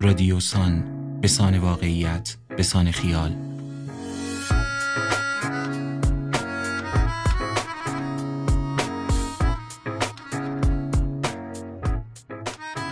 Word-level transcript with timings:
رادیوسان 0.00 0.84
به 1.20 1.28
سان 1.28 1.58
واقعیت 1.58 2.36
به 2.56 2.62
سان 2.62 2.90
خیال. 2.90 3.32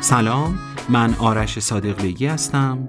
سلام 0.00 0.59
من 0.88 1.14
آرش 1.14 1.59
صادقلیگی 1.59 2.27
هستم. 2.27 2.88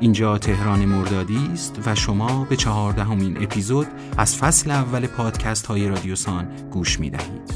اینجا 0.00 0.38
تهران 0.38 0.84
مردادی 0.84 1.48
است 1.52 1.80
و 1.86 1.94
شما 1.94 2.44
به 2.44 2.56
چهاردهمین 2.56 3.42
اپیزود 3.42 3.86
از 4.18 4.36
فصل 4.36 4.70
اول 4.70 5.06
پادکست 5.06 5.66
های 5.66 5.88
رادیوسان 5.88 6.48
گوش 6.70 7.00
می 7.00 7.10
دهید 7.10 7.54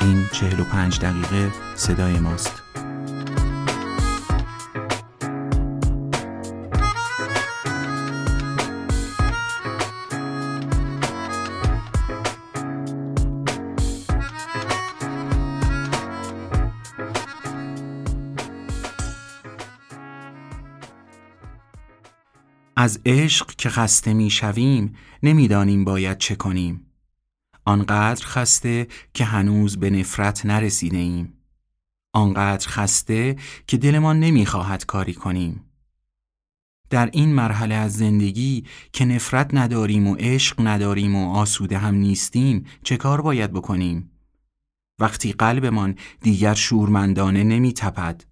این 0.00 0.24
چهل 0.32 0.60
و 0.60 0.64
پنج 0.64 1.00
دقیقه 1.00 1.52
صدای 1.74 2.18
ماست. 2.20 2.57
از 22.88 23.00
عشق 23.06 23.46
که 23.46 23.68
خسته 23.68 24.14
می 24.14 24.30
شویم 24.30 24.94
نمی‌دانیم 25.22 25.84
باید 25.84 26.18
چه 26.18 26.34
کنیم. 26.34 26.86
آنقدر 27.64 28.26
خسته 28.26 28.88
که 29.14 29.24
هنوز 29.24 29.76
به 29.76 29.90
نفرت 29.90 30.46
نرسیده 30.46 30.96
ایم 30.96 31.32
آنقدر 32.12 32.68
خسته 32.68 33.36
که 33.66 33.76
دلمان 33.76 34.20
نمی‌خواهد 34.20 34.86
کاری 34.86 35.14
کنیم. 35.14 35.64
در 36.90 37.10
این 37.12 37.34
مرحله 37.34 37.74
از 37.74 37.96
زندگی 37.96 38.64
که 38.92 39.04
نفرت 39.04 39.54
نداریم 39.54 40.06
و 40.06 40.14
عشق 40.14 40.60
نداریم 40.60 41.16
و 41.16 41.32
آسوده 41.32 41.78
هم 41.78 41.94
نیستیم 41.94 42.66
چه 42.82 42.96
کار 42.96 43.20
باید 43.20 43.52
بکنیم؟ 43.52 44.10
وقتی 44.98 45.32
قلبمان 45.32 45.94
دیگر 46.20 46.54
شورمندانه 46.54 47.44
نمی 47.44 47.72
تپد 47.72 48.24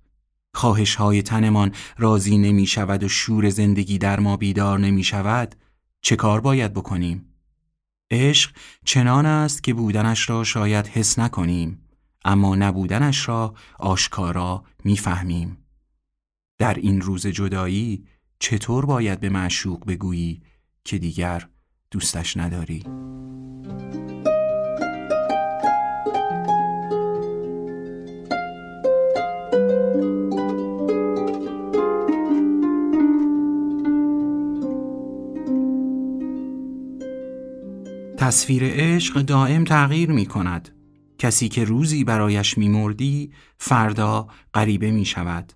خواهش 0.57 0.95
های 0.95 1.23
تنمان 1.23 1.73
راضی 1.99 2.39
نمی 2.39 2.67
شود 2.67 3.03
و 3.05 3.09
شور 3.09 3.51
زندگی 3.51 3.99
در 3.99 4.21
ما 4.21 4.37
بیدار 4.37 4.79
نمی 4.79 5.05
شود 5.05 5.55
چه 6.01 6.17
کار 6.17 6.41
باید 6.41 6.73
بکنیم؟ 6.73 7.25
عشق 8.11 8.51
چنان 8.85 9.27
است 9.27 9.63
که 9.63 9.75
بودنش 9.75 10.31
را 10.31 10.45
شاید 10.45 10.87
حس 10.87 11.19
نکنیم 11.19 11.81
اما 12.25 12.57
نبودنش 12.57 13.29
را 13.29 13.55
آشکارا 13.79 14.65
می‌فهمیم. 14.85 15.59
در 16.59 16.75
این 16.75 17.01
روز 17.01 17.27
جدایی 17.27 18.05
چطور 18.39 18.87
باید 18.87 19.21
به 19.21 19.29
معشوق 19.29 19.87
بگویی 19.87 20.43
که 20.85 20.99
دیگر 20.99 21.49
دوستش 21.91 22.37
نداری؟ 22.37 22.85
تصویر 38.19 38.63
عشق 38.65 39.23
دائم 39.23 39.65
تغییر 39.65 40.13
می 40.13 40.27
کند. 40.27 40.69
کسی 41.19 41.49
که 41.49 41.65
روزی 41.65 42.05
برایش 42.05 42.59
می 42.59 42.69
مردی 42.69 43.33
فردا 43.59 44.29
غریبه 44.55 44.91
می 44.91 45.05
شود. 45.05 45.53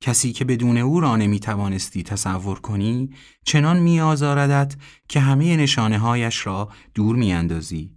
کسی 0.00 0.32
که 0.32 0.44
بدون 0.44 0.78
او 0.78 1.00
را 1.00 1.16
نمی 1.16 1.40
توانستی 1.40 2.02
تصور 2.02 2.60
کنی 2.60 3.10
چنان 3.44 3.78
می 3.78 4.00
آزاردد 4.00 4.74
که 5.08 5.20
همه 5.20 5.56
نشانه 5.56 5.98
هایش 5.98 6.46
را 6.46 6.68
دور 6.94 7.16
می 7.16 7.32
اندازی. 7.32 7.92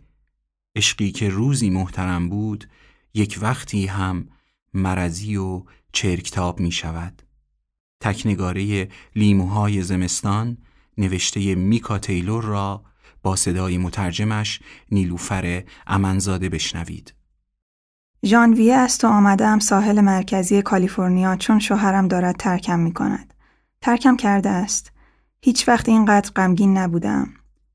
عشقی 0.76 1.12
که 1.12 1.30
روزی 1.30 1.70
محترم 1.70 2.30
بود 2.30 2.70
یک 3.14 3.40
وقتی 3.42 3.86
هم 3.86 4.28
مرزی 4.74 5.36
و 5.36 5.64
چرکتاب 5.92 6.60
می 6.60 6.72
شود. 6.72 7.22
تکنگاره 8.00 8.90
لیموهای 9.16 9.84
زمستان 9.84 10.58
نوشته 10.98 11.56
میکا 11.56 11.98
تیلور 12.00 12.44
را 12.44 12.84
با 13.28 13.36
صدای 13.36 13.78
مترجمش 13.78 14.60
نیلوفر 14.92 15.64
امنزاده 15.88 16.50
بشنوید. 16.50 17.14
ژانویه 18.26 18.76
است 18.76 19.06
و 19.06 19.08
آمدم 19.08 19.60
ساحل 19.60 20.02
مرکزی 20.02 20.62
کالیفرنیا 20.62 21.36
چون 21.36 21.60
شوهرم 21.60 22.08
دارد 22.08 22.36
ترکم 22.36 22.80
می 22.80 22.94
کند. 22.94 23.34
ترکم 23.82 24.16
کرده 24.16 24.50
است. 24.50 24.92
هیچ 25.42 25.68
وقت 25.68 25.90
اینقدر 25.90 26.32
غمگین 26.36 26.78
نبودم. 26.78 27.30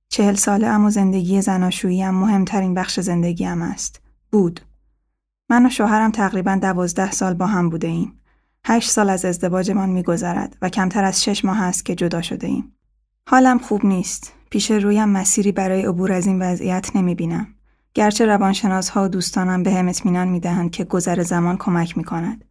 چهل 0.09 0.35
ساله 0.35 0.67
ام 0.67 0.85
و 0.85 0.91
زندگی 0.91 1.43
زناشوییم 1.43 2.11
مهمترین 2.11 2.75
بخش 2.75 3.01
زندگیم 3.01 3.63
است. 3.63 4.01
بود. 4.31 4.61
من 5.49 5.67
و 5.67 5.71
شوهرم 5.71 6.11
تقریبا 6.11 6.59
دوازده 6.63 7.11
سال 7.11 7.35
با 7.35 7.47
هم 7.47 7.69
بوده 7.69 7.89
ایم. 7.89 8.21
هشت 8.67 8.91
سال 8.91 9.11
از 9.11 9.25
ازدواجمان 9.25 9.89
میگذرد 9.89 10.57
و 10.63 10.69
کمتر 10.69 11.05
از 11.05 11.25
شش 11.25 11.45
ماه 11.45 11.63
است 11.63 11.85
که 11.85 11.95
جدا 11.95 12.23
شده 12.23 12.47
ایم. 12.47 12.77
حالم 13.29 13.59
خوب 13.59 13.87
نیست. 13.87 14.42
پیش 14.53 14.71
رویم 14.71 15.09
مسیری 15.09 15.53
برای 15.53 15.83
عبور 15.83 16.13
از 16.13 16.27
این 16.27 16.43
وضعیت 16.43 16.97
نمی 16.97 17.15
بینم. 17.15 17.47
گرچه 17.95 18.27
روانشناس 18.27 18.89
ها 18.89 19.05
و 19.05 19.09
دوستانم 19.09 19.63
به 19.63 19.71
هم 19.73 19.89
اطمینان 19.89 20.29
می 20.29 20.41
دهند 20.41 20.71
که 20.71 20.85
گذر 20.85 21.23
زمان 21.23 21.57
کمک 21.57 21.97
می 21.97 22.05
کند. 22.05 22.45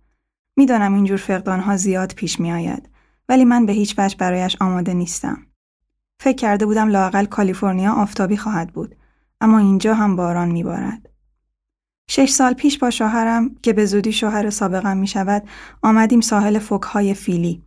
می‌دانم 0.57 0.93
اینجور 0.93 1.17
فقدان 1.17 1.59
ها 1.59 1.77
زیاد 1.77 2.13
پیش 2.13 2.39
می 2.39 2.51
آید 2.51 2.89
ولی 3.29 3.45
من 3.45 3.65
به 3.65 3.73
هیچ 3.73 3.95
وجه 3.97 4.17
برایش 4.17 4.57
آماده 4.59 4.93
نیستم. 4.93 5.45
فکر 6.19 6.35
کرده 6.35 6.65
بودم 6.65 6.89
لاقل 6.89 7.25
کالیفرنیا 7.25 7.93
آفتابی 7.93 8.37
خواهد 8.37 8.73
بود 8.73 8.95
اما 9.41 9.59
اینجا 9.59 9.93
هم 9.93 10.15
باران 10.15 10.51
می 10.51 10.63
بارد. 10.63 11.09
شش 12.09 12.29
سال 12.29 12.53
پیش 12.53 12.77
با 12.79 12.89
شوهرم 12.89 13.55
که 13.61 13.73
به 13.73 13.85
زودی 13.85 14.11
شوهر 14.11 14.49
سابقم 14.49 14.97
می 14.97 15.07
شود 15.07 15.43
آمدیم 15.81 16.21
ساحل 16.21 16.59
فکهای 16.59 17.13
فیلی 17.13 17.63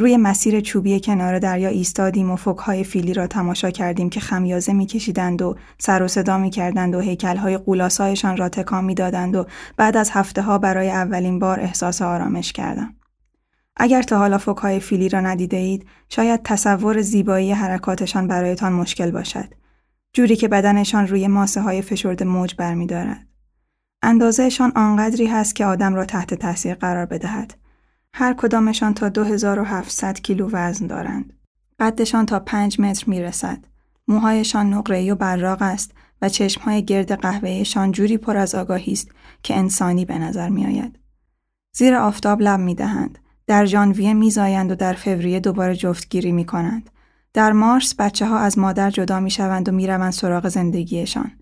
روی 0.00 0.16
مسیر 0.16 0.60
چوبی 0.60 1.00
کنار 1.00 1.38
دریا 1.38 1.68
ایستادیم 1.68 2.30
و 2.30 2.36
فکهای 2.36 2.84
فیلی 2.84 3.14
را 3.14 3.26
تماشا 3.26 3.70
کردیم 3.70 4.10
که 4.10 4.20
خمیازه 4.20 4.72
میکشیدند 4.72 5.42
و 5.42 5.56
سر 5.78 6.02
و 6.02 6.08
صدا 6.08 6.38
می‌کردند 6.38 6.94
و 6.94 7.00
هیکلهای 7.00 7.58
قولاسایشان 7.58 8.36
را 8.36 8.48
تکان 8.48 8.84
می‌دادند 8.84 9.36
و 9.36 9.46
بعد 9.76 9.96
از 9.96 10.10
هفته 10.10 10.42
ها 10.42 10.58
برای 10.58 10.90
اولین 10.90 11.38
بار 11.38 11.60
احساس 11.60 12.02
آرامش 12.02 12.52
کردم. 12.52 12.94
اگر 13.76 14.02
تا 14.02 14.18
حالا 14.18 14.38
فکهای 14.38 14.80
فیلی 14.80 15.08
را 15.08 15.20
ندیده 15.20 15.56
اید، 15.56 15.86
شاید 16.08 16.40
تصور 16.44 17.00
زیبایی 17.00 17.52
حرکاتشان 17.52 18.26
برایتان 18.26 18.72
مشکل 18.72 19.10
باشد. 19.10 19.54
جوری 20.12 20.36
که 20.36 20.48
بدنشان 20.48 21.06
روی 21.06 21.26
ماسه 21.26 21.60
های 21.60 21.82
فشرده 21.82 22.24
موج 22.24 22.54
برمیدارد. 22.54 23.26
اندازهشان 24.02 24.72
آنقدری 24.76 25.26
هست 25.26 25.54
که 25.54 25.64
آدم 25.64 25.94
را 25.94 26.04
تحت 26.04 26.34
تاثیر 26.34 26.74
قرار 26.74 27.06
بدهد. 27.06 27.59
هر 28.14 28.34
کدامشان 28.34 28.94
تا 28.94 29.08
2700 29.08 30.20
کیلو 30.20 30.48
وزن 30.52 30.86
دارند. 30.86 31.32
قدشان 31.80 32.26
تا 32.26 32.40
5 32.40 32.80
متر 32.80 33.04
می 33.06 33.22
رسد. 33.22 33.64
موهایشان 34.08 34.74
نقره‌ای 34.74 35.10
و 35.10 35.14
براق 35.14 35.62
است 35.62 35.92
و 36.22 36.28
چشمهای 36.28 36.84
گرد 36.84 37.12
قهوه‌ایشان 37.20 37.92
جوری 37.92 38.16
پر 38.16 38.36
از 38.36 38.54
آگاهی 38.54 38.92
است 38.92 39.08
که 39.42 39.56
انسانی 39.56 40.04
به 40.04 40.18
نظر 40.18 40.48
می 40.48 40.66
آید. 40.66 40.98
زیر 41.72 41.94
آفتاب 41.94 42.42
لب 42.42 42.60
می 42.60 42.74
دهند. 42.74 43.18
در 43.46 43.64
ژانویه 43.64 44.14
می 44.14 44.30
زایند 44.30 44.70
و 44.70 44.74
در 44.74 44.92
فوریه 44.92 45.40
دوباره 45.40 45.76
جفتگیری 45.76 46.32
می 46.32 46.44
کنند. 46.44 46.90
در 47.34 47.52
مارس 47.52 47.94
بچه 47.98 48.26
ها 48.26 48.38
از 48.38 48.58
مادر 48.58 48.90
جدا 48.90 49.20
می 49.20 49.30
شوند 49.30 49.68
و 49.68 49.72
می 49.72 49.86
روند 49.86 50.12
سراغ 50.12 50.48
زندگیشان. 50.48 51.32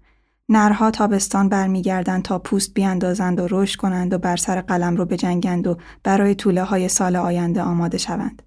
نرها 0.48 0.91
تابستان 0.91 1.48
برمیگردند 1.48 2.22
تا 2.22 2.38
پوست 2.38 2.75
بیاندازند 2.75 3.40
و 3.40 3.46
رشد 3.50 3.76
کنند 3.76 4.12
و 4.12 4.19
بر 4.19 4.37
سر 4.37 4.61
قلم 4.61 4.96
رو 4.96 5.05
بجنگند 5.05 5.67
و 5.67 5.76
برای 6.02 6.34
طوله 6.34 6.64
های 6.64 6.88
سال 6.88 7.17
آینده 7.17 7.62
آماده 7.62 7.99
شوند. 7.99 8.43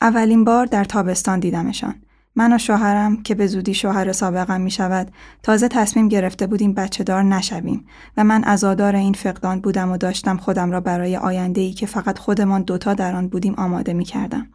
اولین 0.00 0.44
بار 0.44 0.66
در 0.66 0.84
تابستان 0.84 1.40
دیدمشان. 1.40 1.94
من 2.36 2.52
و 2.52 2.58
شوهرم 2.58 3.22
که 3.22 3.34
به 3.34 3.46
زودی 3.46 3.74
شوهر 3.74 4.12
سابقم 4.12 4.60
می 4.60 4.70
شود 4.70 5.12
تازه 5.42 5.68
تصمیم 5.68 6.08
گرفته 6.08 6.46
بودیم 6.46 6.74
بچه 6.74 7.04
دار 7.04 7.22
نشویم 7.22 7.86
و 8.16 8.24
من 8.24 8.44
ازادار 8.44 8.96
این 8.96 9.12
فقدان 9.12 9.60
بودم 9.60 9.92
و 9.92 9.96
داشتم 9.96 10.36
خودم 10.36 10.70
را 10.70 10.80
برای 10.80 11.16
آینده 11.16 11.60
ای 11.60 11.72
که 11.72 11.86
فقط 11.86 12.18
خودمان 12.18 12.62
دوتا 12.62 12.94
در 12.94 13.14
آن 13.14 13.28
بودیم 13.28 13.54
آماده 13.54 13.92
می 13.92 14.04
کردم. 14.04 14.48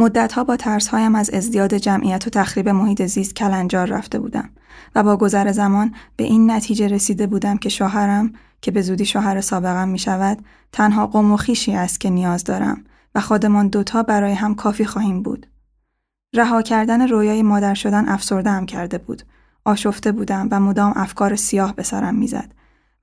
مدتها 0.00 0.44
با 0.44 0.56
ترسهایم 0.56 1.14
از 1.14 1.30
ازدیاد 1.30 1.74
جمعیت 1.74 2.26
و 2.26 2.30
تخریب 2.30 2.68
محیط 2.68 3.02
زیست 3.02 3.36
کلنجار 3.36 3.88
رفته 3.88 4.18
بودم 4.18 4.50
و 4.94 5.02
با 5.02 5.16
گذر 5.16 5.52
زمان 5.52 5.94
به 6.16 6.24
این 6.24 6.50
نتیجه 6.50 6.88
رسیده 6.88 7.26
بودم 7.26 7.56
که 7.56 7.68
شوهرم 7.68 8.32
که 8.62 8.70
به 8.70 8.82
زودی 8.82 9.06
شوهر 9.06 9.40
سابقم 9.40 9.88
می 9.88 9.98
شود 9.98 10.44
تنها 10.72 11.06
قوم 11.06 11.32
و 11.32 11.36
خیشی 11.36 11.72
است 11.72 12.00
که 12.00 12.10
نیاز 12.10 12.44
دارم 12.44 12.84
و 13.14 13.20
خودمان 13.20 13.68
دوتا 13.68 14.02
برای 14.02 14.32
هم 14.32 14.54
کافی 14.54 14.84
خواهیم 14.84 15.22
بود. 15.22 15.46
رها 16.34 16.62
کردن 16.62 17.08
رویای 17.08 17.42
مادر 17.42 17.74
شدن 17.74 18.08
افسرده 18.08 18.50
هم 18.50 18.66
کرده 18.66 18.98
بود. 18.98 19.22
آشفته 19.64 20.12
بودم 20.12 20.48
و 20.50 20.60
مدام 20.60 20.92
افکار 20.96 21.36
سیاه 21.36 21.74
به 21.74 21.82
سرم 21.82 22.14
می‌زد 22.14 22.52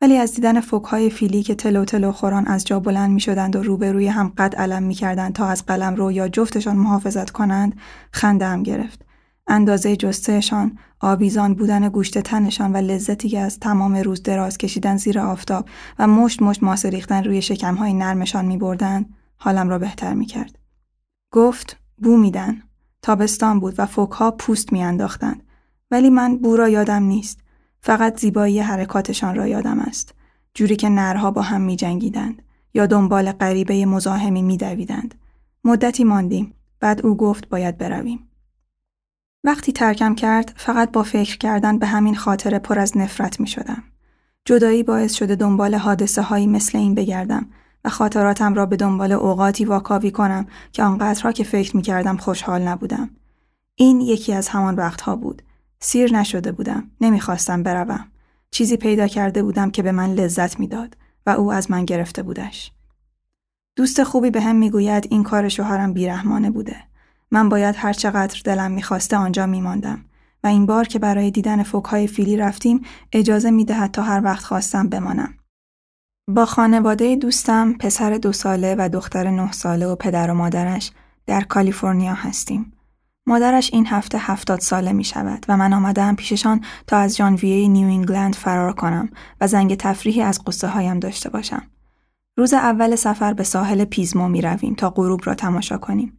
ولی 0.01 0.17
از 0.17 0.33
دیدن 0.33 0.59
فوکهای 0.59 1.09
فیلی 1.09 1.43
که 1.43 1.55
تلو 1.55 1.85
تلو 1.85 2.11
خوران 2.11 2.47
از 2.47 2.65
جا 2.65 2.79
بلند 2.79 3.11
می 3.11 3.19
شدند 3.19 3.55
و 3.55 3.63
روبروی 3.63 4.07
هم 4.07 4.33
قد 4.37 4.55
علم 4.55 4.83
می 4.83 4.93
کردند 4.93 5.33
تا 5.33 5.47
از 5.47 5.65
قلم 5.65 5.95
رو 5.95 6.11
یا 6.11 6.27
جفتشان 6.27 6.75
محافظت 6.75 7.29
کنند 7.29 7.75
خنده 8.11 8.45
هم 8.45 8.63
گرفت. 8.63 9.05
اندازه 9.47 9.95
جستهشان، 9.95 10.77
آویزان 10.99 11.53
بودن 11.53 11.89
گوشت 11.89 12.19
تنشان 12.19 12.73
و 12.73 12.77
لذتی 12.77 13.29
که 13.29 13.39
از 13.39 13.59
تمام 13.59 13.95
روز 13.95 14.23
دراز 14.23 14.57
کشیدن 14.57 14.97
زیر 14.97 15.19
آفتاب 15.19 15.69
و 15.99 16.07
مشت 16.07 16.41
مشت 16.41 16.63
ماسه 16.63 16.89
ریختن 16.89 17.23
روی 17.23 17.41
شکمهای 17.41 17.93
نرمشان 17.93 18.45
می 18.45 18.57
بردن، 18.57 19.05
حالم 19.37 19.69
را 19.69 19.79
بهتر 19.79 20.13
می 20.13 20.25
کرد. 20.25 20.59
گفت 21.31 21.77
بو 21.97 22.17
میدن. 22.17 22.61
تابستان 23.01 23.59
بود 23.59 23.75
و 23.77 23.85
فوکها 23.85 24.31
پوست 24.31 24.73
میانداختند. 24.73 25.43
ولی 25.91 26.09
من 26.09 26.37
بو 26.37 26.55
را 26.55 26.69
یادم 26.69 27.03
نیست. 27.03 27.39
فقط 27.81 28.19
زیبایی 28.19 28.59
حرکاتشان 28.59 29.35
را 29.35 29.47
یادم 29.47 29.79
است. 29.79 30.13
جوری 30.53 30.75
که 30.75 30.89
نرها 30.89 31.31
با 31.31 31.41
هم 31.41 31.61
می 31.61 31.75
جنگیدند. 31.75 32.41
یا 32.73 32.85
دنبال 32.85 33.31
غریبه 33.31 33.85
مزاحمی 33.85 34.41
می 34.41 34.57
دویدند. 34.57 35.15
مدتی 35.63 36.03
ماندیم. 36.03 36.53
بعد 36.79 37.05
او 37.05 37.17
گفت 37.17 37.49
باید 37.49 37.77
برویم. 37.77 38.29
وقتی 39.43 39.71
ترکم 39.71 40.15
کرد 40.15 40.53
فقط 40.55 40.91
با 40.91 41.03
فکر 41.03 41.37
کردن 41.37 41.79
به 41.79 41.85
همین 41.85 42.15
خاطر 42.15 42.59
پر 42.59 42.79
از 42.79 42.97
نفرت 42.97 43.39
می 43.39 43.47
شدم. 43.47 43.83
جدایی 44.45 44.83
باعث 44.83 45.13
شده 45.13 45.35
دنبال 45.35 45.75
حادثه 45.75 46.21
هایی 46.21 46.47
مثل 46.47 46.77
این 46.77 46.95
بگردم 46.95 47.45
و 47.85 47.89
خاطراتم 47.89 48.53
را 48.53 48.65
به 48.65 48.75
دنبال 48.75 49.11
اوقاتی 49.11 49.65
واکاوی 49.65 50.11
کنم 50.11 50.47
که 50.71 50.83
آنقدرها 50.83 51.31
که 51.31 51.43
فکر 51.43 51.75
می 51.75 51.81
کردم 51.81 52.17
خوشحال 52.17 52.61
نبودم. 52.61 53.09
این 53.75 54.01
یکی 54.01 54.33
از 54.33 54.47
همان 54.47 54.75
وقتها 54.75 55.15
بود. 55.15 55.41
سیر 55.79 56.17
نشده 56.17 56.51
بودم. 56.51 56.91
نمی‌خواستم 57.01 57.63
بروم. 57.63 58.07
چیزی 58.51 58.77
پیدا 58.77 59.07
کرده 59.07 59.43
بودم 59.43 59.71
که 59.71 59.83
به 59.83 59.91
من 59.91 60.13
لذت 60.13 60.59
می‌داد 60.59 60.97
و 61.25 61.29
او 61.29 61.53
از 61.53 61.71
من 61.71 61.85
گرفته 61.85 62.23
بودش. 62.23 62.71
دوست 63.75 64.03
خوبی 64.03 64.31
به 64.31 64.41
هم 64.41 64.55
می‌گوید 64.55 65.07
این 65.09 65.23
کار 65.23 65.49
شوهرم 65.49 65.93
بیرحمانه 65.93 66.51
بوده. 66.51 66.75
من 67.31 67.49
باید 67.49 67.75
هر 67.77 67.93
چقدر 67.93 68.41
دلم 68.45 68.71
می‌خواسته 68.71 69.17
آنجا 69.17 69.45
میماندم 69.45 70.05
و 70.43 70.47
این 70.47 70.65
بار 70.65 70.87
که 70.87 70.99
برای 70.99 71.31
دیدن 71.31 71.63
فوکهای 71.63 72.07
فیلی 72.07 72.37
رفتیم 72.37 72.81
اجازه 73.11 73.51
می‌دهد 73.51 73.91
تا 73.91 74.01
هر 74.01 74.21
وقت 74.23 74.43
خواستم 74.43 74.89
بمانم. 74.89 75.33
با 76.27 76.45
خانواده 76.45 77.15
دوستم 77.15 77.73
پسر 77.73 78.17
دو 78.17 78.31
ساله 78.31 78.75
و 78.79 78.89
دختر 78.89 79.29
نه 79.29 79.51
ساله 79.51 79.85
و 79.85 79.95
پدر 79.95 80.31
و 80.31 80.33
مادرش 80.33 80.91
در 81.25 81.41
کالیفرنیا 81.41 82.13
هستیم. 82.13 82.73
مادرش 83.27 83.69
این 83.73 83.87
هفته 83.87 84.17
هفتاد 84.17 84.59
ساله 84.59 84.93
می 84.93 85.03
شود 85.03 85.45
و 85.47 85.57
من 85.57 85.73
آمدم 85.73 86.15
پیششان 86.15 86.61
تا 86.87 86.97
از 86.97 87.17
ژانویه 87.17 87.67
نیو 87.67 87.87
انگلند 87.87 88.35
فرار 88.35 88.73
کنم 88.73 89.09
و 89.41 89.47
زنگ 89.47 89.75
تفریحی 89.75 90.21
از 90.21 90.43
قصه 90.45 90.67
هایم 90.67 90.99
داشته 90.99 91.29
باشم. 91.29 91.63
روز 92.37 92.53
اول 92.53 92.95
سفر 92.95 93.33
به 93.33 93.43
ساحل 93.43 93.85
پیزمو 93.85 94.29
می 94.29 94.41
رویم 94.41 94.75
تا 94.75 94.89
غروب 94.89 95.21
را 95.23 95.33
تماشا 95.33 95.77
کنیم. 95.77 96.17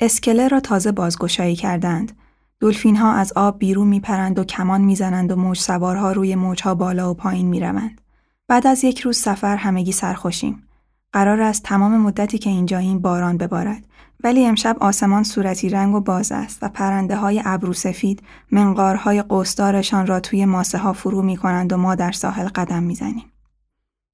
اسکله 0.00 0.48
را 0.48 0.60
تازه 0.60 0.92
بازگشایی 0.92 1.56
کردند. 1.56 2.12
دلفین 2.60 2.96
ها 2.96 3.12
از 3.12 3.32
آب 3.36 3.58
بیرون 3.58 3.86
می 3.86 4.00
پرند 4.00 4.38
و 4.38 4.44
کمان 4.44 4.80
می 4.80 4.96
زنند 4.96 5.32
و 5.32 5.36
موج 5.36 5.58
سوارها 5.58 6.12
روی 6.12 6.34
موجها 6.34 6.74
بالا 6.74 7.10
و 7.10 7.14
پایین 7.14 7.46
می 7.46 7.60
روند. 7.60 8.00
بعد 8.48 8.66
از 8.66 8.84
یک 8.84 9.00
روز 9.00 9.18
سفر 9.18 9.56
همگی 9.56 9.92
سرخوشیم. 9.92 10.68
قرار 11.12 11.40
است 11.40 11.62
تمام 11.62 11.96
مدتی 11.96 12.38
که 12.38 12.50
اینجاییم 12.50 12.98
باران 12.98 13.36
ببارد 13.36 13.84
ولی 14.24 14.46
امشب 14.46 14.76
آسمان 14.80 15.22
صورتی 15.22 15.68
رنگ 15.68 15.94
و 15.94 16.00
باز 16.00 16.32
است 16.32 16.58
و 16.62 16.68
پرنده 16.68 17.16
های 17.16 17.42
ابرو 17.44 17.72
سفید 17.72 18.22
منقارهای 18.50 19.22
قوسدارشان 19.22 20.06
را 20.06 20.20
توی 20.20 20.44
ماسه 20.44 20.78
ها 20.78 20.92
فرو 20.92 21.22
می 21.22 21.36
کنند 21.36 21.72
و 21.72 21.76
ما 21.76 21.94
در 21.94 22.12
ساحل 22.12 22.48
قدم 22.48 22.82
می 22.82 22.94
زنیم. 22.94 23.24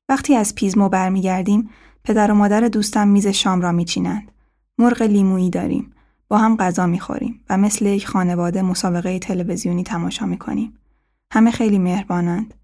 وقتی 0.08 0.34
از 0.34 0.54
پیزمو 0.54 0.88
برمیگردیم 0.88 1.70
پدر 2.04 2.30
و 2.30 2.34
مادر 2.34 2.60
دوستم 2.60 3.08
میز 3.08 3.26
شام 3.26 3.60
را 3.60 3.72
میچینند. 3.72 4.30
مرغ 4.78 5.02
لیمویی 5.02 5.50
داریم. 5.50 5.92
با 6.28 6.38
هم 6.38 6.56
غذا 6.56 6.86
می‌خوریم 6.86 7.40
و 7.50 7.56
مثل 7.56 7.86
یک 7.86 8.06
خانواده 8.06 8.62
مسابقه 8.62 9.18
تلویزیونی 9.18 9.82
تماشا 9.82 10.26
می‌کنیم. 10.26 10.78
همه 11.32 11.50
خیلی 11.50 11.78
مهربانند. 11.78 12.54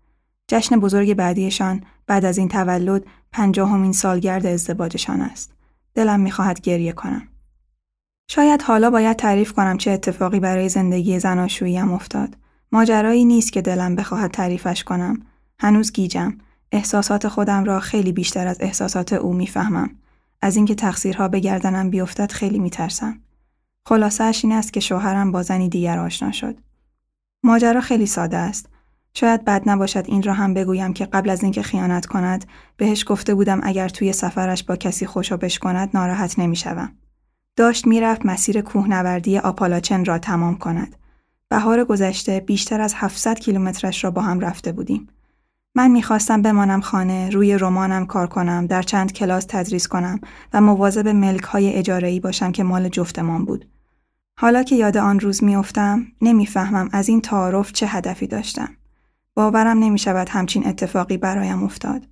جشن 0.49 0.76
بزرگ 0.76 1.14
بعدیشان 1.14 1.82
بعد 2.06 2.25
از 2.25 2.38
این 2.38 2.49
تولد 2.49 3.06
پنجاهمین 3.32 3.92
سالگرد 3.92 4.46
ازدواجشان 4.46 5.20
است. 5.20 5.52
دلم 5.94 6.20
می‌خواهد 6.20 6.60
گریه 6.60 6.92
کنم. 6.92 7.28
شاید 8.28 8.62
حالا 8.62 8.90
باید 8.90 9.17
تعریف 9.17 9.52
کنم 9.52 9.78
چه 9.78 9.90
اتفاقی 9.90 10.40
برای 10.40 10.69
زندگی 10.69 11.19
زناشوییم 11.19 11.93
افتاد. 11.93 12.37
ماجرایی 12.73 13.25
نیست 13.25 13.52
که 13.52 13.62
دلم 13.62 13.96
بخواهد 13.96 14.31
تعریفش 14.31 14.84
کنم. 14.84 15.23
هنوز 15.58 15.93
گیجم. 15.93 16.38
احساسات 16.73 17.28
خودم 17.28 17.64
را 17.64 17.81
خیلی 17.81 18.12
بیشتر 18.12 18.46
از 18.46 18.56
احساسات 18.61 19.12
او 19.12 19.32
می‌فهمم. 19.32 19.90
از 20.43 20.56
اینکه 20.56 20.75
تقصیرها 20.75 21.28
به 21.28 21.40
گردنم 21.40 21.90
بیفتد 21.90 22.32
خیلی 22.32 22.58
میترسم. 22.58 23.20
خلاصهش 23.87 24.44
این 24.44 24.52
است 24.52 24.73
که 24.73 24.81
شوهرم 24.81 25.32
با 25.32 25.43
زنی 25.43 25.69
دیگر 25.69 25.99
آشنا 25.99 26.32
شد. 26.32 26.58
ماجرا 27.43 27.81
خیلی 27.81 28.06
ساده 28.06 28.37
است. 28.37 28.69
شاید 29.14 29.44
بد 29.44 29.62
نباشد 29.67 30.05
این 30.06 30.23
را 30.23 30.32
هم 30.32 30.55
بگویم 30.55 30.93
که 30.93 31.06
قبل 31.06 31.31
از 31.31 31.43
اینکه 31.43 31.62
خیانت 31.62 32.06
کند 32.06 32.44
بهش 32.76 33.05
گفته 33.08 33.34
بودم 33.34 33.61
اگر 33.62 33.88
توی 33.88 34.12
سفرش 34.12 34.64
با 34.64 34.76
کسی 34.76 35.06
خوشابش 35.06 35.58
کند 35.58 35.90
ناراحت 35.94 36.38
نمی‌شوم. 36.38 36.93
داشت 37.56 37.86
می‌رفت 37.86 38.26
مسیر 38.26 38.60
کوهنوردی 38.60 39.38
آپالاچن 39.38 40.04
را 40.04 40.18
تمام 40.18 40.58
کند. 40.58 40.96
بهار 41.48 41.84
گذشته 41.84 42.40
بیشتر 42.40 42.80
از 42.80 42.94
700 42.96 43.38
کیلومترش 43.38 44.04
را 44.04 44.10
با 44.10 44.22
هم 44.22 44.40
رفته 44.40 44.72
بودیم. 44.72 45.08
من 45.74 45.90
می‌خواستم 45.90 46.42
بمانم 46.42 46.80
خانه، 46.80 47.30
روی 47.30 47.58
رمانم 47.58 48.06
کار 48.06 48.26
کنم، 48.26 48.66
در 48.66 48.82
چند 48.82 49.12
کلاس 49.12 49.46
تدریس 49.48 49.88
کنم 49.88 50.20
و 50.52 50.60
مواظب 50.60 51.08
ملک 51.08 51.42
های 51.42 51.72
اجاره 51.72 52.20
باشم 52.20 52.52
که 52.52 52.62
مال 52.62 52.88
جفتمان 52.88 53.44
بود. 53.44 53.68
حالا 54.38 54.62
که 54.62 54.76
یاد 54.76 54.96
آن 54.96 55.20
روز 55.20 55.44
میافتم، 55.44 56.06
نمی‌فهمم 56.22 56.88
از 56.92 57.08
این 57.08 57.20
تعارف 57.20 57.72
چه 57.72 57.86
هدفی 57.86 58.26
داشتم. 58.26 58.68
باورم 59.34 59.78
نمی 59.78 59.98
شود 59.98 60.28
همچین 60.28 60.66
اتفاقی 60.66 61.16
برایم 61.16 61.64
افتاد. 61.64 62.06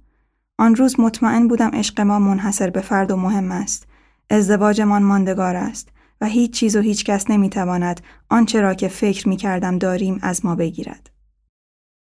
آن 0.59 0.75
روز 0.75 1.01
مطمئن 1.01 1.49
بودم 1.49 1.71
عشق 1.71 2.01
ما 2.01 2.19
منحصر 2.19 2.71
به 2.71 2.81
فرد 2.81 3.11
و 3.11 3.17
مهم 3.17 3.53
است. 3.53 3.87
ازدواجمان 4.31 5.03
ماندگار 5.03 5.57
است 5.57 5.89
و 6.21 6.27
هیچ 6.27 6.53
چیز 6.53 6.77
و 6.77 6.81
هیچ 6.81 7.05
کس 7.05 7.31
نمی 7.31 7.51
تواند 7.51 8.01
آنچه 8.29 8.61
را 8.61 8.75
که 8.75 8.89
فکر 8.89 9.29
می 9.29 9.37
کردم 9.37 9.79
داریم 9.79 10.19
از 10.23 10.45
ما 10.45 10.55
بگیرد. 10.55 11.11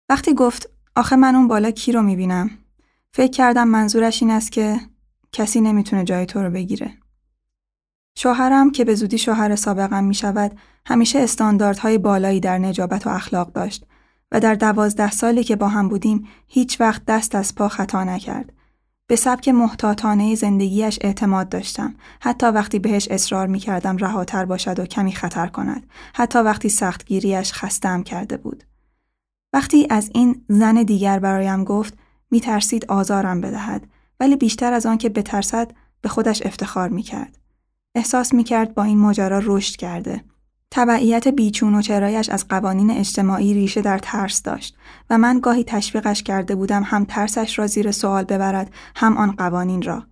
وقتی 0.09 0.33
گفت 0.33 0.69
آخه 0.95 1.15
من 1.15 1.35
اون 1.35 1.47
بالا 1.47 1.71
کی 1.71 1.91
رو 1.91 2.01
می 2.01 2.15
بینم؟ 2.15 2.49
فکر 3.11 3.31
کردم 3.31 3.67
منظورش 3.67 4.21
این 4.21 4.31
است 4.31 4.51
که 4.51 4.79
کسی 5.31 5.61
نمی‌تونه 5.61 6.03
جای 6.03 6.25
تو 6.25 6.43
رو 6.43 6.49
بگیره. 6.49 6.93
شوهرم 8.17 8.71
که 8.71 8.85
به 8.85 8.95
زودی 8.95 9.17
شوهر 9.17 9.55
سابقم 9.55 10.03
می 10.03 10.13
شود 10.13 10.57
همیشه 10.85 11.19
استانداردهای 11.19 11.97
بالایی 11.97 12.39
در 12.39 12.57
نجابت 12.57 13.07
و 13.07 13.09
اخلاق 13.09 13.51
داشت 13.53 13.85
و 14.31 14.39
در 14.39 14.55
دوازده 14.55 15.11
سالی 15.11 15.43
که 15.43 15.55
با 15.55 15.67
هم 15.67 15.87
بودیم 15.87 16.27
هیچ 16.47 16.81
وقت 16.81 17.05
دست 17.05 17.35
از 17.35 17.55
پا 17.55 17.69
خطا 17.69 18.03
نکرد. 18.03 18.53
به 19.09 19.15
سبک 19.15 19.49
محتاطانه 19.49 20.35
زندگیش 20.35 20.99
اعتماد 21.01 21.49
داشتم. 21.49 21.95
حتی 22.19 22.45
وقتی 22.45 22.79
بهش 22.79 23.07
اصرار 23.07 23.47
می 23.47 23.59
کردم 23.59 23.97
رهاتر 23.97 24.45
باشد 24.45 24.79
و 24.79 24.85
کمی 24.85 25.11
خطر 25.11 25.47
کند. 25.47 25.89
حتی 26.13 26.39
وقتی 26.39 26.69
سختگیریش 26.69 27.53
خستم 27.53 28.03
کرده 28.03 28.37
بود. 28.37 28.63
وقتی 29.53 29.87
از 29.89 30.09
این 30.13 30.45
زن 30.47 30.83
دیگر 30.83 31.19
برایم 31.19 31.63
گفت 31.63 31.93
می 32.31 32.41
ترسید 32.41 32.85
آزارم 32.85 33.41
بدهد 33.41 33.87
ولی 34.19 34.35
بیشتر 34.35 34.73
از 34.73 34.85
آن 34.85 34.97
که 34.97 35.09
بترسد 35.09 35.71
به 36.01 36.09
خودش 36.09 36.41
افتخار 36.45 36.89
می 36.89 37.03
کرد. 37.03 37.37
احساس 37.95 38.33
می 38.33 38.43
کرد 38.43 38.73
با 38.73 38.83
این 38.83 38.97
ماجرا 38.97 39.41
رشد 39.43 39.75
کرده. 39.75 40.23
تبعیت 40.71 41.27
بیچون 41.27 41.75
و 41.75 41.81
چرایش 41.81 42.29
از 42.29 42.47
قوانین 42.47 42.91
اجتماعی 42.91 43.53
ریشه 43.53 43.81
در 43.81 43.97
ترس 43.97 44.41
داشت 44.43 44.77
و 45.09 45.17
من 45.17 45.39
گاهی 45.39 45.63
تشویقش 45.63 46.23
کرده 46.23 46.55
بودم 46.55 46.83
هم 46.83 47.05
ترسش 47.05 47.59
را 47.59 47.67
زیر 47.67 47.91
سوال 47.91 48.23
ببرد 48.23 48.73
هم 48.95 49.17
آن 49.17 49.31
قوانین 49.31 49.81
را. 49.81 50.03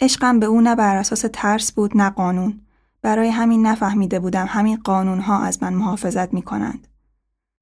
عشقم 0.00 0.40
به 0.40 0.46
او 0.46 0.60
نه 0.60 0.74
بر 0.74 0.96
اساس 0.96 1.24
ترس 1.32 1.72
بود 1.72 1.96
نه 1.96 2.10
قانون. 2.10 2.60
برای 3.02 3.28
همین 3.28 3.66
نفهمیده 3.66 4.20
بودم 4.20 4.46
همین 4.48 4.76
قانون 4.84 5.20
ها 5.20 5.42
از 5.42 5.62
من 5.62 5.74
محافظت 5.74 6.34
می 6.34 6.42
کنند. 6.42 6.88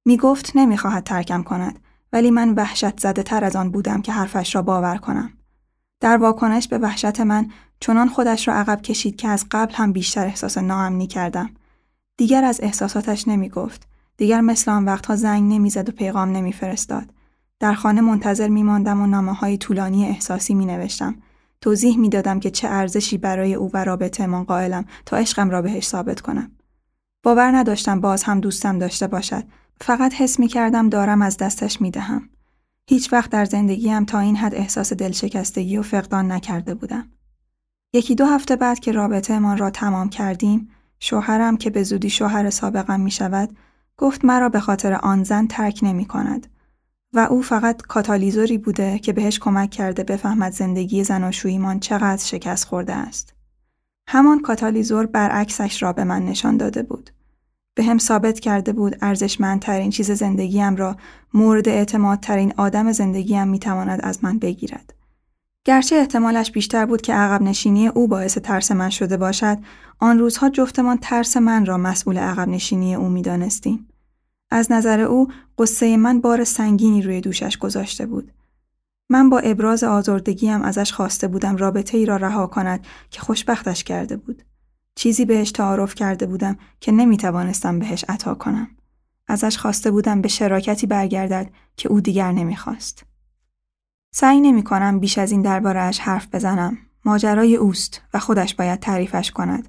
می 0.05 0.17
گفت 0.17 0.51
نمی 0.55 0.77
خواهد 0.77 1.03
ترکم 1.03 1.43
کند 1.43 1.79
ولی 2.13 2.31
من 2.31 2.53
وحشت 2.53 2.99
زده 2.99 3.23
تر 3.23 3.43
از 3.43 3.55
آن 3.55 3.71
بودم 3.71 4.01
که 4.01 4.11
حرفش 4.11 4.55
را 4.55 4.61
باور 4.61 4.97
کنم. 4.97 5.33
در 5.99 6.17
واکنش 6.17 6.67
به 6.67 6.77
وحشت 6.77 7.19
من 7.19 7.51
چنان 7.79 8.09
خودش 8.09 8.47
را 8.47 8.53
عقب 8.53 8.81
کشید 8.81 9.15
که 9.15 9.27
از 9.27 9.45
قبل 9.51 9.73
هم 9.73 9.91
بیشتر 9.91 10.25
احساس 10.25 10.57
ناامنی 10.57 11.07
کردم. 11.07 11.49
دیگر 12.17 12.43
از 12.43 12.59
احساساتش 12.63 13.27
نمی 13.27 13.49
گفت. 13.49 13.87
دیگر 14.17 14.41
مثل 14.41 14.71
آن 14.71 14.85
وقتها 14.85 15.15
زنگ 15.15 15.53
نمی‌زد 15.53 15.89
و 15.89 15.91
پیغام 15.91 16.31
نمیفرستاد. 16.31 17.13
در 17.59 17.73
خانه 17.73 18.01
منتظر 18.01 18.47
می 18.47 18.63
ماندم 18.63 19.01
و 19.01 19.07
نامه 19.07 19.33
های 19.33 19.57
طولانی 19.57 20.05
احساسی 20.05 20.53
می 20.53 20.65
نوشتم. 20.65 21.15
توضیح 21.61 21.97
می 21.97 22.09
دادم 22.09 22.39
که 22.39 22.51
چه 22.51 22.67
ارزشی 22.67 23.17
برای 23.17 23.53
او 23.53 23.71
و 23.73 23.83
رابطه 23.83 24.27
من 24.27 24.43
قائلم 24.43 24.85
تا 25.05 25.17
عشقم 25.17 25.49
را 25.49 25.61
بهش 25.61 25.87
ثابت 25.87 26.21
کنم. 26.21 26.51
باور 27.23 27.57
نداشتم 27.57 28.01
باز 28.01 28.23
هم 28.23 28.39
دوستم 28.39 28.79
داشته 28.79 29.07
باشد. 29.07 29.43
فقط 29.81 30.13
حس 30.13 30.39
می 30.39 30.47
کردم 30.47 30.89
دارم 30.89 31.21
از 31.21 31.37
دستش 31.37 31.81
می 31.81 31.91
دهم. 31.91 32.29
هیچ 32.89 33.13
وقت 33.13 33.29
در 33.29 33.45
زندگیم 33.45 34.05
تا 34.05 34.19
این 34.19 34.35
حد 34.35 34.55
احساس 34.55 34.93
دلشکستگی 34.93 35.77
و 35.77 35.81
فقدان 35.81 36.31
نکرده 36.31 36.73
بودم. 36.73 37.07
یکی 37.93 38.15
دو 38.15 38.25
هفته 38.25 38.55
بعد 38.55 38.79
که 38.79 38.91
رابطه 38.91 39.39
ما 39.39 39.53
را 39.53 39.69
تمام 39.69 40.09
کردیم، 40.09 40.69
شوهرم 40.99 41.57
که 41.57 41.69
به 41.69 41.83
زودی 41.83 42.09
شوهر 42.09 42.49
سابقم 42.49 42.99
می 42.99 43.11
شود، 43.11 43.57
گفت 43.97 44.25
مرا 44.25 44.49
به 44.49 44.59
خاطر 44.59 44.93
آن 44.93 45.23
زن 45.23 45.47
ترک 45.47 45.79
نمی 45.83 46.05
کند 46.05 46.47
و 47.13 47.19
او 47.19 47.41
فقط 47.41 47.81
کاتالیزوری 47.81 48.57
بوده 48.57 48.99
که 48.99 49.13
بهش 49.13 49.39
کمک 49.39 49.69
کرده 49.69 50.03
بفهمد 50.03 50.51
زندگی 50.51 51.03
زناشوییمان 51.03 51.79
چقدر 51.79 52.23
شکست 52.23 52.65
خورده 52.65 52.93
است. 52.93 53.33
همان 54.07 54.41
کاتالیزور 54.41 55.05
برعکسش 55.05 55.83
را 55.83 55.93
به 55.93 56.03
من 56.03 56.25
نشان 56.25 56.57
داده 56.57 56.83
بود. 56.83 57.09
به 57.75 57.83
هم 57.83 57.97
ثابت 57.97 58.39
کرده 58.39 58.73
بود 58.73 58.97
ارزشمندترین 59.01 59.89
چیز 59.89 60.11
زندگیم 60.11 60.75
را 60.75 60.97
مورد 61.33 61.69
اعتمادترین 61.69 62.53
آدم 62.57 62.91
زندگیم 62.91 63.47
می‌تواند 63.47 63.99
از 64.03 64.23
من 64.23 64.39
بگیرد. 64.39 64.93
گرچه 65.67 65.95
احتمالش 65.95 66.51
بیشتر 66.51 66.85
بود 66.85 67.01
که 67.01 67.13
عقب 67.13 67.41
نشینی 67.41 67.87
او 67.87 68.07
باعث 68.07 68.37
ترس 68.37 68.71
من 68.71 68.89
شده 68.89 69.17
باشد، 69.17 69.57
آن 69.99 70.19
روزها 70.19 70.49
جفتمان 70.49 70.97
ترس 70.97 71.37
من 71.37 71.65
را 71.65 71.77
مسئول 71.77 72.17
عقب 72.17 72.47
نشینی 72.49 72.95
او 72.95 73.09
می‌دانستیم. 73.09 73.87
از 74.51 74.71
نظر 74.71 74.99
او 74.99 75.27
قصه 75.57 75.97
من 75.97 76.21
بار 76.21 76.43
سنگینی 76.43 77.01
روی 77.01 77.21
دوشش 77.21 77.57
گذاشته 77.57 78.05
بود. 78.05 78.31
من 79.09 79.29
با 79.29 79.39
ابراز 79.39 79.83
آزردگیم 79.83 80.61
ازش 80.61 80.93
خواسته 80.93 81.27
بودم 81.27 81.57
رابطه 81.57 81.97
ای 81.97 82.05
را 82.05 82.17
رها 82.17 82.47
کند 82.47 82.87
که 83.09 83.21
خوشبختش 83.21 83.83
کرده 83.83 84.17
بود. 84.17 84.43
چیزی 84.95 85.25
بهش 85.25 85.51
تعارف 85.51 85.95
کرده 85.95 86.25
بودم 86.25 86.57
که 86.79 86.91
نمی 86.91 87.17
توانستم 87.17 87.79
بهش 87.79 88.05
عطا 88.09 88.35
کنم. 88.35 88.67
ازش 89.27 89.57
خواسته 89.57 89.91
بودم 89.91 90.21
به 90.21 90.27
شراکتی 90.27 90.87
برگردد 90.87 91.49
که 91.77 91.89
او 91.89 92.01
دیگر 92.01 92.31
نمی‌خواست. 92.31 93.06
سعی 94.19 94.41
نمی 94.41 94.63
کنم 94.63 94.99
بیش 94.99 95.17
از 95.17 95.31
این 95.31 95.41
دربارهش 95.41 95.99
حرف 95.99 96.27
بزنم. 96.35 96.77
ماجرای 97.05 97.55
اوست 97.55 98.01
و 98.13 98.19
خودش 98.19 98.55
باید 98.55 98.79
تعریفش 98.79 99.31
کند. 99.31 99.67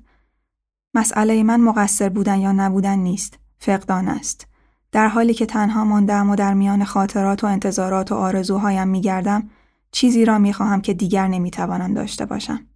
مسئله 0.94 1.42
من 1.42 1.60
مقصر 1.60 2.08
بودن 2.08 2.38
یا 2.38 2.52
نبودن 2.52 2.98
نیست. 2.98 3.38
فقدان 3.58 4.08
است. 4.08 4.46
در 4.92 5.08
حالی 5.08 5.34
که 5.34 5.46
تنها 5.46 5.84
ماندم 5.84 6.30
و 6.30 6.36
در 6.36 6.54
میان 6.54 6.84
خاطرات 6.84 7.44
و 7.44 7.46
انتظارات 7.46 8.12
و 8.12 8.14
آرزوهایم 8.14 8.88
میگردم 8.88 9.50
چیزی 9.92 10.24
را 10.24 10.38
می‌خواهم 10.38 10.80
که 10.80 10.94
دیگر 10.94 11.28
نمی‌توانم 11.28 11.94
داشته 11.94 12.26
باشم. 12.26 12.66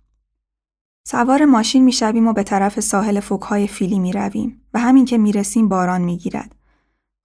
سوار 1.07 1.45
ماشین 1.45 1.85
می‌شویم 1.85 2.29
و 2.29 2.33
به 2.33 2.43
طرف 2.43 2.81
ساحل 2.81 3.21
فوکهای 3.21 3.67
فیلی 3.67 3.99
می‌رویم 3.99 4.61
و 4.75 4.81
همین 4.81 5.05
که 5.05 5.19
می‌رسیم 5.19 5.69
باران 5.69 6.01
می‌گیرد. 6.01 6.55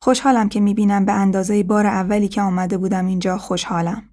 خوشحالم 0.01 0.50
که 0.50 0.60
می‌بینم 0.60 1.06
به 1.06 1.13
اندازه 1.13 1.63
بار 1.63 1.88
اولی 1.88 2.27
که 2.27 2.42
آمده 2.42 2.77
بودم 2.77 3.06
اینجا 3.06 3.38
خوشحالم. 3.38 4.04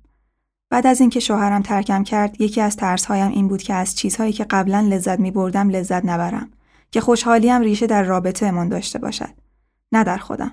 بعد 0.74 0.86
از 0.86 1.00
اینکه 1.00 1.20
شوهرم 1.20 1.62
ترکم 1.62 2.02
کرد 2.02 2.40
یکی 2.40 2.60
از 2.60 2.76
ترسهایم 2.76 3.30
این 3.30 3.48
بود 3.48 3.62
که 3.62 3.74
از 3.74 3.94
چیزهایی 3.94 4.32
که 4.32 4.44
قبلا 4.44 4.80
لذت 4.80 5.20
میبردم 5.20 5.70
لذت 5.70 6.04
نبرم 6.04 6.50
که 6.90 7.00
خوشحالیم 7.00 7.60
ریشه 7.60 7.86
در 7.86 8.02
رابطه 8.02 8.46
امان 8.46 8.68
داشته 8.68 8.98
باشد 8.98 9.30
نه 9.92 10.04
در 10.04 10.16
خودم 10.16 10.52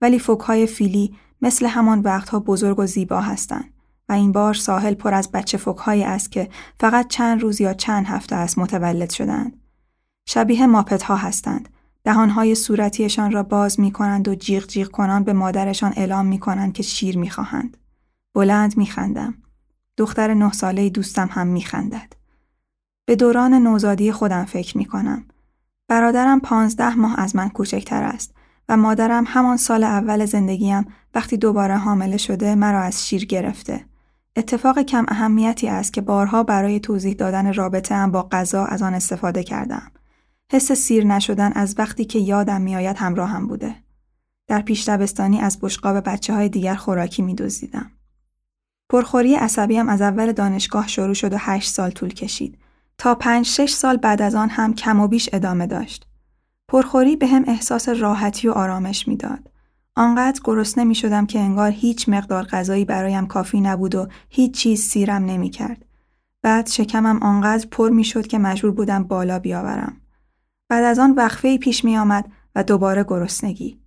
ولی 0.00 0.18
فوکهای 0.18 0.66
فیلی 0.66 1.16
مثل 1.42 1.66
همان 1.66 2.00
وقتها 2.00 2.40
بزرگ 2.40 2.78
و 2.78 2.86
زیبا 2.86 3.20
هستند 3.20 3.70
و 4.08 4.12
این 4.12 4.32
بار 4.32 4.54
ساحل 4.54 4.94
پر 4.94 5.14
از 5.14 5.30
بچه 5.32 5.58
فوکهایی 5.58 6.04
است 6.04 6.32
که 6.32 6.48
فقط 6.80 7.08
چند 7.08 7.42
روز 7.42 7.60
یا 7.60 7.74
چند 7.74 8.06
هفته 8.06 8.36
است 8.36 8.58
متولد 8.58 9.10
شدند. 9.10 9.60
شبیه 10.26 10.66
ماپت 10.66 11.02
ها 11.02 11.16
هستند. 11.16 11.68
دهانهای 12.04 12.54
صورتیشان 12.54 13.32
را 13.32 13.42
باز 13.42 13.80
می 13.80 13.92
کنند 13.92 14.28
و 14.28 14.34
جیغ 14.34 14.66
جیغ 14.66 14.88
کنان 14.88 15.24
به 15.24 15.32
مادرشان 15.32 15.92
اعلام 15.96 16.26
می 16.26 16.38
کنند 16.38 16.72
که 16.72 16.82
شیر 16.82 17.18
می 17.18 17.30
خواهند. 17.30 17.76
بلند 18.34 18.76
می 18.76 18.86
خندم. 18.86 19.34
دختر 19.96 20.34
نه 20.34 20.52
ساله 20.52 20.90
دوستم 20.90 21.28
هم 21.32 21.46
می 21.46 21.62
خندد. 21.62 22.12
به 23.06 23.16
دوران 23.16 23.54
نوزادی 23.54 24.12
خودم 24.12 24.44
فکر 24.44 24.78
می 24.78 24.84
کنم. 24.84 25.24
برادرم 25.88 26.40
پانزده 26.40 26.94
ماه 26.94 27.20
از 27.20 27.36
من 27.36 27.48
کوچکتر 27.48 28.02
است 28.02 28.34
و 28.68 28.76
مادرم 28.76 29.24
همان 29.26 29.56
سال 29.56 29.84
اول 29.84 30.24
زندگیم 30.24 30.86
وقتی 31.14 31.36
دوباره 31.36 31.76
حامله 31.76 32.16
شده 32.16 32.54
مرا 32.54 32.80
از 32.80 33.08
شیر 33.08 33.26
گرفته. 33.26 33.84
اتفاق 34.36 34.82
کم 34.82 35.04
اهمیتی 35.08 35.68
است 35.68 35.92
که 35.92 36.00
بارها 36.00 36.42
برای 36.42 36.80
توضیح 36.80 37.14
دادن 37.14 37.54
رابطه 37.54 37.94
هم 37.94 38.10
با 38.10 38.22
غذا 38.22 38.64
از 38.64 38.82
آن 38.82 38.94
استفاده 38.94 39.42
کردم. 39.42 39.92
حس 40.52 40.72
سیر 40.72 41.06
نشدن 41.06 41.52
از 41.52 41.74
وقتی 41.78 42.04
که 42.04 42.18
یادم 42.18 42.60
میآید 42.60 42.96
همراهم 42.96 43.46
بوده. 43.46 43.74
در 44.46 44.62
پیش 44.62 44.88
دبستانی 44.88 45.40
از 45.40 45.58
بشقاب 45.60 46.08
بچه 46.08 46.34
های 46.34 46.48
دیگر 46.48 46.74
خوراکی 46.74 47.22
می 47.22 47.34
دزدیدم. 47.34 47.90
پرخوری 48.94 49.34
عصبیم 49.34 49.88
از 49.88 50.02
اول 50.02 50.32
دانشگاه 50.32 50.88
شروع 50.88 51.14
شد 51.14 51.32
و 51.32 51.36
هشت 51.38 51.70
سال 51.70 51.90
طول 51.90 52.08
کشید. 52.08 52.58
تا 52.98 53.14
پنج 53.14 53.46
شش 53.46 53.72
سال 53.72 53.96
بعد 53.96 54.22
از 54.22 54.34
آن 54.34 54.48
هم 54.48 54.74
کم 54.74 55.00
و 55.00 55.08
بیش 55.08 55.30
ادامه 55.32 55.66
داشت. 55.66 56.06
پرخوری 56.68 57.16
به 57.16 57.26
هم 57.26 57.44
احساس 57.46 57.88
راحتی 57.88 58.48
و 58.48 58.52
آرامش 58.52 59.08
می‌داد. 59.08 59.50
آنقدر 59.96 60.40
گرسنه 60.44 60.84
می 60.84 60.94
شدم 60.94 61.26
که 61.26 61.40
انگار 61.40 61.70
هیچ 61.70 62.08
مقدار 62.08 62.44
غذایی 62.44 62.84
برایم 62.84 63.26
کافی 63.26 63.60
نبود 63.60 63.94
و 63.94 64.08
هیچ 64.28 64.54
چیز 64.54 64.82
سیرم 64.82 65.24
نمی 65.24 65.50
کرد. 65.50 65.84
بعد 66.42 66.66
شکمم 66.66 67.22
آنقدر 67.22 67.66
پر 67.70 67.90
می 67.90 68.04
شد 68.04 68.26
که 68.26 68.38
مجبور 68.38 68.70
بودم 68.70 69.04
بالا 69.04 69.38
بیاورم. 69.38 69.96
بعد 70.68 70.84
از 70.84 70.98
آن 70.98 71.10
وقفه 71.10 71.58
پیش 71.58 71.84
می 71.84 71.96
آمد 71.98 72.28
و 72.54 72.64
دوباره 72.64 73.04
گرسنگی. 73.08 73.78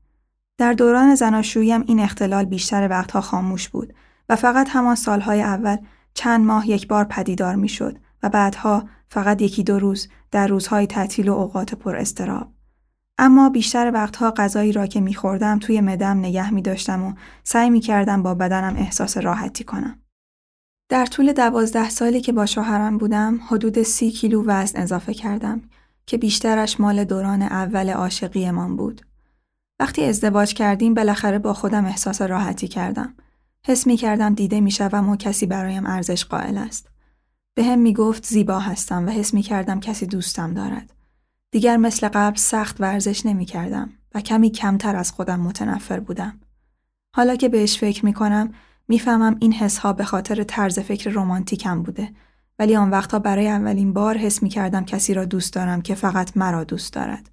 در 0.57 0.73
دوران 0.73 1.15
زناشوییم 1.15 1.83
این 1.87 1.99
اختلال 1.99 2.45
بیشتر 2.45 2.87
وقتها 2.89 3.21
خاموش 3.21 3.69
بود 3.69 3.93
و 4.29 4.35
فقط 4.35 4.69
همان 4.69 4.95
سالهای 4.95 5.41
اول 5.41 5.77
چند 6.13 6.45
ماه 6.45 6.69
یک 6.69 6.87
بار 6.87 7.03
پدیدار 7.03 7.55
می 7.55 7.69
شد 7.69 7.97
و 8.23 8.29
بعدها 8.29 8.89
فقط 9.09 9.41
یکی 9.41 9.63
دو 9.63 9.79
روز 9.79 10.07
در 10.31 10.47
روزهای 10.47 10.87
تعطیل 10.87 11.29
و 11.29 11.33
اوقات 11.33 11.75
پر 11.75 11.95
استراب. 11.95 12.53
اما 13.17 13.49
بیشتر 13.49 13.91
وقتها 13.93 14.31
غذایی 14.31 14.71
را 14.71 14.87
که 14.87 15.01
میخوردم 15.01 15.59
توی 15.59 15.81
مدم 15.81 16.17
نگه 16.17 16.53
می 16.53 16.61
داشتم 16.61 17.03
و 17.03 17.13
سعی 17.43 17.69
می 17.69 17.79
کردم 17.79 18.23
با 18.23 18.35
بدنم 18.35 18.75
احساس 18.75 19.17
راحتی 19.17 19.63
کنم. 19.63 19.99
در 20.89 21.05
طول 21.05 21.33
دوازده 21.33 21.89
سالی 21.89 22.21
که 22.21 22.31
با 22.31 22.45
شوهرم 22.45 22.97
بودم 22.97 23.39
حدود 23.47 23.81
سی 23.81 24.11
کیلو 24.11 24.43
وزن 24.45 24.81
اضافه 24.81 25.13
کردم 25.13 25.61
که 26.05 26.17
بیشترش 26.17 26.79
مال 26.79 27.03
دوران 27.03 27.41
اول 27.41 27.89
عاشقیمان 27.89 28.75
بود. 28.75 29.01
وقتی 29.79 30.05
ازدواج 30.05 30.53
کردیم 30.53 30.93
بالاخره 30.93 31.39
با 31.39 31.53
خودم 31.53 31.85
احساس 31.85 32.21
راحتی 32.21 32.67
کردم. 32.67 33.13
حس 33.65 33.87
می 33.87 33.97
کردم 33.97 34.33
دیده 34.33 34.61
می 34.61 34.71
شوم 34.71 35.09
و 35.09 35.15
کسی 35.15 35.45
برایم 35.45 35.85
ارزش 35.85 36.25
قائل 36.25 36.57
است. 36.57 36.89
به 37.53 37.63
هم 37.63 37.79
می 37.79 37.93
گفت 37.93 38.25
زیبا 38.25 38.59
هستم 38.59 39.05
و 39.05 39.09
حس 39.09 39.33
می 39.33 39.41
کردم 39.41 39.79
کسی 39.79 40.05
دوستم 40.05 40.53
دارد. 40.53 40.93
دیگر 41.51 41.77
مثل 41.77 42.07
قبل 42.07 42.35
سخت 42.37 42.81
ورزش 42.81 43.25
نمی 43.25 43.45
کردم 43.45 43.89
و 44.15 44.21
کمی 44.21 44.49
کمتر 44.49 44.95
از 44.95 45.11
خودم 45.11 45.39
متنفر 45.39 45.99
بودم. 45.99 46.39
حالا 47.15 47.35
که 47.35 47.49
بهش 47.49 47.77
فکر 47.77 48.05
می 48.05 48.13
کنم 48.13 48.53
می‌فهمم 48.87 49.37
این 49.39 49.53
حس 49.53 49.77
ها 49.77 49.93
به 49.93 50.03
خاطر 50.03 50.43
طرز 50.43 50.79
فکر 50.79 51.09
رمانتیکم 51.09 51.83
بوده 51.83 52.09
ولی 52.59 52.75
آن 52.75 52.89
وقتها 52.89 53.19
برای 53.19 53.47
اولین 53.47 53.93
بار 53.93 54.17
حس 54.17 54.43
می 54.43 54.49
کردم 54.49 54.85
کسی 54.85 55.13
را 55.13 55.25
دوست 55.25 55.53
دارم 55.53 55.81
که 55.81 55.95
فقط 55.95 56.37
مرا 56.37 56.63
دوست 56.63 56.93
دارد. 56.93 57.29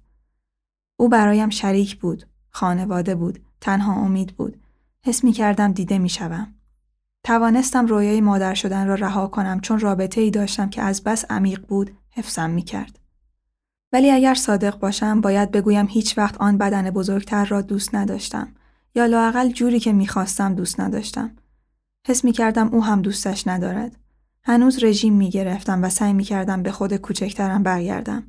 او 0.97 1.09
برایم 1.09 1.49
شریک 1.49 1.99
بود، 1.99 2.25
خانواده 2.49 3.15
بود، 3.15 3.39
تنها 3.61 3.93
امید 3.93 4.35
بود. 4.35 4.61
حس 5.05 5.23
می 5.23 5.31
کردم 5.31 5.71
دیده 5.71 5.97
می 5.97 6.09
شوم. 6.09 6.53
توانستم 7.23 7.85
رویای 7.85 8.21
مادر 8.21 8.53
شدن 8.53 8.87
را 8.87 8.95
رها 8.95 9.27
کنم 9.27 9.59
چون 9.59 9.79
رابطه 9.79 10.21
ای 10.21 10.31
داشتم 10.31 10.69
که 10.69 10.81
از 10.81 11.03
بس 11.03 11.25
عمیق 11.29 11.67
بود 11.67 11.91
حفظم 12.09 12.49
می 12.49 12.61
کرد. 12.61 12.99
ولی 13.93 14.11
اگر 14.11 14.33
صادق 14.33 14.79
باشم 14.79 15.21
باید 15.21 15.51
بگویم 15.51 15.87
هیچ 15.89 16.17
وقت 16.17 16.37
آن 16.37 16.57
بدن 16.57 16.89
بزرگتر 16.89 17.45
را 17.45 17.61
دوست 17.61 17.95
نداشتم 17.95 18.47
یا 18.95 19.05
لاقل 19.05 19.49
جوری 19.51 19.79
که 19.79 19.93
می‌خواستم 19.93 20.55
دوست 20.55 20.79
نداشتم. 20.79 21.31
حس 22.07 22.23
می 22.23 22.31
کردم 22.31 22.67
او 22.67 22.83
هم 22.83 23.01
دوستش 23.01 23.47
ندارد. 23.47 23.95
هنوز 24.43 24.83
رژیم 24.83 25.13
می 25.13 25.29
گرفتم 25.29 25.83
و 25.83 25.89
سعی 25.89 26.13
می 26.13 26.23
کردم 26.23 26.63
به 26.63 26.71
خود 26.71 26.95
کوچکترم 26.95 27.63
برگردم. 27.63 28.23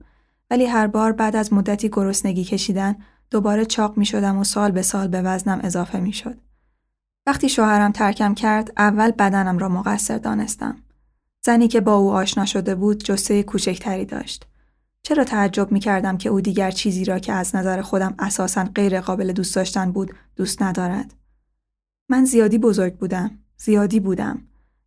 ولی 0.50 0.66
هر 0.66 0.86
بار 0.86 1.12
بعد 1.12 1.36
از 1.36 1.52
مدتی 1.52 1.88
گرسنگی 1.88 2.44
کشیدن 2.44 2.96
دوباره 3.30 3.64
چاق 3.64 3.96
می 3.96 4.06
شدم 4.06 4.38
و 4.38 4.44
سال 4.44 4.70
به 4.70 4.82
سال 4.82 5.08
به 5.08 5.22
وزنم 5.22 5.60
اضافه 5.62 6.00
می 6.00 6.12
شد. 6.12 6.45
وقتی 7.26 7.48
شوهرم 7.48 7.92
ترکم 7.92 8.34
کرد 8.34 8.72
اول 8.76 9.10
بدنم 9.10 9.58
را 9.58 9.68
مقصر 9.68 10.18
دانستم. 10.18 10.76
زنی 11.44 11.68
که 11.68 11.80
با 11.80 11.94
او 11.94 12.12
آشنا 12.12 12.46
شده 12.46 12.74
بود 12.74 13.04
جسه 13.04 13.42
کوچکتری 13.42 14.04
داشت. 14.04 14.46
چرا 15.02 15.24
تعجب 15.24 15.72
می 15.72 15.80
کردم 15.80 16.18
که 16.18 16.28
او 16.28 16.40
دیگر 16.40 16.70
چیزی 16.70 17.04
را 17.04 17.18
که 17.18 17.32
از 17.32 17.56
نظر 17.56 17.82
خودم 17.82 18.14
اساسا 18.18 18.64
غیر 18.64 19.00
قابل 19.00 19.32
دوست 19.32 19.56
داشتن 19.56 19.92
بود 19.92 20.14
دوست 20.36 20.62
ندارد. 20.62 21.14
من 22.08 22.24
زیادی 22.24 22.58
بزرگ 22.58 22.96
بودم، 22.96 23.30
زیادی 23.56 24.00
بودم 24.00 24.42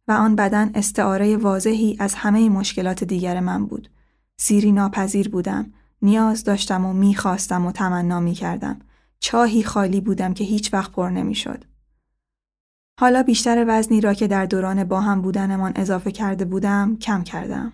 و 0.07 0.11
آن 0.11 0.35
بدن 0.35 0.71
استعاره 0.75 1.37
واضحی 1.37 1.97
از 1.99 2.15
همه 2.15 2.49
مشکلات 2.49 3.03
دیگر 3.03 3.39
من 3.39 3.65
بود. 3.65 3.89
سیری 4.37 4.71
ناپذیر 4.71 5.29
بودم، 5.29 5.73
نیاز 6.01 6.43
داشتم 6.43 6.85
و 6.85 6.93
می‌خواستم 6.93 7.65
و 7.65 7.71
تمنا 7.71 8.19
می 8.19 8.33
کردم. 8.33 8.79
چاهی 9.19 9.63
خالی 9.63 10.01
بودم 10.01 10.33
که 10.33 10.43
هیچ 10.43 10.73
وقت 10.73 10.91
پر 10.91 11.09
نمی 11.09 11.35
شد. 11.35 11.65
حالا 12.99 13.23
بیشتر 13.23 13.65
وزنی 13.67 14.01
را 14.01 14.13
که 14.13 14.27
در 14.27 14.45
دوران 14.45 14.83
با 14.83 15.01
هم 15.01 15.21
بودنمان 15.21 15.71
اضافه 15.75 16.11
کرده 16.11 16.45
بودم 16.45 16.97
کم 16.97 17.23
کردم. 17.23 17.73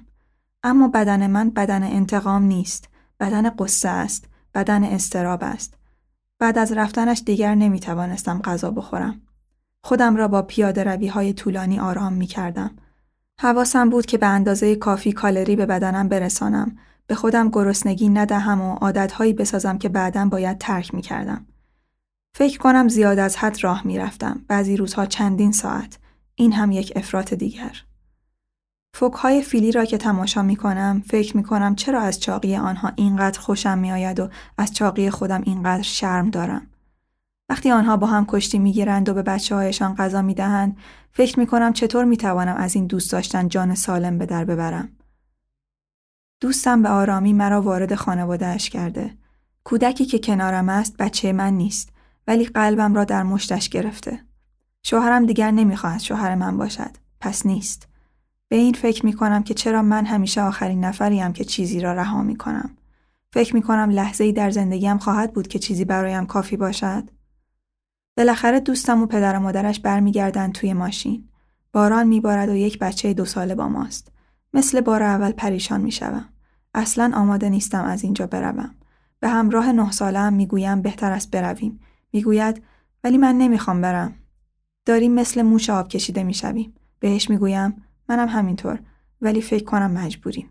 اما 0.63 0.88
بدن 0.88 1.27
من 1.27 1.50
بدن 1.50 1.84
انتقام 1.84 2.44
نیست. 2.44 2.89
بدن 3.20 3.50
قصه 3.50 3.89
است. 3.89 4.25
بدن 4.53 4.84
استراب 4.84 5.39
است. 5.44 5.74
بعد 6.39 6.58
از 6.58 6.72
رفتنش 6.72 7.22
دیگر 7.25 7.55
نمی 7.55 7.79
توانستم 7.79 8.41
غذا 8.41 8.72
بخورم. 8.72 9.22
خودم 9.84 10.15
را 10.15 10.27
با 10.27 10.41
پیاده 10.41 10.84
روی 10.84 11.08
های 11.08 11.34
طولانی 11.34 11.79
آرام 11.79 12.13
می 12.13 12.27
کردم. 12.27 12.72
حواسم 13.39 13.89
بود 13.89 14.05
که 14.05 14.17
به 14.17 14.27
اندازه 14.27 14.75
کافی 14.75 15.12
کالری 15.12 15.55
به 15.55 15.65
بدنم 15.65 16.10
برسانم. 16.10 16.77
به 17.08 17.15
خودم 17.15 17.50
گرسنگی 17.50 18.10
ندهم 18.10 18.62
و 18.62 18.74
عادتهایی 18.75 19.34
بسازم 19.34 19.77
که 19.77 19.89
بعدا 19.89 20.25
باید 20.25 20.58
ترک 20.58 20.94
می 20.94 21.01
کردم. 21.01 21.46
فکر 22.38 22.58
کنم 22.58 22.88
زیاد 22.88 23.20
از 23.20 23.38
حد 23.38 23.63
راه 23.63 23.88
می 23.88 23.98
رفتم. 23.98 24.46
بعضی 24.48 24.77
روزها 24.77 25.06
چندین 25.06 25.51
ساعت. 25.51 26.00
این 26.36 26.54
هم 26.54 26.72
یک 26.72 26.94
افراط 26.96 27.34
دیگر. 27.34 27.82
فوکهای 28.94 29.42
فیلی 29.42 29.72
را 29.72 29.86
که 29.86 29.98
تماشا 29.98 30.42
می 30.42 30.56
کنم 30.56 31.04
فکر 31.08 31.38
می 31.38 31.44
کنم 31.44 31.75
چرا 31.75 32.01
از 32.01 32.20
چاقی 32.20 32.56
آنها 32.56 32.92
اینقدر 32.96 33.39
خوشم 33.39 33.77
می 33.77 33.92
آید 33.92 34.20
و 34.20 34.30
از 34.58 34.74
چاقی 34.74 35.10
خودم 35.10 35.42
اینقدر 35.46 35.82
شرم 35.84 36.30
دارم. 36.30 36.68
وقتی 37.50 37.72
آنها 37.72 37.98
با 37.98 38.08
هم 38.08 38.25
کشتی 38.25 38.60
می 38.60 38.72
گیرند 38.72 39.10
و 39.10 39.13
به 39.13 39.22
بچه 39.22 39.56
هایشان 39.56 39.96
غذا 39.96 40.22
می 40.22 40.34
دهند 40.34 40.77
فکر 41.12 41.39
می 41.39 41.48
کنم 41.48 41.74
چطور 41.74 42.06
می 42.06 42.18
توانم 42.18 42.56
از 42.56 42.75
این 42.75 42.88
دوست 42.88 43.12
داشتن 43.12 43.48
جان 43.48 43.75
سالم 43.75 44.18
به 44.18 44.25
در 44.25 44.46
ببرم. 44.46 44.89
دوستم 46.42 46.82
به 46.82 46.89
آرامی 46.89 47.34
مرا 47.34 47.62
وارد 47.62 47.96
خانوادهش 47.96 48.70
کرده. 48.70 49.18
کودکی 49.63 50.06
که 50.06 50.20
کنارم 50.20 50.70
است 50.70 50.98
بچه 50.98 51.34
من 51.34 51.54
نیست 51.54 51.94
ولی 52.27 52.46
قلبم 52.46 52.94
را 52.94 53.03
در 53.03 53.24
مشتش 53.24 53.70
گرفته. 53.70 54.20
شوهرم 54.84 55.25
دیگر 55.25 55.51
نمی‌خواهد 55.51 56.00
شوهر 56.00 56.36
من 56.36 56.58
باشد. 56.58 56.91
پس 57.20 57.46
نیست. 57.46 57.88
به 58.48 58.55
این 58.55 58.74
فکر 58.74 59.05
می 59.05 59.13
کنم 59.13 59.44
که 59.44 59.53
چرا 59.53 59.82
من 59.82 60.05
همیشه 60.05 60.41
آخرین 60.41 60.86
نفریم 60.86 61.34
که 61.34 61.46
چیزی 61.46 61.79
را 61.79 61.94
رها 61.94 62.24
می 62.24 62.36
کنم. 62.36 62.70
فکر 63.34 63.55
می 63.55 63.62
کنم 63.62 63.89
لحظه 63.89 64.24
ای 64.24 64.34
در 64.34 64.50
زندگیم 64.50 64.98
خواهد 64.98 65.34
بود 65.34 65.48
که 65.48 65.60
چیزی 65.60 65.86
برایم 65.86 66.25
کافی 66.25 66.58
باشد. 66.58 67.03
بالاخره 68.17 68.60
دوستم 68.60 69.01
و 69.01 69.05
پدر 69.05 69.38
و 69.38 69.39
مادرش 69.39 69.79
برمیگردند 69.79 70.51
توی 70.51 70.74
ماشین. 70.74 71.29
باران 71.74 72.08
میبارد 72.08 72.50
و 72.50 72.55
یک 72.55 72.79
بچه 72.79 73.13
دو 73.13 73.25
ساله 73.25 73.55
با 73.55 73.67
ماست. 73.67 74.12
مثل 74.53 74.82
بار 74.82 75.03
اول 75.03 75.32
پریشان 75.32 75.82
می‌شوم. 75.82 76.29
اصلا 76.74 77.12
آماده 77.15 77.50
نیستم 77.50 77.84
از 77.84 78.03
اینجا 78.03 78.27
بروم. 78.27 78.75
به 79.20 79.29
همراه 79.29 79.72
نه 79.72 79.91
ساله 79.91 80.20
هم 80.20 80.34
می‌گویم 80.34 80.82
بهتر 80.82 81.12
است 81.12 81.32
برویم. 81.32 81.79
می‌گوید 82.15 82.63
ولی 83.03 83.17
من 83.17 83.38
نمی‌خوام 83.38 83.81
برم. 83.81 84.15
داریم 84.86 85.13
مثل 85.13 85.41
موش 85.41 85.69
آب 85.69 85.88
کشیده 85.88 86.24
می‌شویم. 86.24 86.74
بهش 87.00 87.29
می‌گویم 87.29 87.84
منم 88.10 88.27
همینطور 88.27 88.79
ولی 89.22 89.41
فکر 89.41 89.63
کنم 89.63 89.91
مجبوریم. 89.91 90.50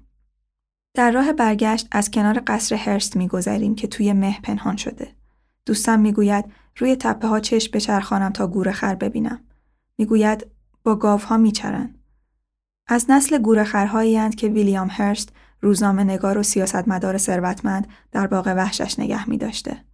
در 0.94 1.10
راه 1.10 1.32
برگشت 1.32 1.88
از 1.92 2.10
کنار 2.10 2.42
قصر 2.46 2.74
هرست 2.74 3.16
میگذریم 3.16 3.74
که 3.74 3.86
توی 3.86 4.12
مه 4.12 4.40
پنهان 4.42 4.76
شده. 4.76 5.08
دوستم 5.66 6.00
می‌گوید 6.00 6.44
روی 6.76 6.96
تپه 6.96 7.28
ها 7.28 7.40
چشم 7.40 7.70
بچرخانم 7.72 8.30
تا 8.30 8.46
گوره 8.46 8.72
خر 8.72 8.94
ببینم. 8.94 9.40
می‌گوید 9.98 10.46
با 10.84 10.96
گاوها 10.96 11.36
میچرن. 11.36 11.94
از 12.86 13.06
نسل 13.08 13.38
گوره 13.38 13.64
خرهایی 13.64 14.30
که 14.30 14.48
ویلیام 14.48 14.88
هرست 14.90 15.28
روزنامه 15.60 16.04
نگار 16.04 16.38
و 16.38 16.42
سیاستمدار 16.42 17.18
ثروتمند 17.18 17.86
در 18.12 18.26
باغ 18.26 18.46
وحشش 18.56 18.98
نگه 18.98 19.28
می 19.28 19.38
داشته. 19.38 19.84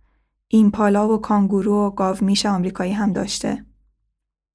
این 0.52 0.70
پالا 0.70 1.08
و 1.08 1.18
کانگورو 1.18 1.86
و 1.86 1.90
گاو 1.90 2.16
میش 2.20 2.46
آمریکایی 2.46 2.92
هم 2.92 3.12
داشته. 3.12 3.64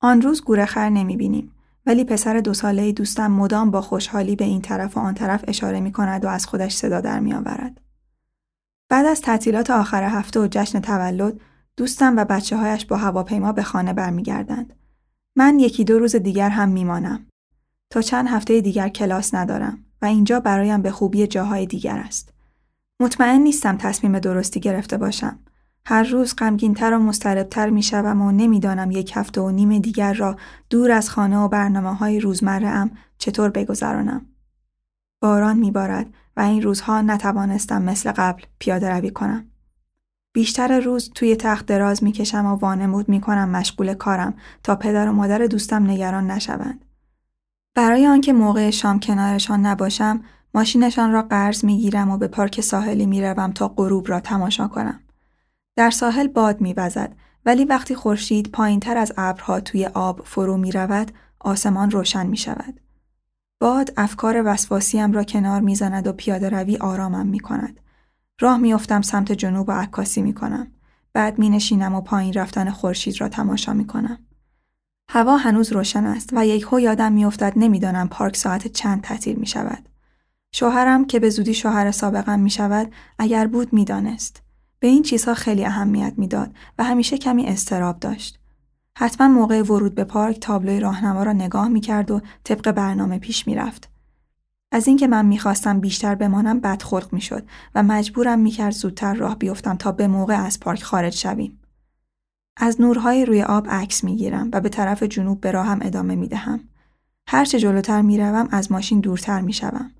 آن 0.01 0.21
روز 0.21 0.43
گوره 0.43 0.65
خر 0.65 0.89
نمی 0.89 1.17
بینیم. 1.17 1.51
ولی 1.85 2.03
پسر 2.03 2.39
دو 2.39 2.53
ساله 2.53 2.91
دوستم 2.91 3.31
مدام 3.31 3.71
با 3.71 3.81
خوشحالی 3.81 4.35
به 4.35 4.45
این 4.45 4.61
طرف 4.61 4.97
و 4.97 4.99
آن 4.99 5.13
طرف 5.13 5.43
اشاره 5.47 5.79
می 5.79 5.91
کند 5.91 6.25
و 6.25 6.27
از 6.27 6.45
خودش 6.45 6.75
صدا 6.75 7.01
در 7.01 7.19
می 7.19 7.33
آورد. 7.33 7.81
بعد 8.89 9.05
از 9.05 9.21
تعطیلات 9.21 9.69
آخر 9.69 10.03
هفته 10.03 10.39
و 10.39 10.47
جشن 10.51 10.79
تولد 10.79 11.41
دوستم 11.77 12.17
و 12.17 12.25
بچه 12.25 12.57
هایش 12.57 12.85
با 12.85 12.97
هواپیما 12.97 13.51
به 13.51 13.63
خانه 13.63 13.93
برمیگردند. 13.93 14.73
من 15.35 15.59
یکی 15.59 15.83
دو 15.83 15.99
روز 15.99 16.15
دیگر 16.15 16.49
هم 16.49 16.69
میمانم. 16.69 17.25
تا 17.89 18.01
چند 18.01 18.27
هفته 18.27 18.61
دیگر 18.61 18.89
کلاس 18.89 19.33
ندارم 19.33 19.85
و 20.01 20.05
اینجا 20.05 20.39
برایم 20.39 20.81
به 20.81 20.91
خوبی 20.91 21.27
جاهای 21.27 21.65
دیگر 21.65 21.97
است. 21.97 22.33
مطمئن 22.99 23.41
نیستم 23.41 23.77
تصمیم 23.77 24.19
درستی 24.19 24.59
گرفته 24.59 24.97
باشم. 24.97 25.39
هر 25.87 26.03
روز 26.03 26.35
غمگینتر 26.35 26.93
و 26.93 26.99
مضطربتر 26.99 27.69
می 27.69 27.85
و 27.93 28.31
نمی‌دانم 28.31 28.91
یک 28.91 29.11
هفته 29.15 29.41
و 29.41 29.49
نیم 29.49 29.79
دیگر 29.79 30.13
را 30.13 30.35
دور 30.69 30.91
از 30.91 31.09
خانه 31.09 31.37
و 31.37 31.47
برنامه 31.47 31.95
های 31.95 32.19
روزمره 32.19 32.67
ام 32.67 32.91
چطور 33.17 33.49
بگذرانم. 33.49 34.25
باران 35.21 35.57
میبارد 35.57 36.13
و 36.37 36.41
این 36.41 36.61
روزها 36.61 37.01
نتوانستم 37.01 37.81
مثل 37.81 38.11
قبل 38.11 38.43
پیاده 38.59 38.89
روی 38.89 39.11
کنم. 39.11 39.45
بیشتر 40.33 40.79
روز 40.79 41.11
توی 41.15 41.35
تخت 41.35 41.65
دراز 41.65 42.03
می‌کشم 42.03 42.45
و 42.45 42.55
وانمود 42.55 43.09
می‌کنم 43.09 43.49
مشغول 43.49 43.93
کارم 43.93 44.33
تا 44.63 44.75
پدر 44.75 45.09
و 45.09 45.11
مادر 45.11 45.37
دوستم 45.37 45.89
نگران 45.89 46.31
نشوند. 46.31 46.85
برای 47.75 48.07
آنکه 48.07 48.33
موقع 48.33 48.69
شام 48.69 48.99
کنارشان 48.99 49.65
نباشم، 49.65 50.21
ماشینشان 50.53 51.11
را 51.11 51.21
قرض 51.21 51.65
می‌گیرم 51.65 52.09
و 52.09 52.17
به 52.17 52.27
پارک 52.27 52.61
ساحلی 52.61 53.05
می‌روم 53.05 53.51
تا 53.51 53.67
غروب 53.67 54.09
را 54.09 54.19
تماشا 54.19 54.67
کنم. 54.67 54.99
در 55.75 55.89
ساحل 55.89 56.27
باد 56.27 56.61
میوزد 56.61 57.15
ولی 57.45 57.65
وقتی 57.65 57.95
خورشید 57.95 58.51
پایینتر 58.51 58.97
از 58.97 59.13
ابرها 59.17 59.59
توی 59.59 59.85
آب 59.85 60.21
فرو 60.25 60.57
می 60.57 60.71
رود، 60.71 61.11
آسمان 61.39 61.91
روشن 61.91 62.27
می 62.27 62.37
شود. 62.37 62.79
باد 63.59 63.93
افکار 63.97 64.41
وسواسیم 64.45 65.11
را 65.11 65.23
کنار 65.23 65.61
می‌زند 65.61 66.07
و 66.07 66.13
پیاده 66.13 66.49
روی 66.49 66.77
آرامم 66.77 67.27
می 67.27 67.39
کند. 67.39 67.79
راه 68.41 68.57
میافتم 68.57 69.01
سمت 69.01 69.31
جنوب 69.31 69.69
و 69.69 69.71
عکاسی 69.71 70.21
می 70.21 70.33
کنم. 70.33 70.67
بعد 71.13 71.39
می 71.39 71.49
نشینم 71.49 71.95
و 71.95 72.01
پایین 72.01 72.33
رفتن 72.33 72.69
خورشید 72.69 73.21
را 73.21 73.29
تماشا 73.29 73.73
می 73.73 73.87
کنم. 73.87 74.19
هوا 75.09 75.37
هنوز 75.37 75.71
روشن 75.73 76.05
است 76.05 76.29
و 76.33 76.45
یک 76.45 76.63
هو 76.71 76.79
یادم 76.79 77.11
میافتد 77.11 77.53
نمی‌دانم 77.55 78.07
پارک 78.07 78.35
ساعت 78.35 78.67
چند 78.67 79.01
تعطیل 79.01 79.35
می 79.35 79.47
شود. 79.47 79.89
شوهرم 80.51 81.05
که 81.05 81.19
به 81.19 81.29
زودی 81.29 81.53
شوهر 81.53 81.91
سابقم 81.91 82.39
می 82.39 82.49
شود 82.49 82.91
اگر 83.19 83.47
بود 83.47 83.73
می‌دانست. 83.73 84.44
به 84.85 84.89
این 84.89 85.03
چیزها 85.03 85.33
خیلی 85.33 85.65
اهمیت 85.65 86.13
می‌داد 86.17 86.53
و 86.77 86.83
همیشه 86.83 87.17
کمی 87.17 87.45
استراب 87.45 87.99
داشت. 87.99 88.39
حتما 88.97 89.27
موقع 89.27 89.61
ورود 89.61 89.95
به 89.95 90.03
پارک 90.03 90.39
تابلوی 90.39 90.79
راهنما 90.79 91.23
را 91.23 91.33
نگاه 91.33 91.67
می 91.67 91.81
کرد 91.81 92.11
و 92.11 92.21
طبق 92.43 92.71
برنامه 92.71 93.19
پیش 93.19 93.47
می 93.47 93.55
رفت. 93.55 93.89
از 94.71 94.87
اینکه 94.87 95.07
من 95.07 95.25
می‌خواستم 95.25 95.79
بیشتر 95.79 96.15
بمانم 96.15 96.59
بدخلق 96.59 97.13
می‌شد 97.13 97.43
و 97.75 97.83
مجبورم 97.83 98.39
می‌کرد 98.39 98.73
زودتر 98.73 99.13
راه 99.13 99.35
بیفتم 99.35 99.75
تا 99.75 99.91
به 99.91 100.07
موقع 100.07 100.41
از 100.41 100.59
پارک 100.59 100.83
خارج 100.83 101.15
شویم. 101.15 101.59
از 102.57 102.81
نورهای 102.81 103.25
روی 103.25 103.43
آب 103.43 103.67
عکس 103.69 104.03
می‌گیرم 104.03 104.49
و 104.53 104.61
به 104.61 104.69
طرف 104.69 105.03
جنوب 105.03 105.41
به 105.41 105.51
راهم 105.51 105.79
ادامه 105.81 106.15
می‌دهم. 106.15 106.59
هرچه 107.27 107.59
جلوتر 107.59 108.01
می‌روم 108.01 108.47
از 108.51 108.71
ماشین 108.71 108.99
دورتر 108.99 109.41
می‌شوم. 109.41 109.91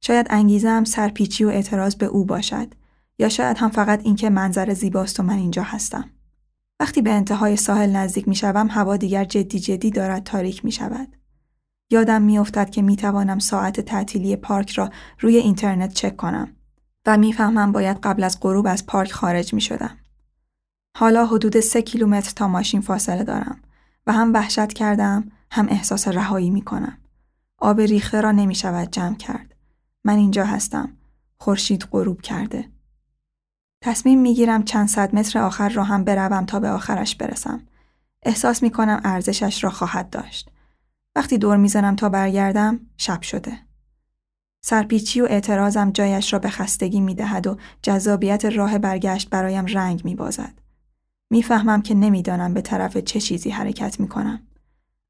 شاید 0.00 0.26
انگیزم 0.30 0.84
سرپیچی 0.84 1.44
و 1.44 1.48
اعتراض 1.48 1.94
به 1.94 2.06
او 2.06 2.24
باشد 2.24 2.79
یا 3.20 3.28
شاید 3.28 3.58
هم 3.58 3.70
فقط 3.70 4.00
اینکه 4.04 4.30
منظر 4.30 4.74
زیباست 4.74 5.20
و 5.20 5.22
من 5.22 5.38
اینجا 5.38 5.62
هستم. 5.62 6.10
وقتی 6.80 7.02
به 7.02 7.10
انتهای 7.12 7.56
ساحل 7.56 7.90
نزدیک 7.96 8.28
می‌شوم 8.28 8.68
هوا 8.70 8.96
دیگر 8.96 9.24
جدی 9.24 9.60
جدی 9.60 9.90
دارد 9.90 10.24
تاریک 10.24 10.64
می 10.64 10.72
شود. 10.72 11.16
یادم 11.90 12.22
میافتد 12.22 12.70
که 12.70 12.82
می 12.82 12.96
توانم 12.96 13.38
ساعت 13.38 13.80
تعطیلی 13.80 14.36
پارک 14.36 14.70
را 14.70 14.90
روی 15.20 15.36
اینترنت 15.36 15.92
چک 15.92 16.16
کنم 16.16 16.48
و 17.06 17.16
می‌فهمم 17.18 17.72
باید 17.72 17.98
قبل 18.02 18.24
از 18.24 18.40
غروب 18.40 18.66
از 18.66 18.86
پارک 18.86 19.12
خارج 19.12 19.54
می 19.54 19.60
شدم. 19.60 19.96
حالا 20.96 21.26
حدود 21.26 21.60
سه 21.60 21.82
کیلومتر 21.82 22.32
تا 22.36 22.48
ماشین 22.48 22.80
فاصله 22.80 23.24
دارم 23.24 23.60
و 24.06 24.12
هم 24.12 24.32
وحشت 24.32 24.72
کردم 24.72 25.32
هم 25.50 25.68
احساس 25.68 26.08
رهایی 26.08 26.50
می 26.50 26.62
کنم. 26.62 26.98
آب 27.58 27.80
ریخته 27.80 28.20
را 28.20 28.32
نمی 28.32 28.54
شود 28.54 28.90
جمع 28.90 29.16
کرد. 29.16 29.54
من 30.04 30.16
اینجا 30.16 30.44
هستم. 30.44 30.96
خورشید 31.38 31.88
غروب 31.92 32.20
کرده. 32.20 32.79
تصمیم 33.82 34.20
می 34.20 34.34
گیرم 34.34 34.62
چند 34.62 34.88
صد 34.88 35.14
متر 35.14 35.38
آخر 35.38 35.68
را 35.68 35.84
هم 35.84 36.04
بروم 36.04 36.46
تا 36.46 36.60
به 36.60 36.70
آخرش 36.70 37.16
برسم. 37.16 37.60
احساس 38.22 38.62
می 38.62 38.70
کنم 38.70 39.00
ارزشش 39.04 39.64
را 39.64 39.70
خواهد 39.70 40.10
داشت. 40.10 40.50
وقتی 41.16 41.38
دور 41.38 41.56
می‌زنم 41.56 41.96
تا 41.96 42.08
برگردم 42.08 42.80
شب 42.96 43.22
شده. 43.22 43.58
سرپیچی 44.64 45.20
و 45.20 45.24
اعتراضم 45.24 45.90
جایش 45.90 46.32
را 46.32 46.38
به 46.38 46.50
خستگی 46.50 47.00
می 47.00 47.14
دهد 47.14 47.46
و 47.46 47.56
جذابیت 47.82 48.44
راه 48.44 48.78
برگشت 48.78 49.30
برایم 49.30 49.66
رنگ 49.66 50.04
می 50.04 50.14
بازد. 50.14 50.60
می‌فهمم 51.30 51.82
که 51.82 51.94
نمی‌دانم 51.94 52.54
به 52.54 52.60
طرف 52.60 52.96
چه 52.96 53.20
چیزی 53.20 53.50
حرکت 53.50 54.00
می 54.00 54.08
کنم. 54.08 54.40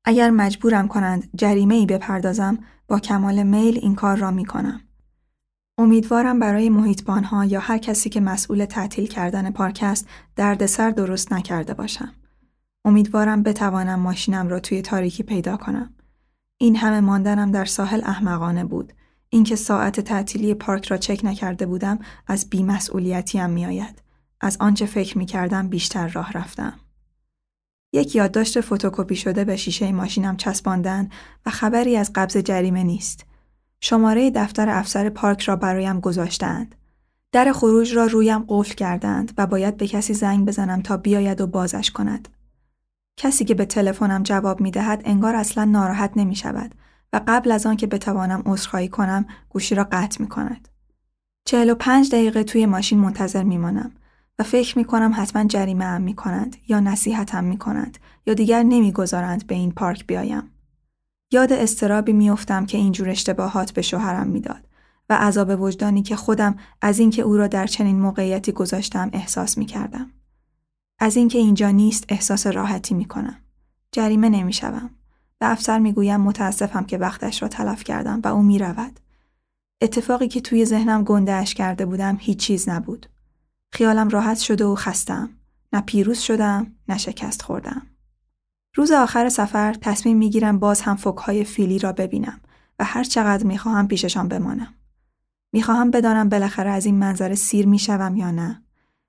اگر 0.04 0.30
مجبورم 0.30 0.88
کنند 0.88 1.30
جریمه 1.35 1.74
ای 1.74 1.87
بپردازم 1.87 2.59
با 2.88 2.98
کمال 2.98 3.42
میل 3.42 3.78
این 3.83 3.94
کار 3.94 4.16
را 4.16 4.30
می 4.30 4.44
کنم. 4.44 4.80
امیدوارم 5.81 6.38
برای 6.38 6.69
محیطبانها 6.69 7.45
یا 7.45 7.61
هر 7.61 7.79
کسی 7.79 8.11
که 8.11 8.21
مسئول 8.21 8.64
تعطیل 8.64 9.07
کردن 9.07 9.51
پارک 9.51 9.79
است 9.83 10.09
دردسر 10.37 10.90
درست 10.90 11.33
نکرده 11.33 11.75
باشم. 11.75 12.12
امیدوارم 12.85 13.43
بتوانم 13.43 14.01
ماشینم 14.01 14.49
را 14.49 14.61
توی 14.61 14.83
تاریکی 14.83 15.23
پیدا 15.23 15.57
کنم. 15.57 15.95
این 16.59 16.77
همه 16.77 17.01
ماندنم 17.01 17.51
در 17.51 17.64
ساحل 17.64 18.01
احمقانه 18.05 18.64
بود. 18.64 18.93
اینکه 19.29 19.57
ساعت 19.57 20.01
تعطیلی 20.01 20.55
پارک 20.55 20.87
را 20.87 20.97
چک 20.97 21.21
نکرده 21.25 21.66
بودم 21.66 21.99
از 22.27 22.51
بیمسئولیتیم 22.51 23.51
میآید. 23.51 24.03
از 24.40 24.57
آنچه 24.61 24.87
فکر 24.87 25.19
می 25.19 25.27
کردم 25.27 25.69
بیشتر 25.69 26.09
راه 26.09 26.33
رفتم. 26.33 26.73
یک 27.93 28.16
یادداشت 28.16 28.61
فتوکپی 28.61 29.16
شده 29.16 29.45
به 29.45 29.57
شیشه 29.57 29.93
ماشینم 29.93 30.37
چسباندن 30.37 31.09
و 31.47 31.51
خبری 31.51 31.97
از 31.97 32.11
قبض 32.14 32.37
جریمه 32.37 32.83
نیست. 32.83 33.30
شماره 33.81 34.31
دفتر 34.31 34.69
افسر 34.69 35.09
پارک 35.09 35.43
را 35.43 35.57
برایم 35.57 36.01
گذاشتند. 36.01 36.75
در 37.33 37.53
خروج 37.53 37.95
را 37.95 38.07
رویم 38.07 38.45
قفل 38.49 38.75
کردند 38.75 39.33
و 39.38 39.47
باید 39.47 39.77
به 39.77 39.87
کسی 39.87 40.14
زنگ 40.14 40.47
بزنم 40.47 40.83
تا 40.83 40.97
بیاید 40.97 41.40
و 41.40 41.47
بازش 41.47 41.90
کند. 41.90 42.29
کسی 43.16 43.45
که 43.45 43.55
به 43.55 43.64
تلفنم 43.64 44.23
جواب 44.23 44.61
می 44.61 44.71
دهد 44.71 45.03
انگار 45.05 45.37
اصلا 45.37 45.64
ناراحت 45.64 46.12
نمی 46.16 46.37
شود 46.37 46.75
و 47.12 47.21
قبل 47.29 47.53
از 47.53 47.66
آن 47.66 47.77
که 47.77 47.87
بتوانم 47.87 48.43
عذرخواهی 48.47 48.88
کنم 48.88 49.27
گوشی 49.49 49.75
را 49.75 49.88
قطع 49.93 50.23
می 50.23 50.29
کند. 50.29 50.69
چهل 51.45 51.71
و 51.71 51.75
پنج 51.75 52.11
دقیقه 52.11 52.45
توی 52.45 52.66
ماشین 52.66 52.99
منتظر 52.99 53.43
می 53.43 53.59
مانم 53.59 53.90
و 54.38 54.43
فکر 54.43 54.79
می 54.79 54.85
کنم 54.85 55.12
حتما 55.16 55.45
جریمه 55.45 55.85
هم 55.85 56.03
می 56.03 56.14
کنند 56.14 56.57
یا 56.69 56.81
نصیحتم 56.81 57.45
می 57.45 57.59
کنند 57.59 57.99
یا 58.27 58.35
دیگر 58.35 58.62
نمی‌گذارند 58.62 59.47
به 59.47 59.55
این 59.55 59.73
پارک 59.73 60.07
بیایم. 60.07 60.43
یاد 61.33 61.53
استرابی 61.53 62.12
میافتم 62.12 62.66
که 62.66 62.79
اینجور 62.79 63.09
اشتباهات 63.09 63.73
به 63.73 63.83
شوهرم 63.83 64.27
می‌داد 64.27 64.69
و 65.11 65.14
عذاب 65.14 65.61
وجدانی 65.61 66.03
که 66.03 66.16
خودم 66.16 66.57
از 66.83 66.99
اینکه 66.99 67.23
او 67.23 67.37
را 67.37 67.47
در 67.47 67.66
چنین 67.66 68.01
موقعیتی 68.01 68.53
گذاشتم 68.53 69.11
احساس 69.12 69.59
می 69.59 69.66
کردم. 69.66 70.11
از 70.99 71.16
اینکه 71.16 71.38
اینجا 71.38 71.71
نیست 71.71 72.05
احساس 72.09 72.47
راحتی 72.47 72.95
می 72.95 73.05
کنم. 73.05 73.37
جریمه 73.93 74.29
نمی 74.29 74.53
شوم. 74.53 74.90
به 75.38 75.51
افسر 75.51 75.79
می 75.79 75.93
گویم 75.93 76.21
متاسفم 76.21 76.85
که 76.85 76.99
وقتش 76.99 77.43
را 77.43 77.49
تلف 77.49 77.85
کردم 77.85 78.21
و 78.25 78.29
او 78.29 78.43
می 78.43 78.59
رود. 78.59 79.01
اتفاقی 79.83 80.29
که 80.29 80.40
توی 80.40 80.64
ذهنم 80.64 81.05
گندهش 81.05 81.55
کرده 81.55 81.87
بودم 81.87 82.16
هیچ 82.21 82.38
چیز 82.38 82.69
نبود. 82.69 83.07
خیالم 83.73 84.09
راحت 84.09 84.38
شده 84.38 84.64
و 84.64 84.75
خستم. 84.75 85.31
نه 85.73 85.81
پیروز 85.81 86.19
شدم 86.19 86.75
نه 86.88 86.99
شکست 86.99 87.43
خوردم. 87.43 87.89
روز 88.74 88.92
آخر 88.92 89.28
سفر 89.28 89.74
تصمیم 89.74 90.16
می‌گیرم 90.16 90.59
باز 90.59 90.80
هم 90.80 90.96
فکهای 90.96 91.44
فیلی 91.44 91.78
را 91.78 91.92
ببینم 91.92 92.40
و 92.78 92.85
هر 92.85 93.04
چقدر 93.04 93.46
می‌خواهم 93.46 93.88
پیششان 93.88 94.28
بمانم. 94.28 94.74
می‌خواهم 95.52 95.90
بدانم 95.90 96.28
بالاخره 96.28 96.70
از 96.70 96.87
این 96.87 96.98
منظره 96.98 97.35
سیر 97.35 97.66
می‌شوم 97.66 98.16
یا 98.16 98.30
نه. 98.30 98.62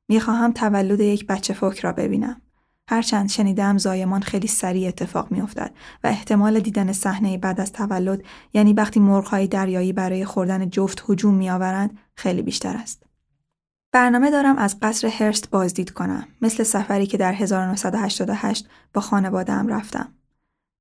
می‌خواهم 0.08 0.52
تولد 0.52 1.00
یک 1.00 1.28
بچه 1.28 1.54
فوک 1.54 1.80
را 1.80 1.92
ببینم. 1.92 2.42
هرچند 2.90 3.30
شنیدم 3.30 3.78
زایمان 3.78 4.22
خیلی 4.22 4.48
سریع 4.48 4.88
اتفاق 4.88 5.32
میافتد 5.32 5.72
و 6.04 6.08
احتمال 6.08 6.60
دیدن 6.60 6.92
صحنه 6.92 7.38
بعد 7.38 7.62
از 7.62 7.72
تولد 7.72 8.24
یعنی 8.54 8.74
وقتی 8.74 9.00
مرغهای 9.00 9.48
دریایی 9.48 9.94
برای 9.94 10.26
خوردن 10.26 10.70
جفت 10.70 11.04
هجوم 11.10 11.34
میآورند 11.36 12.00
خیلی 12.16 12.42
بیشتر 12.42 12.78
است. 12.78 13.11
برنامه 13.92 14.32
دارم 14.32 14.58
از 14.58 14.80
قصر 14.82 15.08
هرست 15.08 15.50
بازدید 15.50 15.90
کنم 15.90 16.28
مثل 16.42 16.64
سفری 16.64 17.06
که 17.06 17.18
در 17.18 17.34
1988 17.34 18.70
با 18.94 19.02
خانوادهام 19.02 19.68
رفتم. 19.68 20.14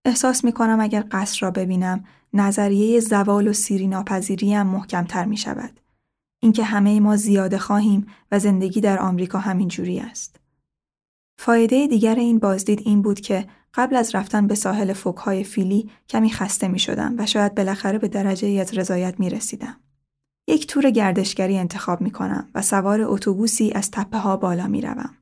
احساس 0.04 0.44
می 0.44 0.52
کنم 0.52 0.80
اگر 0.80 1.04
قصر 1.10 1.38
را 1.40 1.50
ببینم 1.50 2.04
نظریه 2.34 3.00
زوال 3.00 3.48
و 3.48 3.52
سیری 3.52 3.86
ناپذیری 3.86 4.54
هم 4.54 4.66
محکمتر 4.66 5.24
می 5.24 5.36
شود. 5.36 5.80
اینکه 6.42 6.64
همه 6.64 7.00
ما 7.00 7.16
زیاده 7.16 7.58
خواهیم 7.58 8.06
و 8.32 8.38
زندگی 8.38 8.80
در 8.80 8.98
آمریکا 8.98 9.38
همین 9.38 9.68
جوری 9.68 10.00
است. 10.00 10.40
فایده 11.38 11.86
دیگر 11.86 12.14
این 12.14 12.38
بازدید 12.38 12.82
این 12.84 13.02
بود 13.02 13.20
که 13.20 13.46
قبل 13.74 13.96
از 13.96 14.14
رفتن 14.14 14.46
به 14.46 14.54
ساحل 14.54 14.92
فوکهای 14.92 15.44
فیلی 15.44 15.90
کمی 16.08 16.30
خسته 16.30 16.68
می 16.68 16.78
شدم 16.78 17.14
و 17.18 17.26
شاید 17.26 17.54
بالاخره 17.54 17.98
به 17.98 18.08
درجه 18.08 18.48
از 18.48 18.78
رضایت 18.78 19.20
می 19.20 19.30
رسیدم. 19.30 19.76
یک 20.50 20.66
تور 20.66 20.90
گردشگری 20.90 21.58
انتخاب 21.58 22.00
می 22.00 22.10
کنم 22.10 22.48
و 22.54 22.62
سوار 22.62 23.00
اتوبوسی 23.02 23.72
از 23.72 23.90
تپه 23.90 24.18
ها 24.18 24.36
بالا 24.36 24.66
می 24.66 24.80
روم. 24.80 25.14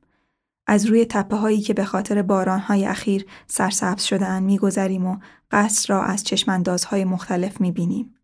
از 0.67 0.85
روی 0.85 1.05
تپه 1.05 1.35
هایی 1.35 1.61
که 1.61 1.73
به 1.73 1.85
خاطر 1.85 2.21
باران 2.21 2.59
های 2.59 2.85
اخیر 2.85 3.25
سرسبز 3.47 4.03
شدهاند 4.03 4.43
می 4.43 4.57
گذریم 4.57 5.05
و 5.05 5.17
قصر 5.51 5.93
را 5.93 6.03
از 6.03 6.23
چشماندازهای 6.23 7.05
مختلف 7.05 7.61
می 7.61 7.71
بینیم. 7.71 8.15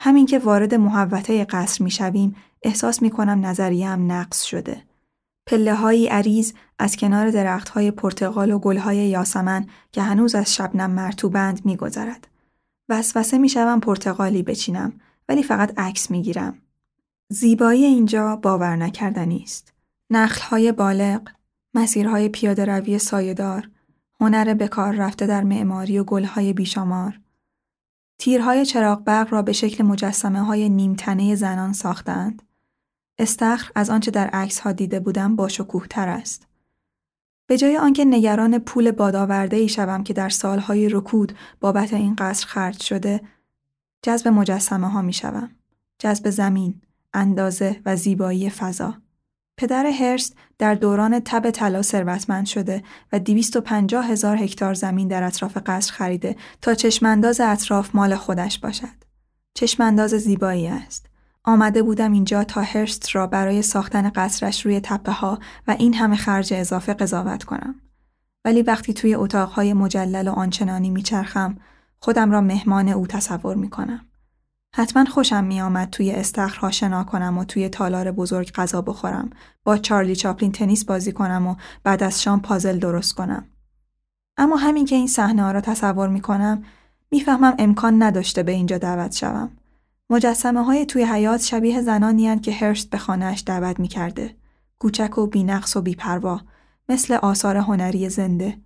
همین 0.00 0.26
که 0.26 0.38
وارد 0.38 0.74
محوطه 0.74 1.44
قصر 1.44 1.84
می 1.84 1.90
شویم 1.90 2.36
احساس 2.62 3.02
می 3.02 3.10
کنم 3.10 3.46
نظریم 3.46 4.12
نقص 4.12 4.42
شده. 4.42 4.82
پله 5.46 5.74
های 5.74 6.06
عریض 6.06 6.52
از 6.78 6.96
کنار 6.96 7.30
درخت 7.30 7.68
های 7.68 7.90
پرتقال 7.90 8.52
و 8.52 8.58
گل 8.58 8.76
های 8.76 8.96
یاسمن 8.96 9.66
که 9.92 10.02
هنوز 10.02 10.34
از 10.34 10.54
شبنم 10.54 10.90
مرتوبند 10.90 11.64
می 11.64 11.76
گذرد. 11.76 12.28
وسوسه 12.88 13.38
می 13.38 13.48
شوم 13.48 13.80
پرتقالی 13.80 14.42
بچینم 14.42 14.92
ولی 15.28 15.42
فقط 15.42 15.78
عکس 15.78 16.10
می 16.10 16.22
گیرم. 16.22 16.58
زیبایی 17.28 17.84
اینجا 17.84 18.36
باور 18.36 18.76
نکردنی 18.76 19.42
است. 19.42 19.72
های 20.50 20.72
بالغ، 20.72 21.28
مسیرهای 21.74 22.28
پیاده 22.28 22.64
روی 22.64 22.98
سایهدار، 22.98 23.70
هنر 24.20 24.54
به 24.54 24.68
کار 24.68 24.94
رفته 24.94 25.26
در 25.26 25.42
معماری 25.42 25.98
و 25.98 26.04
گلهای 26.04 26.52
بیشمار. 26.52 27.20
تیرهای 28.18 28.66
چراغ 28.66 29.04
برق 29.04 29.32
را 29.32 29.42
به 29.42 29.52
شکل 29.52 29.84
مجسمه 29.84 30.42
های 30.42 30.68
نیمتنه 30.68 31.34
زنان 31.34 31.72
ساختند. 31.72 32.42
استخر 33.18 33.72
از 33.74 33.90
آنچه 33.90 34.10
در 34.10 34.26
عکس 34.26 34.60
ها 34.60 34.72
دیده 34.72 35.00
بودم 35.00 35.36
با 35.36 35.48
تر 35.90 36.08
است. 36.08 36.46
به 37.46 37.56
جای 37.56 37.76
آنکه 37.76 38.04
نگران 38.04 38.58
پول 38.58 38.90
بادآورده 38.90 39.56
ای 39.56 39.68
شوم 39.68 40.04
که 40.04 40.12
در 40.12 40.28
سالهای 40.28 40.88
رکود 40.88 41.32
بابت 41.60 41.92
این 41.92 42.14
قصر 42.18 42.46
خرج 42.46 42.82
شده، 42.82 43.20
جذب 44.02 44.28
مجسمه 44.28 44.88
ها 44.88 45.02
می 45.02 45.12
شوم. 45.12 45.50
جذب 45.98 46.30
زمین، 46.30 46.80
اندازه 47.14 47.80
و 47.86 47.96
زیبایی 47.96 48.50
فضا. 48.50 48.94
پدر 49.56 49.86
هرست 49.86 50.36
در 50.58 50.74
دوران 50.74 51.20
تب 51.20 51.50
طلا 51.50 51.82
ثروتمند 51.82 52.46
شده 52.46 52.82
و 53.12 53.18
250 53.18 54.06
هزار 54.06 54.36
هکتار 54.36 54.74
زمین 54.74 55.08
در 55.08 55.22
اطراف 55.22 55.58
قصر 55.66 55.92
خریده 55.92 56.36
تا 56.62 56.74
چشمانداز 56.74 57.40
اطراف 57.40 57.94
مال 57.94 58.16
خودش 58.16 58.58
باشد. 58.58 59.04
چشمانداز 59.54 60.10
زیبایی 60.10 60.66
است. 60.66 61.06
آمده 61.44 61.82
بودم 61.82 62.12
اینجا 62.12 62.44
تا 62.44 62.60
هرست 62.60 63.14
را 63.14 63.26
برای 63.26 63.62
ساختن 63.62 64.10
قصرش 64.10 64.66
روی 64.66 64.80
تپه 64.80 65.12
ها 65.12 65.38
و 65.68 65.76
این 65.78 65.94
همه 65.94 66.16
خرج 66.16 66.54
اضافه 66.54 66.94
قضاوت 66.94 67.44
کنم. 67.44 67.74
ولی 68.44 68.62
وقتی 68.62 68.92
توی 68.92 69.14
اتاقهای 69.14 69.72
مجلل 69.72 70.28
و 70.28 70.32
آنچنانی 70.32 70.90
میچرخم 70.90 71.56
خودم 72.00 72.30
را 72.30 72.40
مهمان 72.40 72.88
او 72.88 73.06
تصور 73.06 73.56
می 73.56 73.70
کنم. 73.70 74.08
حتما 74.74 75.04
خوشم 75.04 75.44
می 75.44 75.60
آمد 75.60 75.90
توی 75.90 76.10
استخرها 76.10 76.70
شنا 76.70 77.04
کنم 77.04 77.38
و 77.38 77.44
توی 77.44 77.68
تالار 77.68 78.12
بزرگ 78.12 78.52
غذا 78.52 78.82
بخورم 78.82 79.30
با 79.64 79.76
چارلی 79.76 80.16
چاپلین 80.16 80.52
تنیس 80.52 80.84
بازی 80.84 81.12
کنم 81.12 81.46
و 81.46 81.54
بعد 81.84 82.02
از 82.02 82.22
شام 82.22 82.40
پازل 82.40 82.78
درست 82.78 83.14
کنم 83.14 83.46
اما 84.36 84.56
همین 84.56 84.84
که 84.84 84.94
این 84.94 85.06
صحنه 85.06 85.52
را 85.52 85.60
تصور 85.60 86.08
می 86.08 86.20
کنم 86.20 86.62
می‌فهمم 87.10 87.54
امکان 87.58 88.02
نداشته 88.02 88.42
به 88.42 88.52
اینجا 88.52 88.78
دعوت 88.78 89.16
شوم 89.16 89.50
مجسمه 90.10 90.64
های 90.64 90.86
توی 90.86 91.04
حیات 91.04 91.40
شبیه 91.40 91.82
زنانی 91.82 92.38
که 92.38 92.52
هرست 92.52 92.90
به 92.90 92.98
خانهش 92.98 93.42
دعوت 93.46 93.80
می 93.80 93.88
کرده. 93.88 94.36
کوچک 94.78 95.18
و 95.18 95.26
بینقص 95.26 95.76
و 95.76 95.80
بیپروا 95.80 96.40
مثل 96.88 97.14
آثار 97.14 97.56
هنری 97.56 98.08
زنده. 98.08 98.58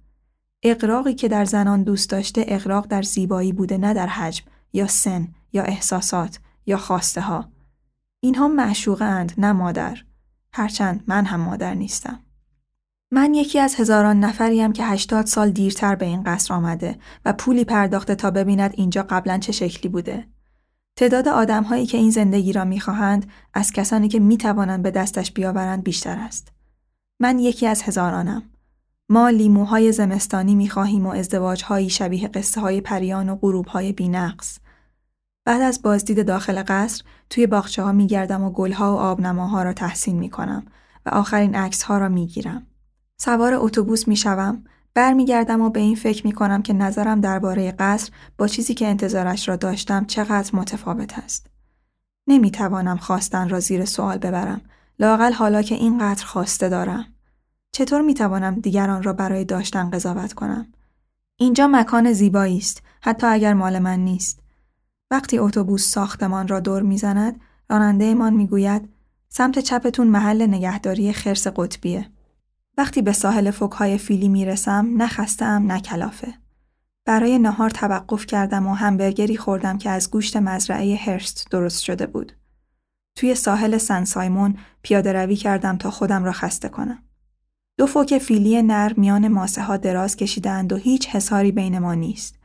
اقراقی 0.63 1.15
که 1.15 1.29
در 1.29 1.45
زنان 1.45 1.83
دوست 1.83 2.11
داشته 2.11 2.45
اقراق 2.49 2.87
در 2.87 3.03
زیبایی 3.03 3.53
بوده 3.53 3.79
نه 3.79 3.95
در 3.95 4.07
حجم 4.07 4.45
یا 4.73 4.87
سن 4.87 5.29
یا 5.53 5.63
احساسات 5.63 6.39
یا 6.67 6.77
خواسته 6.77 7.21
ها. 7.21 7.49
اینها 8.21 8.49
معشوقه 8.49 9.05
اند 9.05 9.33
نه 9.39 9.53
مادر. 9.53 9.99
هرچند 10.53 11.05
من 11.07 11.25
هم 11.25 11.41
مادر 11.41 11.75
نیستم. 11.75 12.21
من 13.11 13.35
یکی 13.35 13.59
از 13.59 13.75
هزاران 13.75 14.21
نفریم 14.21 14.73
که 14.73 14.85
هشتاد 14.85 15.27
سال 15.27 15.51
دیرتر 15.51 15.95
به 15.95 16.07
این 16.07 16.23
قصر 16.23 16.55
آمده 16.55 16.99
و 17.25 17.33
پولی 17.33 17.65
پرداخته 17.65 18.15
تا 18.15 18.31
ببیند 18.31 18.71
اینجا 18.75 19.03
قبلا 19.03 19.39
چه 19.39 19.53
شکلی 19.53 19.93
بوده. 19.93 20.27
تعداد 20.97 21.29
آدمهایی 21.29 21.87
که 21.87 21.99
این 21.99 22.11
زندگی 22.11 22.53
را 22.53 22.65
می‌خواهند 22.65 23.31
از 23.55 23.73
کسانی 23.73 24.09
که 24.09 24.21
می‌توانند 24.21 24.83
به 24.83 24.91
دستش 24.91 25.33
بیاورند 25.33 25.85
بیشتر 25.85 26.19
است. 26.19 26.53
من 27.21 27.39
یکی 27.39 27.67
از 27.67 27.83
هزارانم. 27.83 28.43
ما 29.09 29.29
لیموهای 29.29 29.93
زمستانی 29.93 30.55
می‌خواهیم 30.55 31.07
و 31.07 31.11
ازدواجهایی 31.11 31.91
شبیه 31.91 32.29
قصه 32.29 32.61
های 32.61 32.81
پریان 32.81 33.29
و 33.29 33.37
غروبهای 33.37 33.93
بینقص. 33.93 34.59
بعد 35.45 35.63
از 35.63 35.83
بازدید 35.83 36.27
داخل 36.27 36.63
قصر 36.67 37.03
توی 37.31 37.47
باغچه 37.47 37.83
ها 37.83 37.93
میگردم 37.93 38.43
و 38.43 38.51
گلها 38.51 38.97
و 38.97 38.99
آبنماها 38.99 39.63
را 39.63 39.73
تحسین 39.73 40.19
می‌کنم 40.19 40.67
و 41.07 41.11
آخرین 41.11 41.55
عکس 41.55 41.83
ها 41.83 41.99
را 41.99 42.09
می‌گیرم. 42.09 42.67
سوار 43.17 43.55
اتوبوس 43.55 44.09
می‌شوم 44.09 44.65
برمیگردم 44.95 45.61
و 45.61 45.71
به 45.71 45.81
این 45.81 45.97
فکر 45.97 46.27
می 46.27 46.33
کنم 46.33 46.63
که 46.63 46.73
نظرم 46.73 47.21
درباره 47.21 47.73
قصر 47.73 48.11
با 48.39 48.49
چیزی 48.49 48.75
که 48.75 48.87
انتظارش 48.87 49.49
را 49.49 49.57
داشتم 49.57 50.05
چقدر 50.05 50.57
متفاوت 50.57 51.19
است. 51.19 51.47
نمی 52.27 52.51
توانم 52.51 52.97
خواستن 52.97 53.49
را 53.49 53.61
زیر 53.61 53.85
سوال 53.85 54.19
ببرم. 54.19 54.61
لاقل 54.99 55.33
حالا 55.33 55.63
که 55.63 55.75
اینقدر 55.75 56.25
خواسته 56.25 56.69
دارم. 56.69 57.12
چطور 57.73 58.01
می 58.01 58.15
توانم 58.15 58.55
دیگران 58.55 59.03
را 59.03 59.13
برای 59.13 59.45
داشتن 59.45 59.91
قضاوت 59.91 60.33
کنم؟ 60.33 60.67
اینجا 61.37 61.69
مکان 61.69 62.13
زیبایی 62.13 62.59
است 62.59 62.83
حتی 63.01 63.27
اگر 63.27 63.55
مال 63.55 63.79
من 63.79 63.99
نیست. 64.01 64.41
وقتی 65.11 65.39
اتوبوس 65.39 65.91
ساختمان 65.91 66.49
را 66.49 66.61
دور 66.61 66.83
می‌زند 66.83 67.41
رانندهمان 67.71 68.35
می‌گوید 68.35 68.89
سمت 69.29 69.59
چپتون 69.59 70.07
محل 70.07 70.47
نگهداری 70.47 71.13
خرس 71.13 71.47
قطبیه. 71.47 72.11
وقتی 72.79 73.03
به 73.03 73.13
ساحل 73.13 73.51
فوکهای 73.51 73.99
فیلی 73.99 74.29
می‌رسم 74.29 74.89
نه 74.97 75.07
خستم 75.07 75.65
نه 75.67 75.81
کلافه. 75.81 76.35
برای 77.05 77.39
نهار 77.39 77.71
توقف 77.71 78.27
کردم 78.27 78.67
و 78.67 78.75
همبرگری 78.75 79.37
خوردم 79.37 79.79
که 79.79 79.91
از 79.91 80.11
گوشت 80.11 80.37
مزرعه 80.37 80.97
هرست 80.97 81.47
درست 81.51 81.83
شده 81.83 82.07
بود. 82.07 82.33
توی 83.15 83.35
ساحل 83.35 83.79
سن 83.79 84.05
سایمون 84.05 84.57
پیاده 84.83 85.13
روی 85.13 85.37
کردم 85.37 85.77
تا 85.77 85.91
خودم 85.91 86.25
را 86.25 86.33
خسته 86.33 86.69
کنم. 86.69 86.99
دو 87.79 87.87
فوک 87.87 88.19
فیلی 88.19 88.63
نر 88.63 88.93
میان 88.97 89.29
ماسه 89.29 89.63
ها 89.63 89.77
دراز 89.77 90.17
کشیدند 90.17 90.73
و 90.73 90.77
هیچ 90.77 91.09
حساری 91.09 91.53
بین 91.53 91.79
ما 91.79 91.95
نیست. 91.95 92.39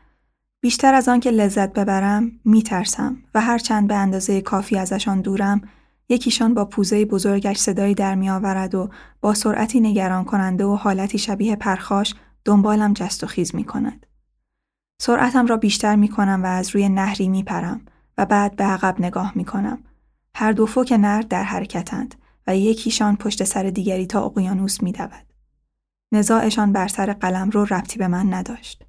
بیشتر 0.62 0.94
از 0.94 1.10
آن 1.10 1.20
که 1.20 1.32
لذت 1.32 1.74
ببرم 1.74 2.32
میترسم 2.46 3.18
و 3.34 3.42
هرچند 3.42 3.88
به 3.88 3.96
اندازه 3.96 4.42
کافی 4.42 4.78
ازشان 4.78 5.22
دورم 5.22 5.62
یکیشان 6.10 6.54
با 6.54 6.66
پوزه 6.66 7.06
بزرگش 7.06 7.58
صدایی 7.58 7.94
در 7.96 8.16
می 8.16 8.30
آورد 8.30 8.76
و 8.76 8.90
با 9.22 9.34
سرعتی 9.34 9.80
نگران 9.80 10.26
کننده 10.26 10.66
و 10.66 10.76
حالتی 10.76 11.18
شبیه 11.18 11.56
پرخاش 11.56 12.16
دنبالم 12.46 12.94
جست 12.94 13.24
و 13.24 13.28
خیز 13.28 13.56
می 13.56 13.64
کند. 13.64 14.06
سرعتم 15.02 15.48
را 15.48 15.58
بیشتر 15.58 15.96
می 15.96 16.08
کنم 16.08 16.44
و 16.44 16.46
از 16.46 16.70
روی 16.76 16.90
نهری 16.90 17.30
می 17.30 17.44
پرم 17.44 17.82
و 18.18 18.26
بعد 18.26 18.56
به 18.56 18.64
عقب 18.64 18.96
نگاه 19.00 19.32
می 19.36 19.46
کنم. 19.46 19.84
هر 20.36 20.52
دو 20.52 20.66
فوک 20.66 20.92
نر 20.92 21.22
در 21.22 21.44
حرکتند 21.44 22.16
و 22.48 22.58
یکیشان 22.58 23.16
پشت 23.16 23.44
سر 23.44 23.64
دیگری 23.64 24.06
تا 24.06 24.26
اقیانوس 24.26 24.84
می 24.84 24.92
دود. 24.92 25.26
نزاعشان 26.12 26.72
بر 26.72 26.88
سر 26.88 27.14
قلم 27.14 27.50
رو 27.50 27.66
ربطی 27.66 28.00
به 28.00 28.08
من 28.08 28.34
نداشت. 28.34 28.86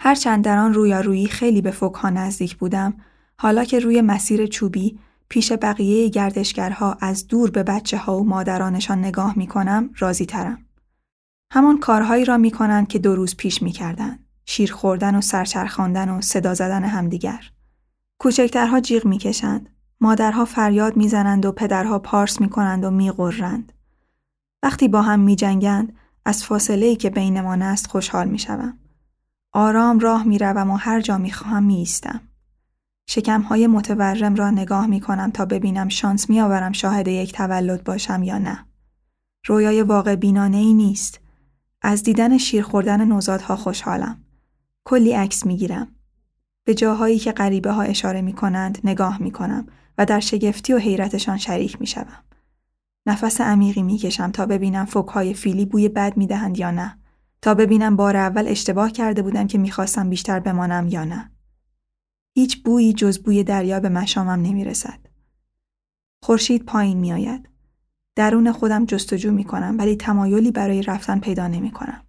هرچند 0.00 0.44
در 0.44 0.58
آن 0.58 0.74
رویارویی 0.74 1.26
خیلی 1.26 1.62
به 1.62 1.70
فوکها 1.70 2.10
نزدیک 2.10 2.56
بودم، 2.56 2.94
حالا 3.38 3.64
که 3.64 3.78
روی 3.78 4.00
مسیر 4.00 4.46
چوبی 4.46 4.98
پیش 5.28 5.52
بقیه 5.52 6.08
گردشگرها 6.08 6.96
از 7.00 7.26
دور 7.26 7.50
به 7.50 7.62
بچه 7.62 7.98
ها 7.98 8.18
و 8.18 8.28
مادرانشان 8.28 8.98
نگاه 8.98 9.38
می 9.38 9.46
کنم 9.46 9.90
راضی 9.98 10.26
ترم. 10.26 10.64
همان 11.52 11.78
کارهایی 11.78 12.24
را 12.24 12.36
می 12.36 12.50
کنند 12.50 12.88
که 12.88 12.98
دو 12.98 13.16
روز 13.16 13.36
پیش 13.36 13.62
می 13.62 13.72
کردن. 13.72 14.18
شیر 14.46 14.72
خوردن 14.72 15.14
و 15.14 15.20
سرچرخاندن 15.20 16.08
و 16.08 16.20
صدا 16.20 16.54
زدن 16.54 16.84
همدیگر. 16.84 17.50
کوچکترها 18.18 18.80
جیغ 18.80 19.06
می 19.06 19.18
کشند. 19.18 19.68
مادرها 20.00 20.44
فریاد 20.44 20.96
می‌زنند 20.96 21.46
و 21.46 21.52
پدرها 21.52 21.98
پارس 21.98 22.40
می 22.40 22.48
کنند 22.48 22.84
و 22.84 22.90
می 22.90 23.10
غرند. 23.10 23.72
وقتی 24.62 24.88
با 24.88 25.02
هم 25.02 25.20
می 25.20 25.36
جنگند 25.36 25.92
از 26.24 26.44
فاصله 26.44 26.86
ای 26.86 26.96
که 26.96 27.10
بینمان 27.10 27.62
است 27.62 27.86
خوشحال 27.86 28.28
می 28.28 28.38
شوم. 28.38 28.78
آرام 29.52 29.98
راه 29.98 30.24
می 30.24 30.38
روم 30.38 30.70
و 30.70 30.76
هر 30.76 31.00
جا 31.00 31.18
می 31.18 31.32
خواهم 31.32 31.62
می 31.62 31.76
ایستم. 31.76 32.20
شکمهای 33.06 33.66
متورم 33.66 34.34
را 34.34 34.50
نگاه 34.50 34.86
می 34.86 35.00
کنم 35.00 35.30
تا 35.30 35.44
ببینم 35.44 35.88
شانس 35.88 36.30
می 36.30 36.40
آورم 36.40 36.72
شاهد 36.72 37.08
یک 37.08 37.32
تولد 37.32 37.84
باشم 37.84 38.22
یا 38.22 38.38
نه. 38.38 38.66
رویای 39.46 39.82
واقع 39.82 40.14
بینانه 40.16 40.56
ای 40.56 40.74
نیست. 40.74 41.20
از 41.82 42.02
دیدن 42.02 42.38
شیر 42.38 42.62
خوردن 42.62 43.04
نوزادها 43.04 43.56
خوشحالم. 43.56 44.24
کلی 44.84 45.12
عکس 45.12 45.46
می 45.46 45.56
گیرم. 45.56 45.97
به 46.68 46.74
جاهایی 46.74 47.18
که 47.18 47.32
غریبه 47.32 47.72
ها 47.72 47.82
اشاره 47.82 48.20
می 48.20 48.32
کنند 48.32 48.78
نگاه 48.84 49.22
می 49.22 49.30
کنم 49.30 49.66
و 49.98 50.06
در 50.06 50.20
شگفتی 50.20 50.72
و 50.72 50.78
حیرتشان 50.78 51.38
شریک 51.38 51.80
می 51.80 51.86
شوم. 51.86 52.24
نفس 53.06 53.40
عمیقی 53.40 53.82
می 53.82 53.98
کشم 53.98 54.30
تا 54.30 54.46
ببینم 54.46 54.84
فوکهای 54.84 55.34
فیلی 55.34 55.64
بوی 55.64 55.88
بد 55.88 56.16
می 56.16 56.26
دهند 56.26 56.58
یا 56.58 56.70
نه. 56.70 56.98
تا 57.42 57.54
ببینم 57.54 57.96
بار 57.96 58.16
اول 58.16 58.48
اشتباه 58.48 58.92
کرده 58.92 59.22
بودم 59.22 59.46
که 59.46 59.58
می‌خواستم 59.58 60.10
بیشتر 60.10 60.40
بمانم 60.40 60.88
یا 60.88 61.04
نه. 61.04 61.30
هیچ 62.34 62.62
بویی 62.62 62.92
جز 62.92 63.18
بوی 63.18 63.44
دریا 63.44 63.80
به 63.80 63.88
مشامم 63.88 64.42
نمی 64.42 64.64
رسد. 64.64 64.98
خورشید 66.22 66.64
پایین 66.64 66.98
می 66.98 67.12
آید. 67.12 67.48
درون 68.16 68.52
خودم 68.52 68.84
جستجو 68.84 69.32
می 69.32 69.44
کنم 69.44 69.76
ولی 69.78 69.96
تمایلی 69.96 70.50
برای 70.50 70.82
رفتن 70.82 71.18
پیدا 71.20 71.48
نمی 71.48 71.70
کنم. 71.70 72.06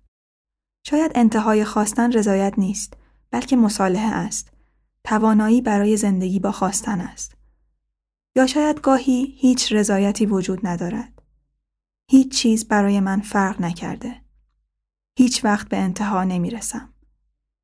شاید 0.86 1.12
انتهای 1.15 1.65
خواستن 1.65 2.12
رضایت 2.12 2.54
نیست 2.58 2.99
بلکه 3.32 3.56
مصالحه 3.56 4.13
است. 4.13 4.52
توانایی 5.04 5.62
برای 5.62 5.98
زندگی 5.98 6.39
با 6.39 6.52
خواستن 6.52 7.02
است. 7.02 7.34
یا 8.36 8.48
شاید 8.48 8.82
گاهی 8.82 9.36
هیچ 9.38 9.74
رضایتی 9.74 10.26
وجود 10.26 10.68
ندارد. 10.68 11.22
هیچ 12.12 12.32
چیز 12.32 12.68
برای 12.68 13.00
من 13.00 13.22
فرق 13.22 13.62
نکرده. 13.62 14.15
هیچ 15.18 15.46
وقت 15.46 15.70
به 15.70 15.78
انتها 15.78 16.24
نمی 16.24 16.50
رسم. 16.50 16.89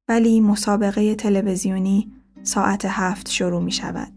ولی 0.08 0.42
مسابقه 0.42 1.16
تلویزیونی 1.16 2.12
ساعت 2.44 2.86
هفت 2.86 3.30
شروع 3.30 3.62
می 3.62 3.72
شود 3.72 4.14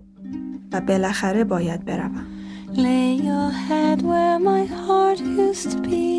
و 0.72 0.80
بالاخره 0.80 1.44
باید 1.44 1.84
بروم. 1.84 2.26
Lay 2.72 3.22
your 3.22 3.50
head 3.68 4.02
where 4.02 4.38
my 4.38 4.62
heart 4.66 5.18
used 5.20 5.70
to 5.72 5.78
be 5.88 6.18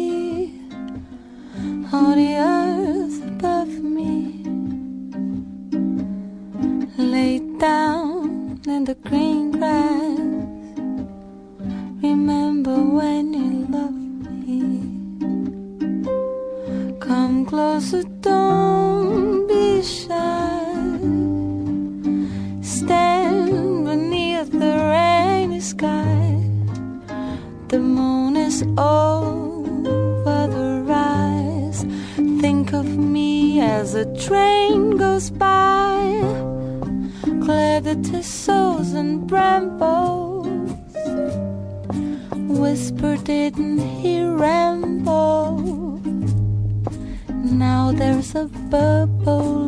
in 8.80 8.86
the 8.86 8.96
green 8.96 9.52
grass. 9.52 10.20
Remember 12.02 12.78
when 12.98 13.34
you 13.34 13.66
loved 13.76 14.24
me. 14.48 14.62
Come 17.02 17.46
closer, 17.46 18.04
don't 18.22 18.79
he 44.00 44.24
ramble? 44.24 45.60
Now 47.44 47.92
there's 47.92 48.34
a 48.34 48.46
bubble 48.70 49.59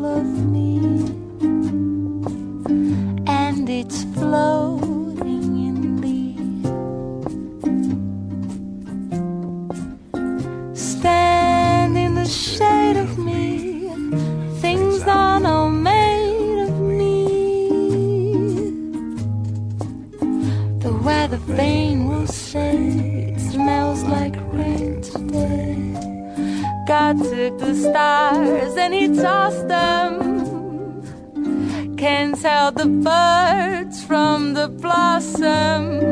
birds 33.81 34.03
from 34.03 34.53
the 34.53 34.67
blossoms. 34.67 36.03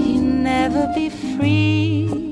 You 0.00 0.20
never 0.20 0.90
be 0.94 1.08
free 1.08 2.25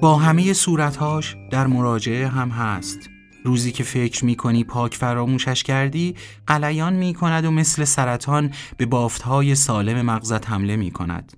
با 0.00 0.16
همه 0.16 0.52
صورتهاش 0.52 1.36
در 1.50 1.66
مراجعه 1.66 2.28
هم 2.28 2.50
هست. 2.50 2.98
روزی 3.44 3.72
که 3.72 3.84
فکر 3.84 4.24
می 4.24 4.36
کنی 4.36 4.64
پاک 4.64 4.94
فراموشش 4.94 5.62
کردی 5.62 6.14
قلیان 6.46 6.92
می 6.92 7.14
کند 7.14 7.44
و 7.44 7.50
مثل 7.50 7.84
سرطان 7.84 8.54
به 8.76 8.86
بافتهای 8.86 9.54
سالم 9.54 10.02
مغزت 10.02 10.50
حمله 10.50 10.76
می 10.76 10.90
کند. 10.90 11.36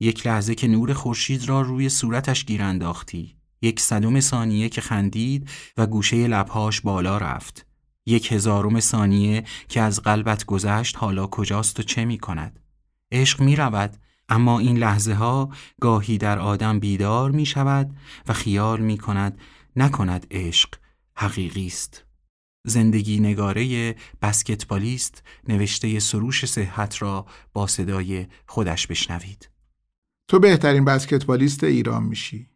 یک 0.00 0.26
لحظه 0.26 0.54
که 0.54 0.68
نور 0.68 0.92
خورشید 0.92 1.48
را 1.48 1.60
روی 1.60 1.88
صورتش 1.88 2.44
گیر 2.44 2.62
انداختی 2.62 3.36
یک 3.62 3.80
صدم 3.80 4.20
ثانیه 4.20 4.68
که 4.68 4.80
خندید 4.80 5.50
و 5.76 5.86
گوشه 5.86 6.28
لبهاش 6.28 6.80
بالا 6.80 7.18
رفت 7.18 7.66
یک 8.06 8.32
هزارم 8.32 8.80
ثانیه 8.80 9.44
که 9.68 9.80
از 9.80 10.02
قلبت 10.02 10.44
گذشت 10.44 10.96
حالا 10.96 11.26
کجاست 11.26 11.80
و 11.80 11.82
چه 11.82 12.04
می 12.04 12.18
کند 12.18 12.60
عشق 13.12 13.40
می 13.40 13.56
رود 13.56 13.96
اما 14.30 14.58
این 14.58 14.78
لحظه 14.78 15.14
ها 15.14 15.50
گاهی 15.80 16.18
در 16.18 16.38
آدم 16.38 16.78
بیدار 16.80 17.30
می 17.30 17.46
شود 17.46 17.96
و 18.28 18.32
خیال 18.32 18.80
می 18.80 18.98
کند 18.98 19.38
نکند 19.76 20.26
عشق 20.30 20.74
حقیقی 21.14 21.66
است. 21.66 22.04
زندگی 22.66 23.20
نگاره 23.20 23.96
بسکتبالیست 24.22 25.22
نوشته 25.48 26.00
سروش 26.00 26.44
صحت 26.44 27.02
را 27.02 27.26
با 27.52 27.66
صدای 27.66 28.26
خودش 28.46 28.86
بشنوید. 28.86 29.50
تو 30.28 30.38
بهترین 30.38 30.84
بسکتبالیست 30.84 31.64
ایران 31.64 32.02
میشی. 32.02 32.50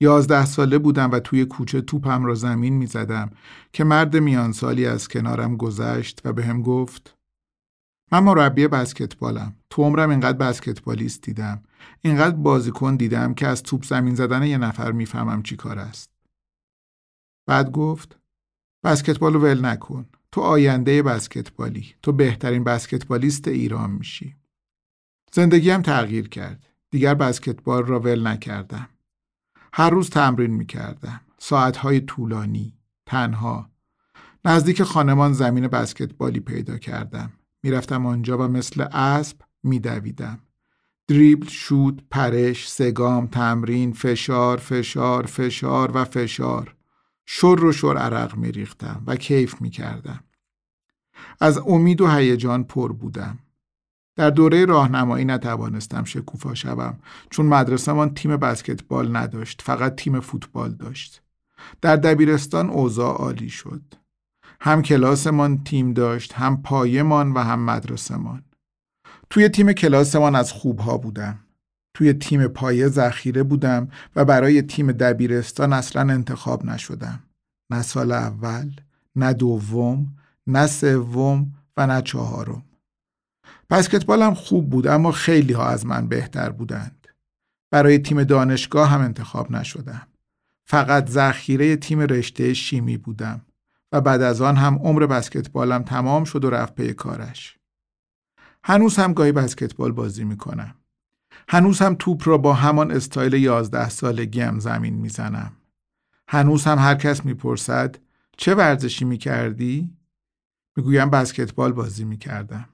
یازده 0.00 0.44
ساله 0.44 0.78
بودم 0.78 1.10
و 1.10 1.20
توی 1.20 1.44
کوچه 1.44 1.80
توپم 1.80 2.24
را 2.24 2.34
زمین 2.34 2.74
می 2.74 2.86
زدم 2.86 3.30
که 3.72 3.84
مرد 3.84 4.16
میان 4.16 4.52
سالی 4.52 4.86
از 4.86 5.08
کنارم 5.08 5.56
گذشت 5.56 6.20
و 6.24 6.32
به 6.32 6.52
گفت 6.52 7.17
من 8.12 8.18
مربی 8.18 8.68
بسکتبالم 8.68 9.56
تو 9.70 9.82
عمرم 9.82 10.10
اینقدر 10.10 10.38
بسکتبالیست 10.38 11.22
دیدم 11.22 11.62
اینقدر 12.00 12.36
بازیکن 12.36 12.96
دیدم 12.96 13.34
که 13.34 13.46
از 13.46 13.62
توپ 13.62 13.84
زمین 13.84 14.14
زدن 14.14 14.42
یه 14.42 14.58
نفر 14.58 14.92
می‌فهمم 14.92 15.42
چی 15.42 15.56
کار 15.56 15.78
است 15.78 16.10
بعد 17.46 17.72
گفت 17.72 18.18
بسکتبال 18.84 19.32
رو 19.32 19.40
ول 19.40 19.64
نکن 19.64 20.06
تو 20.32 20.40
آینده 20.40 21.02
بسکتبالی 21.02 21.94
تو 22.02 22.12
بهترین 22.12 22.64
بسکتبالیست 22.64 23.48
ایران 23.48 23.90
میشی 23.90 24.36
زندگیم 25.32 25.82
تغییر 25.82 26.28
کرد 26.28 26.66
دیگر 26.90 27.14
بسکتبال 27.14 27.86
را 27.86 28.00
ول 28.00 28.26
نکردم 28.26 28.88
هر 29.72 29.90
روز 29.90 30.10
تمرین 30.10 30.50
می 30.50 30.66
کردم. 30.66 31.20
ساعتهای 31.38 32.00
طولانی. 32.00 32.78
تنها. 33.06 33.70
نزدیک 34.44 34.82
خانمان 34.82 35.32
زمین 35.32 35.68
بسکتبالی 35.68 36.40
پیدا 36.40 36.78
کردم. 36.78 37.32
می‌رفتم 37.62 38.06
آنجا 38.06 38.38
و 38.38 38.42
مثل 38.42 38.82
اسب 38.92 39.36
میدویدم. 39.62 40.38
دریبل، 41.08 41.48
شود، 41.48 42.02
پرش، 42.10 42.70
سگام، 42.70 43.26
تمرین، 43.26 43.92
فشار، 43.92 44.56
فشار، 44.56 45.26
فشار 45.26 45.96
و 45.96 46.04
فشار. 46.04 46.74
شر 47.26 47.64
و 47.64 47.72
شر 47.72 47.96
عرق 47.96 48.36
میریختم 48.36 49.02
و 49.06 49.16
کیف 49.16 49.60
می‌کردم. 49.60 50.24
از 51.40 51.58
امید 51.58 52.00
و 52.00 52.08
هیجان 52.10 52.64
پر 52.64 52.92
بودم. 52.92 53.38
در 54.16 54.30
دوره 54.30 54.64
راهنمایی 54.64 55.24
نتوانستم 55.24 56.04
شکوفا 56.04 56.54
شوم 56.54 56.98
چون 57.30 57.46
مدرسهمان 57.46 58.14
تیم 58.14 58.36
بسکتبال 58.36 59.16
نداشت 59.16 59.62
فقط 59.62 59.94
تیم 59.94 60.20
فوتبال 60.20 60.74
داشت 60.74 61.22
در 61.80 61.96
دبیرستان 61.96 62.70
اوضاع 62.70 63.16
عالی 63.16 63.48
شد 63.48 63.82
هم 64.60 64.82
کلاسمان 64.82 65.64
تیم 65.64 65.92
داشت 65.92 66.32
هم 66.32 66.62
پایمان 66.62 67.32
و 67.32 67.38
هم 67.38 67.64
مدرسهمان. 67.64 68.42
توی 69.30 69.48
تیم 69.48 69.72
کلاسمان 69.72 70.34
از 70.34 70.52
خوبها 70.52 70.96
بودم. 70.98 71.38
توی 71.94 72.12
تیم 72.12 72.48
پایه 72.48 72.88
ذخیره 72.88 73.42
بودم 73.42 73.88
و 74.16 74.24
برای 74.24 74.62
تیم 74.62 74.92
دبیرستان 74.92 75.72
اصلا 75.72 76.12
انتخاب 76.12 76.64
نشدم. 76.64 77.22
نه 77.70 77.82
سال 77.82 78.12
اول 78.12 78.70
نه 79.16 79.32
دوم 79.32 80.16
نه 80.46 80.66
سوم 80.66 81.54
و 81.76 81.86
نه 81.86 82.02
چهارم. 82.02 82.62
بسکتبالم 83.70 84.34
خوب 84.34 84.70
بود 84.70 84.86
اما 84.86 85.12
خیلی 85.12 85.52
ها 85.52 85.66
از 85.66 85.86
من 85.86 86.08
بهتر 86.08 86.50
بودند. 86.50 87.08
برای 87.70 87.98
تیم 87.98 88.24
دانشگاه 88.24 88.88
هم 88.88 89.00
انتخاب 89.00 89.50
نشدم. 89.52 90.06
فقط 90.64 91.10
ذخیره 91.10 91.76
تیم 91.76 92.00
رشته 92.00 92.54
شیمی 92.54 92.96
بودم. 92.96 93.40
و 93.92 94.00
بعد 94.00 94.22
از 94.22 94.40
آن 94.40 94.56
هم 94.56 94.74
عمر 94.74 95.06
بسکتبالم 95.06 95.82
تمام 95.82 96.24
شد 96.24 96.44
و 96.44 96.50
رفت 96.50 96.74
پی 96.74 96.94
کارش. 96.94 97.58
هنوز 98.64 98.96
هم 98.96 99.12
گاهی 99.12 99.32
بسکتبال 99.32 99.92
بازی 99.92 100.24
می‌کنم. 100.24 100.74
هنوز 101.48 101.78
هم 101.78 101.96
توپ 101.98 102.28
را 102.28 102.38
با 102.38 102.54
همان 102.54 102.90
استایل 102.90 103.34
یازده 103.34 103.88
سالگی 103.88 104.40
هم 104.40 104.58
زمین 104.58 104.94
می‌زنم. 104.94 105.52
هنوز 106.28 106.64
هم 106.64 106.78
هر 106.78 106.94
کس 106.94 107.24
می‌پرسد 107.24 107.96
چه 108.36 108.54
ورزشی 108.54 109.04
می‌کردی؟ 109.04 109.96
می‌گویم 110.76 111.10
بسکتبال 111.10 111.72
بازی 111.72 112.04
می‌کردم. 112.04 112.68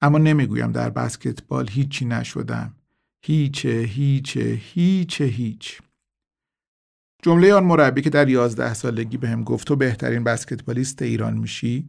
اما 0.00 0.18
نمی‌گویم 0.18 0.72
در 0.72 0.90
بسکتبال 0.90 1.68
هیچی 1.68 2.04
نشدم 2.04 2.74
هیچه 3.24 3.68
هیچه 3.68 4.40
هیچه 4.40 5.24
هیچ 5.24 5.82
جمله 7.22 7.54
آن 7.54 7.64
مربی 7.64 8.02
که 8.02 8.10
در 8.10 8.28
یازده 8.28 8.74
سالگی 8.74 9.16
به 9.16 9.28
هم 9.28 9.44
گفت 9.44 9.68
تو 9.68 9.76
بهترین 9.76 10.24
بسکتبالیست 10.24 11.02
ایران 11.02 11.36
میشی؟ 11.38 11.88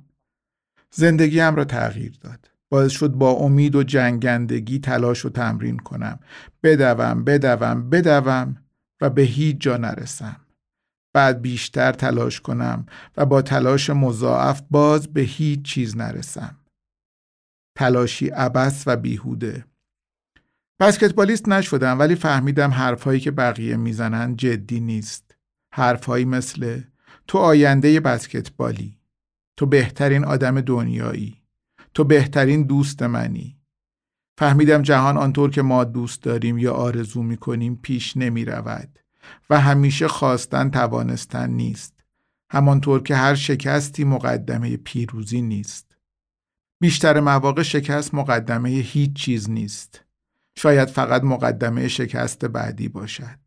زندگیم 0.91 1.55
را 1.55 1.65
تغییر 1.65 2.17
داد. 2.21 2.49
باعث 2.69 2.91
شد 2.91 3.11
با 3.11 3.31
امید 3.31 3.75
و 3.75 3.83
جنگندگی 3.83 4.79
تلاش 4.79 5.25
و 5.25 5.29
تمرین 5.29 5.77
کنم. 5.77 6.19
بدوم 6.63 7.23
بدوم 7.23 7.89
بدوم 7.89 8.57
و 9.01 9.09
به 9.09 9.21
هیچ 9.21 9.57
جا 9.59 9.77
نرسم. 9.77 10.41
بعد 11.13 11.41
بیشتر 11.41 11.91
تلاش 11.91 12.41
کنم 12.41 12.85
و 13.17 13.25
با 13.25 13.41
تلاش 13.41 13.89
مضاعف 13.89 14.61
باز 14.71 15.07
به 15.07 15.21
هیچ 15.21 15.61
چیز 15.61 15.97
نرسم. 15.97 16.57
تلاشی 17.77 18.27
عبس 18.27 18.83
و 18.87 18.95
بیهوده. 18.95 19.65
بسکتبالیست 20.83 21.49
نشدم 21.49 21.99
ولی 21.99 22.15
فهمیدم 22.15 22.71
حرفهایی 22.71 23.19
که 23.19 23.31
بقیه 23.31 23.75
می‌زنن 23.75 24.35
جدی 24.35 24.79
نیست. 24.79 25.35
حرفهایی 25.73 26.25
مثل 26.25 26.81
تو 27.27 27.37
آینده 27.37 27.99
بسکتبالی 27.99 28.99
تو 29.57 29.65
بهترین 29.65 30.25
آدم 30.25 30.61
دنیایی 30.61 31.41
تو 31.93 32.03
بهترین 32.03 32.63
دوست 32.63 33.03
منی. 33.03 33.57
فهمیدم 34.37 34.81
جهان 34.81 35.17
آنطور 35.17 35.49
که 35.49 35.61
ما 35.61 35.83
دوست 35.83 36.23
داریم 36.23 36.57
یا 36.57 36.73
آرزو 36.73 37.23
می‌کنیم 37.23 37.79
پیش 37.83 38.17
نمی 38.17 38.45
رود 38.45 38.99
و 39.49 39.59
همیشه 39.59 40.07
خواستن 40.07 40.69
توانستن 40.69 41.49
نیست. 41.49 41.93
همانطور 42.49 43.03
که 43.03 43.15
هر 43.15 43.35
شکستی 43.35 44.03
مقدمه 44.03 44.77
پیروزی 44.77 45.41
نیست. 45.41 45.97
بیشتر 46.81 47.19
مواقع 47.19 47.63
شکست 47.63 48.13
مقدمه 48.13 48.69
هیچ 48.69 49.13
چیز 49.13 49.49
نیست. 49.49 50.03
شاید 50.57 50.89
فقط 50.89 51.23
مقدمه 51.23 51.87
شکست 51.87 52.45
بعدی 52.45 52.87
باشد. 52.87 53.39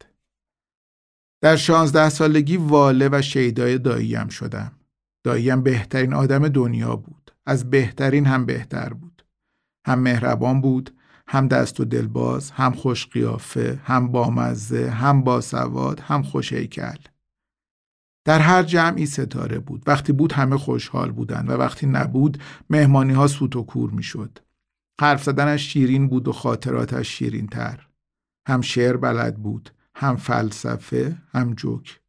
در 1.43 1.57
شانزده 1.57 2.09
سالگی 2.09 2.57
واله 2.57 3.09
و 3.13 3.23
شیدای 3.23 3.79
داییم 3.79 4.29
شدم. 4.29 4.73
داییم 5.25 5.63
بهترین 5.63 6.15
آدم 6.15 6.49
دنیا 6.49 6.97
بود. 6.97 7.31
از 7.47 7.71
بهترین 7.71 8.27
هم 8.27 8.47
بهتر 8.47 8.93
بود. 8.93 9.25
هم 9.87 9.99
مهربان 9.99 10.61
بود، 10.61 10.95
هم 11.29 11.49
دست 11.49 11.81
و 11.81 11.85
دلباز، 11.85 12.51
هم 12.51 12.73
خوش 12.73 13.07
قیافه، 13.07 13.81
هم 13.85 14.13
بامزه، 14.13 14.91
هم 14.91 15.23
باسواد، 15.25 16.01
هم 16.01 16.23
خوش 16.23 16.53
هیکل. 16.53 16.99
در 18.25 18.39
هر 18.39 18.63
جمعی 18.63 19.07
ستاره 19.07 19.59
بود 19.59 19.83
وقتی 19.87 20.13
بود 20.13 20.33
همه 20.33 20.57
خوشحال 20.57 21.13
بودند 21.13 21.51
و 21.51 21.53
وقتی 21.53 21.87
نبود 21.87 22.43
مهمانی 22.71 23.13
ها 23.13 23.27
سوت 23.27 23.57
و 23.57 23.63
کور 23.63 23.91
می‌شد 23.91 24.39
حرف 25.01 25.25
زدنش 25.25 25.73
شیرین 25.73 26.09
بود 26.09 26.29
و 26.29 26.33
خاطراتش 26.33 27.19
شیرین 27.19 27.47
تر 27.47 27.87
هم 28.49 28.61
شعر 28.61 28.97
بلد 28.97 29.37
بود 29.37 29.71
هم 29.95 30.17
فلسفه 30.17 31.23
هم 31.33 31.55
جوک 31.55 32.01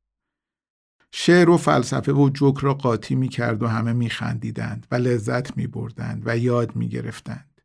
شعر 1.11 1.49
و 1.49 1.57
فلسفه 1.57 2.13
و 2.13 2.29
جوک 2.29 2.57
را 2.57 2.73
قاطی 2.73 3.15
می 3.15 3.29
کرد 3.29 3.63
و 3.63 3.67
همه 3.67 3.93
می 3.93 4.09
خندیدند 4.09 4.87
و 4.91 4.95
لذت 4.95 5.57
می 5.57 5.67
بردند 5.67 6.23
و 6.25 6.37
یاد 6.37 6.75
می 6.75 6.89
گرفتند. 6.89 7.61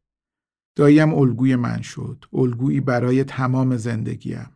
داییم 0.77 1.15
الگوی 1.15 1.57
من 1.57 1.83
شد. 1.83 2.25
الگویی 2.33 2.81
برای 2.81 3.25
تمام 3.25 3.77
زندگیم. 3.77 4.51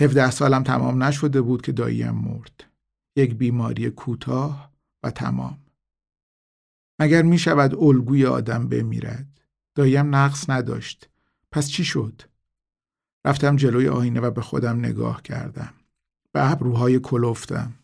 هفده 0.00 0.30
سالم 0.30 0.62
تمام 0.62 1.02
نشده 1.02 1.40
بود 1.40 1.62
که 1.62 1.72
داییم 1.72 2.10
مرد. 2.10 2.64
یک 3.16 3.34
بیماری 3.34 3.90
کوتاه 3.90 4.72
و 5.02 5.10
تمام. 5.10 5.58
مگر 7.00 7.22
می 7.22 7.38
شود 7.38 7.74
الگوی 7.74 8.26
آدم 8.26 8.68
بمیرد؟ 8.68 9.37
داییم 9.78 10.14
نقص 10.14 10.50
نداشت. 10.50 11.08
پس 11.52 11.68
چی 11.68 11.84
شد؟ 11.84 12.22
رفتم 13.24 13.56
جلوی 13.56 13.88
آینه 13.88 14.20
و 14.20 14.30
به 14.30 14.40
خودم 14.40 14.78
نگاه 14.78 15.22
کردم. 15.22 15.74
به 16.32 16.50
ابروهای 16.50 16.98
کلفتم. 16.98 17.74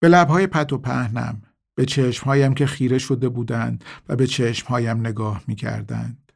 به 0.00 0.08
لبهای 0.08 0.46
پت 0.46 0.72
و 0.72 0.78
پهنم. 0.78 1.42
به 1.74 1.84
چشمهایم 1.84 2.54
که 2.54 2.66
خیره 2.66 2.98
شده 2.98 3.28
بودند 3.28 3.84
و 4.08 4.16
به 4.16 4.26
چشمهایم 4.26 5.00
نگاه 5.00 5.44
می 5.46 5.54
کردند. 5.54 6.32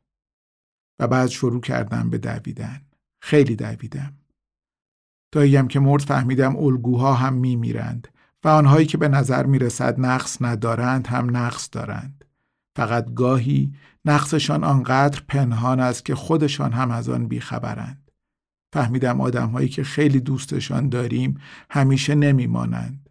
و 0.99 1.09
بعد 1.09 1.29
شروع 1.29 1.61
کردم 1.61 2.11
به 2.11 2.19
دویدن. 2.19 2.83
خیلی 3.23 3.57
دویدم. 3.57 4.17
داییم 5.33 5.69
که 5.69 5.81
مرد 5.81 6.03
فهمیدم 6.03 6.57
الگوها 6.57 7.15
هم 7.15 7.35
می 7.35 7.57
میرند 7.57 8.09
و 8.45 8.49
آنهایی 8.49 8.87
که 8.87 8.99
به 8.99 9.09
نظر 9.09 9.47
می 9.47 9.59
رسد 9.59 10.01
نقص 10.01 10.43
ندارند 10.43 11.07
هم 11.07 11.37
نقص 11.37 11.69
دارند. 11.73 12.25
فقط 12.77 13.15
گاهی 13.15 13.73
نقصشان 14.07 14.65
آنقدر 14.65 15.23
پنهان 15.29 15.81
است 15.81 16.05
که 16.05 16.15
خودشان 16.15 16.73
هم 16.73 16.91
از 16.91 17.09
آن 17.09 17.29
بیخبرند. 17.29 18.11
فهمیدم 18.73 19.21
آدمهایی 19.21 19.69
که 19.69 19.85
خیلی 19.85 20.21
دوستشان 20.21 20.89
داریم 20.89 21.41
همیشه 21.71 22.15
نمیمانند. 22.15 23.11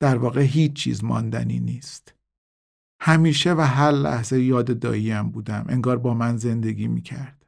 در 0.00 0.16
واقع 0.16 0.42
هیچ 0.42 0.72
چیز 0.72 1.04
ماندنی 1.04 1.60
نیست. 1.60 2.14
همیشه 3.00 3.54
و 3.54 3.60
هر 3.60 3.90
لحظه 3.90 4.42
یاد 4.42 4.78
داییم 4.78 5.30
بودم. 5.30 5.64
انگار 5.68 5.98
با 5.98 6.14
من 6.14 6.36
زندگی 6.36 6.88
می‌کرد. 6.88 7.46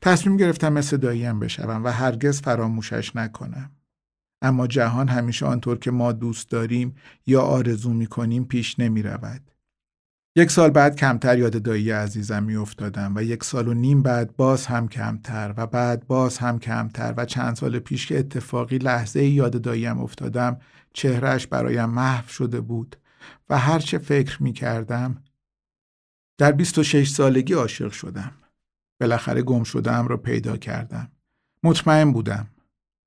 تصمیم 0.00 0.36
گرفتم 0.36 0.72
مثل 0.72 0.96
داییم 0.96 1.40
بشوم 1.40 1.84
و 1.84 1.88
هرگز 1.88 2.40
فراموشش 2.40 3.16
نکنم. 3.16 3.70
اما 4.42 4.66
جهان 4.66 5.08
همیشه 5.08 5.46
آنطور 5.46 5.78
که 5.78 5.90
ما 5.90 6.12
دوست 6.12 6.50
داریم 6.50 6.94
یا 7.26 7.42
آرزو 7.42 7.92
می‌کنیم 7.92 8.44
پیش 8.44 8.78
نمی 8.78 9.02
رود. 9.02 9.49
یک 10.36 10.50
سال 10.50 10.70
بعد 10.70 10.96
کمتر 10.96 11.38
یاد 11.38 11.62
دایی 11.62 11.90
عزیزم 11.90 12.42
می 12.42 12.56
افتادم 12.56 13.12
و 13.16 13.22
یک 13.22 13.44
سال 13.44 13.68
و 13.68 13.74
نیم 13.74 14.02
بعد 14.02 14.36
باز 14.36 14.66
هم 14.66 14.88
کمتر 14.88 15.54
و 15.56 15.66
بعد 15.66 16.06
باز 16.06 16.38
هم 16.38 16.58
کمتر 16.58 17.14
و 17.16 17.24
چند 17.24 17.56
سال 17.56 17.78
پیش 17.78 18.06
که 18.06 18.18
اتفاقی 18.18 18.78
لحظه 18.78 19.24
یاد 19.24 19.62
داییم 19.62 19.98
افتادم 19.98 20.60
چهرش 20.92 21.46
برایم 21.46 21.84
محو 21.90 22.28
شده 22.28 22.60
بود 22.60 22.96
و 23.48 23.58
هرچه 23.58 23.98
فکر 23.98 24.42
می 24.42 24.52
کردم 24.52 25.24
در 26.38 26.52
26 26.52 27.10
سالگی 27.10 27.52
عاشق 27.52 27.92
شدم. 27.92 28.32
بالاخره 29.00 29.42
گم 29.42 29.62
شدم 29.62 30.08
را 30.08 30.16
پیدا 30.16 30.56
کردم. 30.56 31.12
مطمئن 31.62 32.12
بودم. 32.12 32.46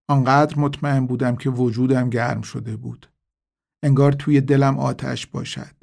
آنقدر 0.10 0.60
مطمئن 0.60 1.06
بودم 1.08 1.36
که 1.36 1.50
وجودم 1.50 2.10
گرم 2.10 2.42
شده 2.42 2.76
بود. 2.76 3.10
انگار 3.84 4.12
توی 4.12 4.42
دلم 4.42 4.80
آتش 4.80 5.28
باشد. 5.28 5.83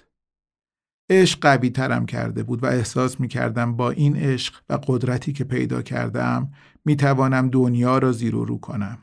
عشق 1.11 1.41
قوی 1.41 1.71
ترم 1.71 2.07
کرده 2.07 2.43
بود 2.43 2.63
و 2.63 2.67
احساس 2.67 3.21
می 3.21 3.29
کردم 3.29 3.77
با 3.77 3.91
این 3.91 4.17
عشق 4.17 4.55
و 4.69 4.79
قدرتی 4.87 5.33
که 5.33 5.45
پیدا 5.45 5.83
کردم 5.83 6.53
می 6.85 6.97
توانم 6.97 7.49
دنیا 7.49 7.99
را 7.99 8.13
زیر 8.13 8.37
و 8.37 8.45
رو 8.45 8.59
کنم. 8.59 8.99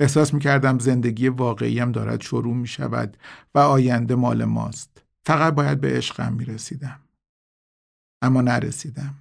احساس 0.00 0.34
می 0.34 0.40
کردم 0.40 0.78
زندگی 0.78 1.28
واقعیم 1.28 1.92
دارد 1.92 2.20
شروع 2.20 2.54
می 2.54 2.66
شود 2.66 3.16
و 3.54 3.58
آینده 3.58 4.14
مال 4.14 4.44
ماست. 4.44 5.02
فقط 5.26 5.54
باید 5.54 5.80
به 5.80 5.96
عشقم 5.96 6.32
می 6.32 6.44
رسیدم. 6.44 7.00
اما 8.22 8.42
نرسیدم. 8.42 9.14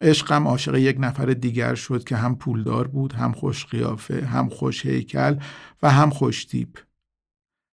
عشقم 0.00 0.48
عاشق 0.48 0.74
یک 0.74 0.96
نفر 1.00 1.26
دیگر 1.26 1.74
شد 1.74 2.04
که 2.04 2.16
هم 2.16 2.36
پولدار 2.36 2.88
بود، 2.88 3.12
هم 3.12 3.32
خوش 3.32 3.66
قیافه، 3.66 4.26
هم 4.26 4.48
خوش 4.48 4.86
هیکل 4.86 5.36
و 5.82 5.90
هم 5.90 6.10
خوش 6.10 6.44
تیپ. 6.44 6.87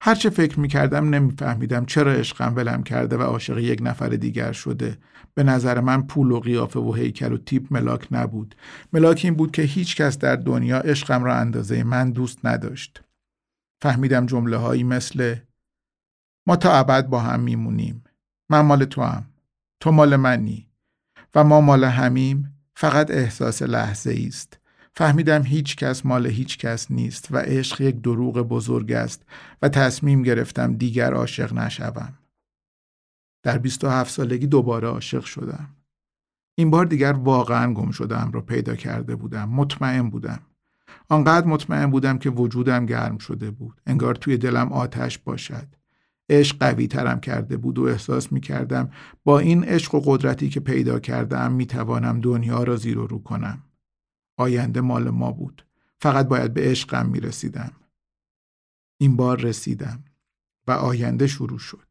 هرچه 0.05 0.31
فکر 0.31 0.61
می‌کردم 0.61 1.15
نمیفهمیدم 1.15 1.85
چرا 1.85 2.13
عشقم 2.13 2.57
ولم 2.57 2.83
کرده 2.83 3.17
و 3.17 3.23
عاشق 3.23 3.59
یک 3.59 3.81
نفر 3.83 4.09
دیگر 4.09 4.53
شده. 4.53 4.99
به 5.35 5.43
نظر 5.43 5.81
من 5.81 6.03
پول 6.03 6.31
و 6.31 6.41
قیافه 6.41 6.81
و 6.81 6.93
هیکل 6.93 7.33
و 7.33 7.39
تیپ 7.39 7.67
ملاک 7.71 8.09
نبود. 8.11 8.55
ملاک 8.93 9.21
این 9.25 9.35
بود 9.35 9.51
که 9.51 9.63
هیچ 9.63 9.97
کس 9.97 10.19
در 10.19 10.37
دنیا 10.37 10.79
عشقم 10.79 11.25
را 11.25 11.37
اندازه 11.37 11.85
من 11.85 12.11
دوست 12.11 12.47
نداشت. 12.47 13.03
فهمیدم 13.83 14.27
جمله 14.27 14.57
هایی 14.57 14.83
مثل 14.83 15.37
ما 16.47 16.57
تا 16.57 16.73
ابد 16.73 17.07
با 17.07 17.21
هم 17.21 17.41
میمونیم. 17.41 18.05
من 18.51 18.61
مال 18.61 18.85
تو 18.85 19.03
هم. 19.03 19.25
تو 19.81 19.93
مال 19.93 20.17
منی. 20.17 20.69
و 21.35 21.45
ما 21.45 21.61
مال 21.61 21.85
همیم 21.85 22.63
فقط 22.77 23.11
احساس 23.11 23.63
لحظه 23.63 24.25
است. 24.27 24.61
فهمیدم 24.95 25.43
هیچ 25.43 25.77
کس 25.77 26.07
مال 26.07 26.27
هیچ 26.27 26.59
کس 26.59 26.91
نیست 26.91 27.29
و 27.31 27.37
عشق 27.37 27.81
یک 27.81 28.01
دروغ 28.01 28.35
بزرگ 28.35 28.93
است 28.93 29.23
و 29.63 29.69
تصمیم 29.69 30.23
گرفتم 30.23 30.75
دیگر 30.75 31.15
عاشق 31.15 31.53
نشوم. 31.53 32.19
در 33.43 33.59
27 33.59 34.11
سالگی 34.11 34.47
دوباره 34.47 34.89
عاشق 34.89 35.25
شدم. 35.25 35.69
این 36.55 36.71
بار 36.71 36.85
دیگر 36.87 37.13
واقعا 37.13 37.75
گم 37.75 37.91
شدم 37.91 38.31
را 38.35 38.41
پیدا 38.41 38.77
کرده 38.77 39.17
بودم. 39.17 39.49
مطمئن 39.49 40.11
بودم. 40.11 40.41
آنقدر 41.09 41.47
مطمئن 41.47 41.91
بودم 41.91 42.19
که 42.19 42.31
وجودم 42.31 42.87
گرم 42.87 43.19
شده 43.19 43.51
بود. 43.51 43.81
انگار 43.87 44.15
توی 44.15 44.37
دلم 44.37 44.73
آتش 44.73 45.19
باشد. 45.19 45.67
عشق 46.31 46.59
قوی 46.59 46.87
ترم 46.87 47.21
کرده 47.21 47.57
بود 47.57 47.79
و 47.79 47.83
احساس 47.83 48.33
می 48.33 48.41
کردم 48.41 48.91
با 49.25 49.39
این 49.39 49.65
عشق 49.65 49.95
و 49.95 50.01
قدرتی 50.05 50.49
که 50.49 50.61
پیدا 50.61 51.01
کردم 51.01 51.53
می 51.53 51.67
توانم 51.67 52.21
دنیا 52.21 52.63
را 52.63 52.77
زیر 52.77 52.99
و 52.99 53.07
رو 53.07 53.23
کنم. 53.23 53.63
آینده 54.43 54.81
مال 54.81 55.11
ما 55.11 55.33
بود. 55.33 55.67
فقط 55.99 56.29
باید 56.29 56.55
به 56.55 56.71
عشقم 56.71 57.07
می 57.07 57.21
رسیدم. 57.21 57.73
این 59.01 59.17
بار 59.17 59.41
رسیدم 59.41 60.05
و 60.67 60.71
آینده 60.71 61.27
شروع 61.27 61.59
شد. 61.59 61.89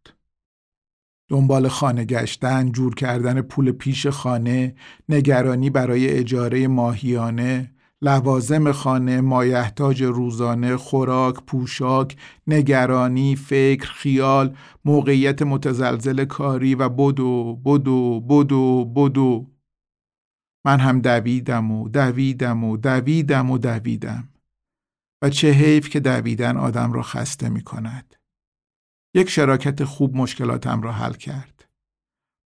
دنبال 1.28 1.68
خانه 1.68 2.06
گشتن، 2.06 2.72
جور 2.72 2.96
کردن 2.96 3.42
پول 3.42 3.72
پیش 3.72 4.08
خانه، 4.08 4.76
نگرانی 5.10 5.70
برای 5.70 6.10
اجاره 6.10 6.68
ماهیانه، 6.68 7.74
لوازم 8.02 8.72
خانه، 8.72 9.22
مایحتاج 9.22 10.04
روزانه، 10.04 10.78
خوراک، 10.78 11.36
پوشاک، 11.48 12.18
نگرانی، 12.48 13.36
فکر، 13.36 13.92
خیال، 13.92 14.56
موقعیت 14.86 15.42
متزلزل 15.42 16.26
کاری 16.26 16.76
و 16.76 16.90
بدو، 16.90 17.62
بدو، 17.66 18.20
بدو، 18.30 18.86
بدو. 18.96 19.48
من 20.66 20.80
هم 20.80 21.02
دویدم 21.02 21.72
و 21.72 21.90
دویدم 21.90 22.64
و 22.64 22.78
دویدم 22.78 23.52
و 23.52 23.58
دویدم 23.58 24.30
و 25.22 25.30
چه 25.30 25.52
حیف 25.52 25.90
که 25.90 26.00
دویدن 26.00 26.58
آدم 26.58 26.94
را 26.94 27.02
خسته 27.02 27.50
می 27.50 27.64
کند. 27.64 28.16
یک 29.16 29.30
شراکت 29.30 29.84
خوب 29.84 30.18
مشکلاتم 30.18 30.82
را 30.82 30.92
حل 30.92 31.14
کرد. 31.14 31.68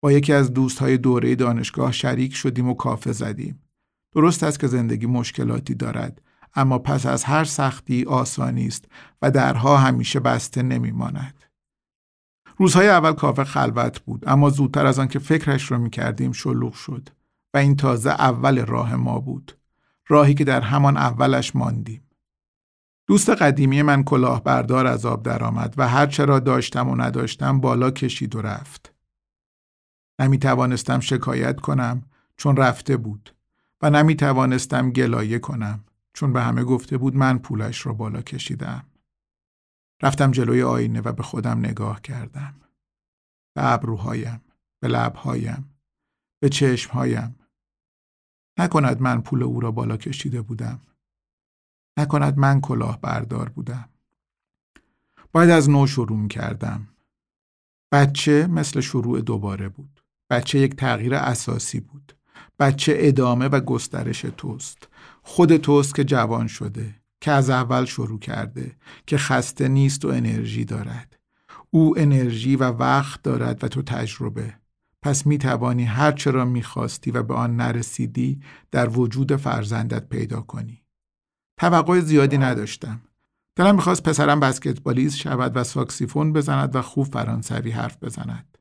با 0.02 0.12
یکی 0.12 0.32
از 0.32 0.52
دوستهای 0.52 0.98
دوره 0.98 1.34
دانشگاه 1.34 1.92
شریک 1.92 2.34
شدیم 2.34 2.68
و 2.68 2.74
کافه 2.74 3.12
زدیم. 3.12 3.62
درست 4.12 4.42
است 4.42 4.60
که 4.60 4.66
زندگی 4.66 5.06
مشکلاتی 5.06 5.74
دارد 5.74 6.22
اما 6.54 6.78
پس 6.78 7.06
از 7.06 7.24
هر 7.24 7.44
سختی 7.44 8.04
آسانی 8.04 8.66
است 8.66 8.84
و 9.22 9.30
درها 9.30 9.76
همیشه 9.76 10.20
بسته 10.20 10.62
نمیماند. 10.62 11.44
روزهای 12.56 12.88
اول 12.88 13.12
کافه 13.12 13.44
خلوت 13.44 14.00
بود 14.00 14.24
اما 14.26 14.50
زودتر 14.50 14.86
از 14.86 14.98
آن 14.98 15.08
که 15.08 15.18
فکرش 15.18 15.70
را 15.70 15.78
می 15.78 15.90
کردیم 15.90 16.32
شلوغ 16.32 16.74
شد 16.74 17.08
و 17.54 17.58
این 17.58 17.76
تازه 17.76 18.10
اول 18.10 18.66
راه 18.66 18.96
ما 18.96 19.20
بود. 19.20 19.58
راهی 20.08 20.34
که 20.34 20.44
در 20.44 20.60
همان 20.60 20.96
اولش 20.96 21.56
ماندیم. 21.56 22.10
دوست 23.06 23.30
قدیمی 23.30 23.82
من 23.82 24.04
کلاهبردار 24.04 24.86
از 24.86 25.06
آب 25.06 25.22
درآمد 25.22 25.74
و 25.76 25.88
هر 25.88 26.06
چرا 26.06 26.40
داشتم 26.40 26.88
و 26.88 26.96
نداشتم 26.96 27.60
بالا 27.60 27.90
کشید 27.90 28.36
و 28.36 28.42
رفت. 28.42 28.94
نمی 30.18 30.38
توانستم 30.38 31.00
شکایت 31.00 31.60
کنم 31.60 32.02
چون 32.36 32.56
رفته 32.56 32.96
بود. 32.96 33.34
و 33.82 33.90
نمی 33.90 34.16
توانستم 34.16 34.90
گلایه 34.90 35.38
کنم 35.38 35.84
چون 36.12 36.32
به 36.32 36.42
همه 36.42 36.64
گفته 36.64 36.98
بود 36.98 37.16
من 37.16 37.38
پولش 37.38 37.86
را 37.86 37.92
بالا 37.92 38.22
کشیدم. 38.22 38.84
رفتم 40.02 40.30
جلوی 40.30 40.62
آینه 40.62 41.00
و 41.00 41.12
به 41.12 41.22
خودم 41.22 41.58
نگاه 41.58 42.02
کردم. 42.02 42.54
به 43.54 43.72
ابروهایم، 43.72 44.40
به 44.80 44.88
لبهایم، 44.88 45.70
به 46.40 46.48
چشمهایم. 46.48 47.36
نکند 48.58 49.00
من 49.00 49.20
پول 49.20 49.42
او 49.42 49.60
را 49.60 49.70
بالا 49.70 49.96
کشیده 49.96 50.42
بودم. 50.42 50.80
نکند 51.96 52.38
من 52.38 52.60
کلاه 52.60 53.00
بردار 53.00 53.48
بودم. 53.48 53.88
باید 55.32 55.50
از 55.50 55.70
نو 55.70 55.86
شروع 55.86 56.28
کردم. 56.28 56.88
بچه 57.92 58.46
مثل 58.46 58.80
شروع 58.80 59.20
دوباره 59.20 59.68
بود. 59.68 60.04
بچه 60.30 60.58
یک 60.58 60.76
تغییر 60.76 61.14
اساسی 61.14 61.80
بود. 61.80 62.12
بچه 62.58 62.94
ادامه 62.98 63.48
و 63.48 63.60
گسترش 63.60 64.20
توست 64.20 64.88
خود 65.22 65.56
توست 65.56 65.94
که 65.94 66.04
جوان 66.04 66.46
شده 66.46 66.94
که 67.20 67.30
از 67.30 67.50
اول 67.50 67.84
شروع 67.84 68.18
کرده 68.18 68.76
که 69.06 69.18
خسته 69.18 69.68
نیست 69.68 70.04
و 70.04 70.08
انرژی 70.08 70.64
دارد 70.64 71.18
او 71.70 71.98
انرژی 71.98 72.56
و 72.56 72.64
وقت 72.64 73.22
دارد 73.22 73.64
و 73.64 73.68
تو 73.68 73.82
تجربه 73.82 74.54
پس 75.04 75.26
می 75.26 75.38
توانی 75.38 75.84
هر 75.84 76.12
چرا 76.12 76.44
می 76.44 76.62
خواستی 76.62 77.10
و 77.10 77.22
به 77.22 77.34
آن 77.34 77.56
نرسیدی 77.56 78.40
در 78.70 78.88
وجود 78.88 79.36
فرزندت 79.36 80.08
پیدا 80.08 80.40
کنی. 80.40 80.84
توقع 81.60 82.00
زیادی 82.00 82.38
نداشتم. 82.38 83.00
دلم 83.56 83.74
می‌خواست 83.74 84.02
پسرم 84.02 84.40
بسکتبالیست 84.40 85.16
شود 85.16 85.56
و 85.56 85.64
ساکسیفون 85.64 86.32
بزند 86.32 86.76
و 86.76 86.82
خوب 86.82 87.06
فرانسوی 87.06 87.70
حرف 87.70 87.96
بزند. 88.02 88.58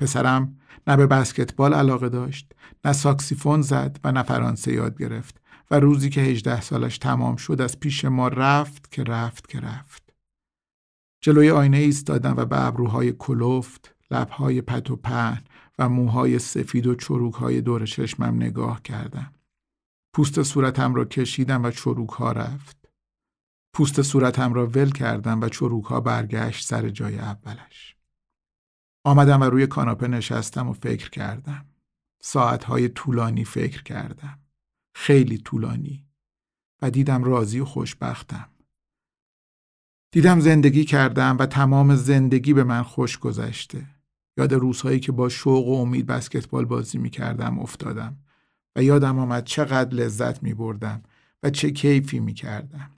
پسرم 0.00 0.58
نه 0.86 0.96
به 0.96 1.06
بسکتبال 1.06 1.74
علاقه 1.74 2.08
داشت 2.08 2.52
نه 2.84 2.92
ساکسیفون 2.92 3.62
زد 3.62 4.00
و 4.04 4.12
نه 4.12 4.22
فرانسه 4.22 4.72
یاد 4.72 4.98
گرفت 4.98 5.40
و 5.70 5.80
روزی 5.80 6.10
که 6.10 6.20
هجده 6.20 6.60
سالش 6.60 6.98
تمام 6.98 7.36
شد 7.36 7.60
از 7.60 7.80
پیش 7.80 8.04
ما 8.04 8.28
رفت 8.28 8.92
که 8.92 9.02
رفت 9.02 9.48
که 9.48 9.60
رفت. 9.60 10.14
جلوی 11.20 11.50
آینه 11.50 11.76
ایستادم 11.76 12.34
و 12.36 12.44
به 12.44 12.66
ابروهای 12.66 13.12
کلفت 13.12 13.95
لبهای 14.10 14.60
پت 14.60 14.90
و 14.90 14.96
پهن 14.96 15.42
و 15.78 15.88
موهای 15.88 16.38
سفید 16.38 16.86
و 16.86 16.94
چروکهای 16.94 17.60
دور 17.60 17.86
چشمم 17.86 18.34
نگاه 18.34 18.82
کردم 18.82 19.32
پوست 20.14 20.42
صورتم 20.42 20.94
را 20.94 21.04
کشیدم 21.04 21.64
و 21.64 21.70
چروک 21.70 22.10
ها 22.10 22.32
رفت 22.32 22.88
پوست 23.74 24.02
صورتم 24.02 24.52
را 24.52 24.66
ول 24.66 24.90
کردم 24.90 25.40
و 25.40 25.48
چروک 25.48 25.84
ها 25.84 26.00
برگشت 26.00 26.66
سر 26.66 26.88
جای 26.88 27.18
اولش 27.18 27.96
آمدم 29.06 29.40
و 29.40 29.44
روی 29.44 29.66
کاناپه 29.66 30.08
نشستم 30.08 30.68
و 30.68 30.72
فکر 30.72 31.10
کردم. 31.10 31.66
ساعتهای 32.22 32.88
طولانی 32.88 33.44
فکر 33.44 33.82
کردم. 33.82 34.38
خیلی 34.94 35.38
طولانی. 35.38 36.06
و 36.82 36.90
دیدم 36.90 37.24
راضی 37.24 37.60
و 37.60 37.64
خوشبختم. 37.64 38.48
دیدم 40.12 40.40
زندگی 40.40 40.84
کردم 40.84 41.36
و 41.38 41.46
تمام 41.46 41.94
زندگی 41.94 42.52
به 42.52 42.64
من 42.64 42.82
خوش 42.82 43.18
گذشته. 43.18 43.86
یاد 44.36 44.54
روزهایی 44.54 45.00
که 45.00 45.12
با 45.12 45.28
شوق 45.28 45.68
و 45.68 45.72
امید 45.72 46.06
بسکتبال 46.06 46.64
بازی 46.64 46.98
می 46.98 47.10
کردم 47.10 47.58
افتادم 47.58 48.16
و 48.76 48.82
یادم 48.82 49.18
آمد 49.18 49.44
چقدر 49.44 49.94
لذت 49.94 50.42
می 50.42 50.54
بردم 50.54 51.02
و 51.42 51.50
چه 51.50 51.70
کیفی 51.70 52.20
می 52.20 52.34
کردم. 52.34 52.90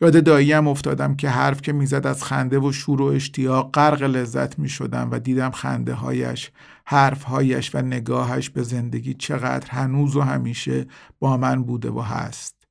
یاد 0.00 0.24
داییم 0.24 0.68
افتادم 0.68 1.16
که 1.16 1.28
حرف 1.28 1.62
که 1.62 1.72
می‌زد 1.72 2.06
از 2.06 2.24
خنده 2.24 2.58
و 2.58 2.72
شور 2.72 3.02
و 3.02 3.04
اشتیاق 3.04 3.72
غرق 3.72 4.02
لذت 4.02 4.58
می 4.58 4.68
شدم 4.68 5.08
و 5.10 5.18
دیدم 5.18 5.50
خنده 5.50 5.94
هایش، 5.94 6.50
حرف 6.84 7.22
هایش 7.22 7.74
و 7.74 7.78
نگاهش 7.78 8.50
به 8.50 8.62
زندگی 8.62 9.14
چقدر 9.14 9.70
هنوز 9.70 10.16
و 10.16 10.20
همیشه 10.20 10.86
با 11.18 11.36
من 11.36 11.62
بوده 11.62 11.90
و 11.90 12.00
هست. 12.00 12.66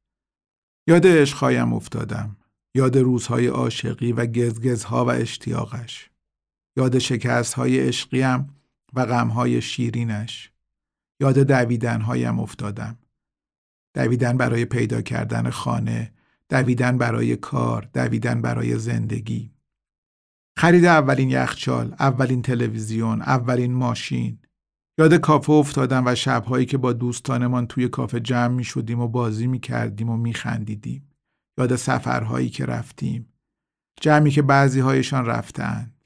یاد 0.88 1.08
عشقهایم 1.08 1.74
افتادم. 1.74 2.38
یاد 2.76 2.98
روزهای 2.98 3.48
عاشقی 3.48 4.12
و 4.12 4.26
گزگزها 4.26 5.06
و 5.06 5.10
اشتیاقش. 5.10 6.10
یاد 6.78 7.00
شکست 7.00 7.54
های 7.54 7.80
عشقیم 7.80 8.48
و 8.94 9.06
غمهای 9.06 9.62
شیرینش. 9.62 10.52
یاد 11.22 11.40
دویدنهایم 11.40 12.40
افتادم. 12.40 12.98
دویدن 13.94 14.38
برای 14.38 14.66
پیدا 14.66 15.02
کردن 15.02 15.50
خانه، 15.50 16.14
دویدن 16.50 16.98
برای 16.98 17.36
کار، 17.36 17.90
دویدن 17.94 18.42
برای 18.42 18.78
زندگی. 18.78 19.52
خرید 20.58 20.86
اولین 20.86 21.30
یخچال، 21.30 21.96
اولین 22.00 22.42
تلویزیون، 22.42 23.22
اولین 23.22 23.74
ماشین. 23.74 24.40
یاد 25.00 25.14
کافه 25.14 25.52
افتادم 25.52 26.04
و 26.06 26.16
شبهایی 26.16 26.66
که 26.66 26.78
با 26.78 26.94
دوستانمان 26.94 27.68
توی 27.68 27.88
کافه 27.88 28.20
جمع 28.20 28.56
می 28.56 28.64
شدیم 28.64 29.00
و 29.00 29.08
بازی 29.08 29.48
می 29.48 29.60
کردیم 29.60 30.10
و 30.10 30.18
می 30.18 30.34
خندیدیم. 30.34 31.10
یاد 31.58 31.76
سفرهایی 31.76 32.50
که 32.50 32.66
رفتیم. 32.66 33.34
جمعی 34.02 34.32
که 34.32 34.42
بعضی 34.42 34.80
هایشان 34.80 35.26
رفتند. 35.26 35.97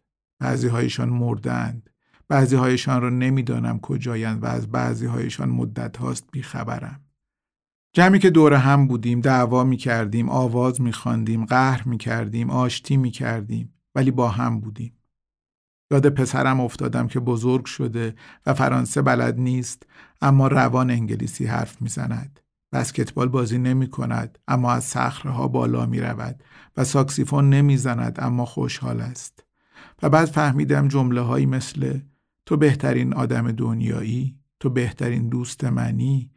بعضی 0.42 0.68
هایشان 0.68 1.10
مردند. 1.10 1.90
بعضی 2.28 2.56
هایشان 2.56 3.02
را 3.02 3.10
نمی‌دانم 3.10 3.80
کجایند 3.80 4.44
و 4.44 4.46
از 4.46 4.72
بعضی 4.72 5.06
هایشان 5.06 5.50
مدت 5.50 5.98
هاست 5.98 6.28
بیخبرم. 6.32 7.02
جمعی 7.94 8.20
که 8.20 8.30
دور 8.30 8.54
هم 8.54 8.88
بودیم 8.88 9.22
دعوا 9.22 9.64
می 9.64 9.78
کردیم 9.78 10.30
آواز 10.30 10.82
می 10.82 10.94
خواندیم 10.94 11.46
قهر 11.46 11.88
می 11.88 11.98
کردیم 11.98 12.50
آشتی 12.50 12.98
می 12.98 13.12
کردیم 13.12 13.74
ولی 13.96 14.12
با 14.12 14.30
هم 14.30 14.60
بودیم 14.60 14.94
یاد 15.92 16.10
پسرم 16.10 16.60
افتادم 16.60 17.08
که 17.08 17.20
بزرگ 17.20 17.66
شده 17.66 18.16
و 18.46 18.54
فرانسه 18.54 19.02
بلد 19.02 19.40
نیست 19.40 19.84
اما 20.22 20.48
روان 20.48 20.92
انگلیسی 20.92 21.46
حرف 21.46 21.82
می 21.82 21.90
زند 21.90 22.40
بسکتبال 22.74 23.28
بازی 23.30 23.58
نمی 23.58 23.90
کند 23.90 24.40
اما 24.48 24.72
از 24.72 24.84
صخره 24.84 25.48
بالا 25.48 25.86
می 25.86 26.00
رود 26.00 26.44
و 26.78 26.84
ساکسیفون 26.84 27.50
نمی 27.50 27.78
زند 27.78 28.16
اما 28.22 28.46
خوشحال 28.46 29.02
است 29.02 29.44
و 30.02 30.10
بعد 30.10 30.26
فهمیدم 30.26 30.88
جمله 30.88 31.22
هایی 31.22 31.46
مثل 31.46 32.00
تو 32.46 32.58
بهترین 32.58 33.14
آدم 33.14 33.52
دنیایی 33.52 34.38
تو 34.60 34.70
بهترین 34.70 35.30
دوست 35.30 35.64
منی 35.64 36.32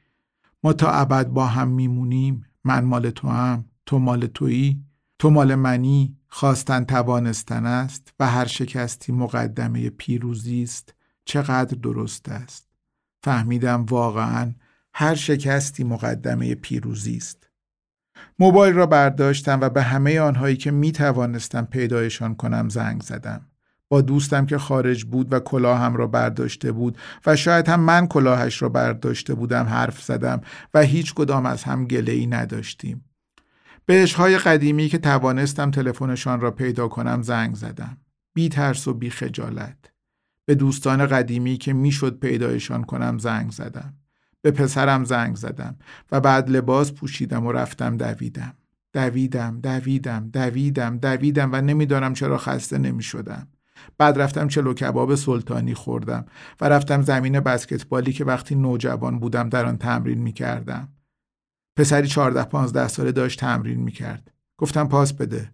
ما 0.63 0.73
تا 0.73 0.91
ابد 0.91 1.27
با 1.27 1.47
هم 1.47 1.69
میمونیم 1.69 2.47
من 2.65 2.85
مال 2.85 3.11
تو 3.11 3.29
هم 3.29 3.65
تو 3.87 3.99
مال 3.99 4.27
تویی 4.27 4.85
تو 5.19 5.31
مال 5.31 5.55
منی 5.55 6.17
خواستن 6.29 6.85
توانستن 6.85 7.67
است 7.67 8.15
و 8.21 8.27
هر 8.31 8.47
شکستی 8.47 9.13
مقدمه 9.13 9.91
پیروزی 9.91 10.63
است 10.63 10.95
چقدر 11.25 11.77
درست 11.83 12.29
است. 12.29 12.69
فهمیدم 13.23 13.85
واقعا 13.85 14.55
هر 14.95 15.15
شکستی 15.15 15.85
مقدمه 15.85 16.55
پیروزی 16.55 17.17
است. 17.17 17.51
موبایل 18.39 18.75
را 18.75 18.87
برداشتم 18.87 19.61
و 19.61 19.69
به 19.69 19.83
همه 19.83 20.21
آنهایی 20.21 20.57
که 20.57 20.71
می 20.71 20.93
توانستم 20.93 21.65
پیدایشان 21.65 22.35
کنم 22.35 22.69
زنگ 22.69 23.03
زدم 23.03 23.47
با 23.89 24.01
دوستم 24.01 24.47
که 24.47 24.59
خارج 24.59 25.05
بود 25.05 25.33
و 25.33 25.41
کلاهم 25.41 25.97
را 25.97 26.07
برداشته 26.07 26.73
بود 26.73 26.99
و 27.27 27.37
شاید 27.37 27.69
هم 27.69 27.81
من 27.81 28.07
کلاهش 28.07 28.63
را 28.63 28.69
برداشته 28.69 29.35
بودم 29.35 29.65
حرف 29.65 30.03
زدم 30.03 30.41
و 30.75 30.81
هیچ 30.81 31.15
کدام 31.15 31.47
از 31.47 31.65
هم 31.65 31.87
گله 31.87 32.13
ای 32.13 32.27
نداشتیم. 32.27 33.05
به 33.87 34.03
عشقهای 34.03 34.39
قدیمی 34.39 34.89
که 34.89 34.99
توانستم 34.99 35.71
تلفنشان 35.71 36.41
را 36.41 36.51
پیدا 36.51 36.89
کنم 36.89 37.23
زنگ 37.23 37.55
زدم. 37.55 37.97
بی 38.35 38.49
ترس 38.49 38.89
و 38.89 38.95
بی 38.95 39.11
خجالت. 39.11 39.77
به 40.47 40.55
دوستان 40.55 41.07
قدیمی 41.07 41.57
که 41.57 41.73
می‌شد 41.73 42.19
پیدایشان 42.19 42.85
کنم 42.85 43.19
زنگ 43.19 43.51
زدم. 43.51 43.95
به 44.45 44.51
پسرم 44.51 45.05
زنگ 45.05 45.37
زدم 45.37 45.77
و 46.13 46.21
بعد 46.21 46.51
لباس 46.51 46.93
پوشیدم 46.93 47.47
و 47.47 47.53
رفتم 47.53 47.97
دویدم. 47.97 48.55
دویدم، 48.93 49.61
دویدم، 49.61 50.31
دویدم، 50.31 50.99
دویدم 50.99 51.51
و 51.53 51.61
نمی‌دانم 51.61 52.15
چرا 52.15 52.39
خسته 52.39 52.79
نمی 52.79 53.03
شدم. 53.03 53.49
بعد 53.99 54.21
رفتم 54.21 54.49
چلو 54.49 54.75
کباب 54.75 55.15
سلطانی 55.15 55.75
خوردم 55.75 56.27
و 56.61 56.69
رفتم 56.69 57.03
زمین 57.03 57.41
بسکتبالی 57.41 58.13
که 58.13 58.25
وقتی 58.25 58.55
نوجوان 58.55 59.19
بودم 59.19 59.49
در 59.49 59.67
آن 59.67 59.79
تمرین 59.79 60.19
می 60.19 60.33
کردم. 60.33 60.89
پسری 61.77 62.09
چهارده 62.09 62.45
پانزده 62.45 62.89
ساله 62.89 63.13
داشت 63.13 63.41
تمرین 63.41 63.81
می 63.81 63.93
کرد. 63.93 64.31
گفتم 64.59 64.89
پاس 64.89 65.13
بده. 65.13 65.53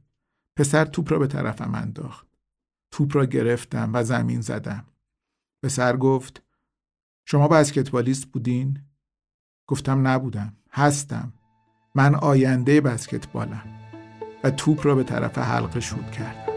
پسر 0.57 0.85
توپ 0.85 1.13
را 1.13 1.19
به 1.19 1.27
طرفم 1.27 1.75
انداخت. 1.75 2.27
توپ 2.91 3.17
را 3.17 3.25
گرفتم 3.25 3.91
و 3.95 4.05
زمین 4.05 4.41
زدم. 4.41 4.87
پسر 5.63 5.97
گفت 5.97 6.43
شما 7.31 7.49
بسکتبالیست 7.49 8.27
بودین؟ 8.27 8.79
گفتم 9.67 10.09
نبودم. 10.09 10.53
هستم. 10.73 11.33
من 11.95 12.15
آینده 12.15 12.81
بسکتبالم. 12.81 13.63
و 14.45 14.51
توپ 14.51 14.87
را 14.87 14.95
به 14.95 15.03
طرف 15.03 15.39
حلقه 15.39 15.81
شود 15.81 16.11
کردم. 16.11 16.53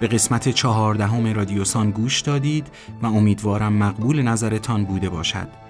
به 0.00 0.06
قسمت 0.06 0.48
چهاردهم 0.48 1.26
رادیوسان 1.26 1.90
گوش 1.90 2.20
دادید 2.20 2.70
و 3.02 3.06
امیدوارم 3.06 3.72
مقبول 3.72 4.22
نظرتان 4.22 4.84
بوده 4.84 5.08
باشد. 5.08 5.61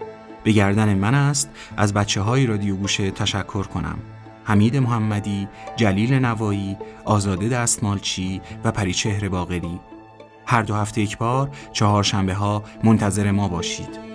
به 0.44 0.52
گردن 0.52 0.94
من 0.94 1.14
است 1.14 1.50
از 1.76 1.94
بچه 1.94 2.20
های 2.20 2.46
رادیو 2.46 2.76
گوشه 2.76 3.10
تشکر 3.10 3.62
کنم. 3.62 3.98
حمید 4.44 4.76
محمدی، 4.76 5.48
جلیل 5.76 6.14
نوایی، 6.14 6.76
آزاده 7.04 7.48
دستمالچی 7.48 8.40
و 8.64 8.72
پریچهر 8.72 9.28
باقری. 9.28 9.80
هر 10.46 10.62
دو 10.62 10.74
هفته 10.74 11.00
یک 11.00 11.18
بار 11.18 11.50
چهار 11.72 12.02
شنبه 12.02 12.34
ها 12.34 12.62
منتظر 12.84 13.30
ما 13.30 13.48
باشید. 13.48 14.11